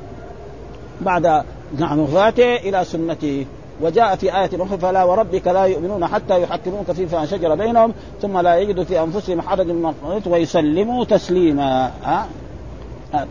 بعد 1.01 1.43
نعم 1.77 1.99
وفاته 1.99 2.55
إلى 2.55 2.83
سنته. 2.85 3.45
وجاء 3.81 4.15
في 4.15 4.37
آية 4.39 4.49
أخرى 4.53 4.77
فلا 4.77 5.03
وربك 5.03 5.47
لا 5.47 5.63
يؤمنون 5.63 6.07
حتى 6.07 6.41
يحكموك 6.41 6.91
فيما 6.91 7.25
شجر 7.25 7.55
بينهم 7.55 7.93
ثم 8.21 8.37
لا 8.37 8.57
يجدوا 8.57 8.83
في 8.83 8.99
أنفسهم 8.99 9.41
حرج 9.41 9.71
مما 9.71 9.93
ويسلموا 10.25 11.05
تسليما. 11.05 11.91
ها؟ 12.03 12.27
ها؟ 13.13 13.27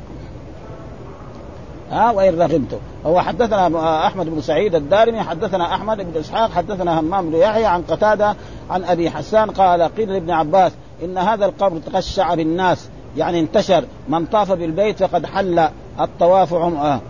وإن 2.10 2.40
رغبتم 2.40 2.78
هو 3.06 3.20
حدثنا 3.20 4.06
أحمد 4.06 4.26
بن 4.26 4.40
سعيد 4.40 4.74
الدارمي 4.74 5.22
حدثنا 5.22 5.74
أحمد 5.74 5.96
بن 5.96 6.20
إسحاق 6.20 6.50
حدثنا 6.50 7.00
همام 7.00 7.30
بن 7.30 7.38
يحيى 7.38 7.64
عن 7.64 7.82
قتادة 7.82 8.36
عن 8.70 8.84
أبي 8.84 9.10
حسان 9.10 9.50
قال 9.50 9.82
قيل 9.82 10.12
لابن 10.12 10.30
عباس 10.30 10.72
إن 11.04 11.18
هذا 11.18 11.46
القبر 11.46 11.78
تغشع 11.78 12.34
بالناس 12.34 12.88
يعني 13.16 13.40
انتشر 13.40 13.84
من 14.08 14.26
طاف 14.26 14.52
بالبيت 14.52 15.02
فقد 15.02 15.26
حل 15.26 15.68
الطواف. 16.00 16.54
آه. 16.54 17.00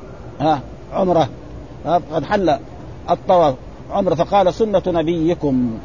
آه. 0.40 0.58
عمرة 0.92 1.28
آه. 1.86 2.00
قد 2.12 2.24
حل 2.24 2.58
الطواف 3.10 3.54
عمرة 3.90 4.14
فقال 4.14 4.54
سنة 4.54 4.82
نبيكم 4.86 5.78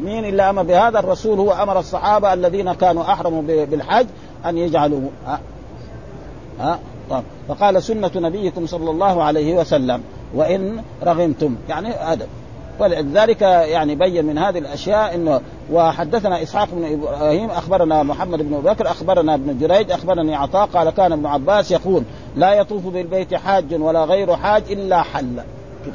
مين 0.00 0.24
إلا 0.24 0.50
أمر 0.50 0.62
بهذا 0.62 0.98
الرسول 0.98 1.38
هو 1.38 1.52
أمر 1.52 1.78
الصحابة 1.78 2.32
الذين 2.32 2.72
كانوا 2.72 3.02
أحرموا 3.02 3.42
بالحج 3.42 4.06
أن 4.46 4.58
يجعلوا 4.58 5.00
ها 5.26 5.40
ها 6.60 6.78
طيب 7.10 7.22
فقال 7.48 7.82
سنة 7.82 8.10
نبيكم 8.16 8.66
صلى 8.66 8.90
الله 8.90 9.22
عليه 9.22 9.54
وسلم 9.54 10.02
وإن 10.34 10.82
رغمتم 11.02 11.56
يعني 11.68 11.88
هذا 11.88 12.26
ولذلك 12.78 13.42
يعني 13.42 13.94
بين 13.94 14.24
من 14.24 14.38
هذه 14.38 14.58
الأشياء 14.58 15.14
إنه 15.14 15.40
وحدثنا 15.72 16.42
إسحاق 16.42 16.68
بن 16.72 16.92
إبراهيم 16.92 17.50
أخبرنا 17.50 18.02
محمد 18.02 18.38
بن 18.38 18.60
بكر 18.60 18.90
أخبرنا 18.90 19.34
ابن 19.34 19.58
جريج 19.58 19.90
أخبرني 19.90 20.34
عطاء 20.34 20.66
قال 20.66 20.90
كان 20.90 21.12
ابن 21.12 21.26
عباس 21.26 21.70
يقول 21.70 22.02
لا 22.36 22.54
يطوف 22.54 22.86
بالبيت 22.86 23.34
حاج 23.34 23.74
ولا 23.74 24.04
غير 24.04 24.36
حاج 24.36 24.62
إلا 24.70 25.02
حل. 25.02 25.42
كده. 25.84 25.94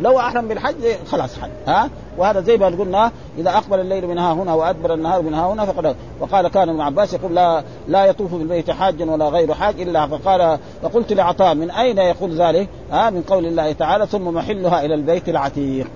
لو 0.00 0.18
أحرم 0.18 0.48
بالحج 0.48 0.74
خلاص 1.06 1.38
حج 1.38 1.50
ها؟ 1.66 1.90
وهذا 2.18 2.40
زي 2.40 2.56
ما 2.56 2.66
قلنا 2.66 3.10
إذا 3.38 3.50
أقبل 3.50 3.80
الليل 3.80 4.06
من 4.06 4.18
ها 4.18 4.32
هنا 4.32 4.54
وأدبر 4.54 4.94
النهار 4.94 5.22
من 5.22 5.34
ها 5.34 5.52
هنا 5.52 5.64
فقد 5.64 5.96
وقال 6.20 6.48
كان 6.48 6.68
ابن 6.68 6.80
عباس 6.80 7.14
يقول 7.14 7.34
لا 7.34 7.64
لا 7.88 8.04
يطوف 8.04 8.34
بالبيت 8.34 8.70
حاج 8.70 9.02
ولا 9.08 9.28
غير 9.28 9.54
حاج 9.54 9.80
إلا 9.80 10.06
فقال 10.06 10.58
فقلت 10.82 11.12
لعطاء 11.12 11.54
من 11.54 11.70
أين 11.70 11.98
يقول 11.98 12.42
ذلك؟ 12.42 12.68
ها؟ 12.92 13.10
من 13.10 13.22
قول 13.22 13.46
الله 13.46 13.72
تعالى 13.72 14.06
ثم 14.06 14.28
محلها 14.28 14.84
إلى 14.84 14.94
البيت 14.94 15.28
العتيق. 15.28 15.86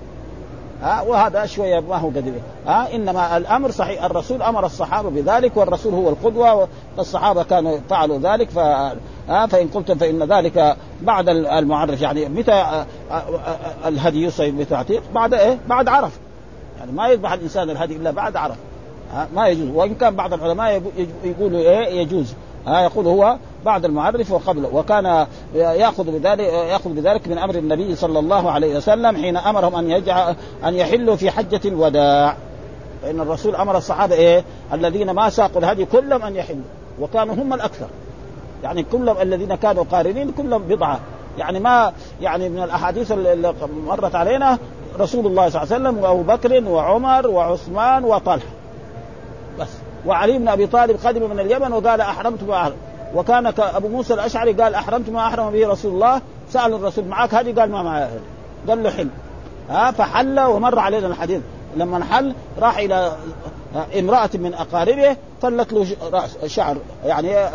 ها 0.81 1.01
وهذا 1.01 1.45
شوية 1.45 1.79
ما 1.79 1.97
هو 1.97 2.07
قدر 2.07 2.31
ها 2.67 2.95
إنما 2.95 3.37
الأمر 3.37 3.71
صحيح 3.71 4.03
الرسول 4.03 4.41
أمر 4.41 4.65
الصحابة 4.65 5.09
بذلك 5.09 5.57
والرسول 5.57 5.93
هو 5.93 6.09
القدوة 6.09 6.67
والصحابة 6.97 7.43
كانوا 7.43 7.77
فعلوا 7.89 8.19
ذلك 8.19 8.49
ف 8.49 8.57
ها 9.29 9.47
فإن 9.47 9.67
قلتم 9.67 9.95
فإن 9.95 10.23
ذلك 10.23 10.77
بعد 11.01 11.29
المعرف 11.29 12.01
يعني 12.01 12.29
متى 12.29 12.85
الهدي 13.85 14.23
يصيب 14.23 14.57
بتعتيق؟ 14.57 15.03
بعد 15.13 15.33
إيه؟ 15.33 15.57
بعد 15.67 15.87
عرف. 15.87 16.19
يعني 16.79 16.91
ما 16.91 17.07
يذبح 17.07 17.31
الإنسان 17.31 17.69
الهدي 17.69 17.95
إلا 17.95 18.11
بعد 18.11 18.35
عرف. 18.35 18.57
ما 19.35 19.47
يجوز. 19.47 19.69
وإن 19.69 19.95
كان 19.95 20.15
بعض 20.15 20.33
العلماء 20.33 20.81
يقولوا 21.23 21.59
إيه؟ 21.59 22.01
يجوز. 22.01 22.33
ها 22.67 22.81
يقول 22.81 23.07
هو 23.07 23.37
بعد 23.65 23.85
المعرف 23.85 24.31
وقبله 24.31 24.69
وكان 24.73 25.27
يأخذ 25.55 26.03
بذلك 26.03 26.39
يأخذ 26.39 26.89
بذلك 26.89 27.27
من 27.27 27.37
أمر 27.37 27.55
النبي 27.55 27.95
صلى 27.95 28.19
الله 28.19 28.51
عليه 28.51 28.77
وسلم 28.77 29.17
حين 29.17 29.37
أمرهم 29.37 29.75
أن 29.75 29.91
يجعل 29.91 30.35
أن 30.65 30.73
يحلوا 30.73 31.15
في 31.15 31.31
حجة 31.31 31.61
الوداع. 31.65 32.37
فإن 33.01 33.21
الرسول 33.21 33.55
أمر 33.55 33.77
الصحابة 33.77 34.15
إيه؟ 34.15 34.43
الذين 34.73 35.11
ما 35.11 35.29
ساقوا 35.29 35.59
الهدي 35.61 35.85
كلهم 35.85 36.21
أن 36.23 36.35
يحلوا 36.35 36.63
وكانوا 36.99 37.35
هم 37.35 37.53
الأكثر. 37.53 37.87
يعني 38.63 38.83
كلهم 38.83 39.21
الذين 39.21 39.55
كانوا 39.55 39.83
قارنين 39.91 40.31
كلهم 40.31 40.63
بضعة. 40.63 40.99
يعني 41.37 41.59
ما 41.59 41.93
يعني 42.21 42.49
من 42.49 42.63
الأحاديث 42.63 43.11
اللي 43.11 43.53
مرت 43.87 44.15
علينا 44.15 44.57
رسول 44.99 45.27
الله 45.27 45.49
صلى 45.49 45.63
الله 45.63 45.75
عليه 45.75 45.89
وسلم 45.89 46.03
وأبو 46.03 46.23
بكر 46.23 46.69
وعمر 46.69 47.27
وعثمان 47.27 48.03
وطلحة. 48.03 48.47
بس. 49.59 49.67
وعلي 50.05 50.37
بن 50.37 50.47
أبي 50.47 50.67
طالب 50.67 50.99
قدم 51.05 51.29
من 51.29 51.39
اليمن 51.39 51.73
وقال 51.73 52.01
أحرمت 52.01 52.43
ما 52.43 52.61
أحرم. 52.61 52.75
وكان 53.15 53.53
أبو 53.59 53.87
موسى 53.87 54.13
الأشعري 54.13 54.53
قال 54.53 54.75
أحرمت 54.75 55.09
ما 55.09 55.27
أحرم 55.27 55.51
به 55.51 55.67
رسول 55.67 55.93
الله. 55.93 56.21
سأل 56.49 56.73
الرسول 56.73 57.05
معك 57.05 57.33
هذه؟ 57.33 57.59
قال 57.59 57.71
ما 57.71 57.83
معي. 57.83 58.07
قال 58.69 58.83
له 58.83 58.89
حل. 58.89 59.07
ها 59.69 59.91
فحل 59.91 60.39
ومر 60.39 60.79
علينا 60.79 61.07
الحديث. 61.07 61.41
لما 61.75 62.05
حل 62.05 62.33
راح 62.59 62.77
إلى 62.77 63.15
امرأة 63.99 64.29
من 64.33 64.53
أقاربه 64.53 65.17
فلت 65.41 65.73
له 65.73 65.87
رأس 66.11 66.45
شعر. 66.45 66.77
يعني 67.05 67.47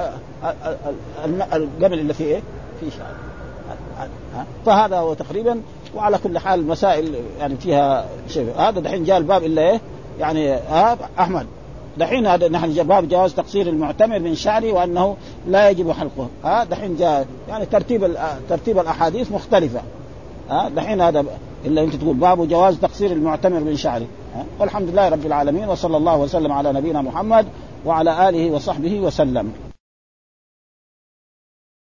القبل 1.52 1.98
اللي 1.98 2.14
فيه 2.14 2.24
إيه؟ 2.24 2.42
فيه 2.80 2.90
شعر. 2.90 4.08
فهذا 4.66 4.96
هو 4.96 5.14
تقريبا. 5.14 5.60
وعلى 5.94 6.18
كل 6.18 6.38
حال 6.38 6.66
مسائل 6.66 7.14
يعني 7.38 7.56
فيها 7.56 8.04
شيء. 8.28 8.54
هذا 8.58 8.80
دحين 8.80 9.04
جاء 9.04 9.18
الباب 9.18 9.44
إلا 9.44 9.62
إيه؟ 9.62 9.80
يعني 10.18 10.52
ها 10.52 10.98
أحمد. 11.18 11.46
دحين 12.00 12.26
هذا 12.26 12.48
نحن 12.48 12.82
باب 12.82 13.08
جواز 13.08 13.34
تقصير 13.34 13.66
المعتمر 13.66 14.18
من 14.18 14.34
شعره 14.34 14.72
وأنه 14.72 15.16
لا 15.48 15.70
يجب 15.70 15.90
حلقه. 15.90 16.28
ها 16.44 16.64
دحين 16.64 16.96
جاء 16.96 17.26
يعني 17.48 17.66
ترتيب 17.66 18.16
ترتيب 18.48 18.78
الأحاديث 18.78 19.32
مختلفة. 19.32 19.80
ها 20.50 20.68
دحين 20.68 21.00
هذا 21.00 21.24
إلا 21.64 21.82
أنت 21.82 21.94
تقول 21.94 22.16
باب 22.16 22.48
جواز 22.48 22.78
تقصير 22.78 23.12
المعتمر 23.12 23.60
من 23.60 23.76
شعره. 23.76 24.06
والحمد 24.60 24.88
لله 24.88 25.08
رب 25.08 25.26
العالمين 25.26 25.68
وصلى 25.68 25.96
الله 25.96 26.16
وسلم 26.16 26.52
على 26.52 26.72
نبينا 26.72 27.02
محمد 27.02 27.46
وعلى 27.86 28.28
آله 28.28 28.50
وصحبه 28.50 29.00
وسلم. 29.00 29.52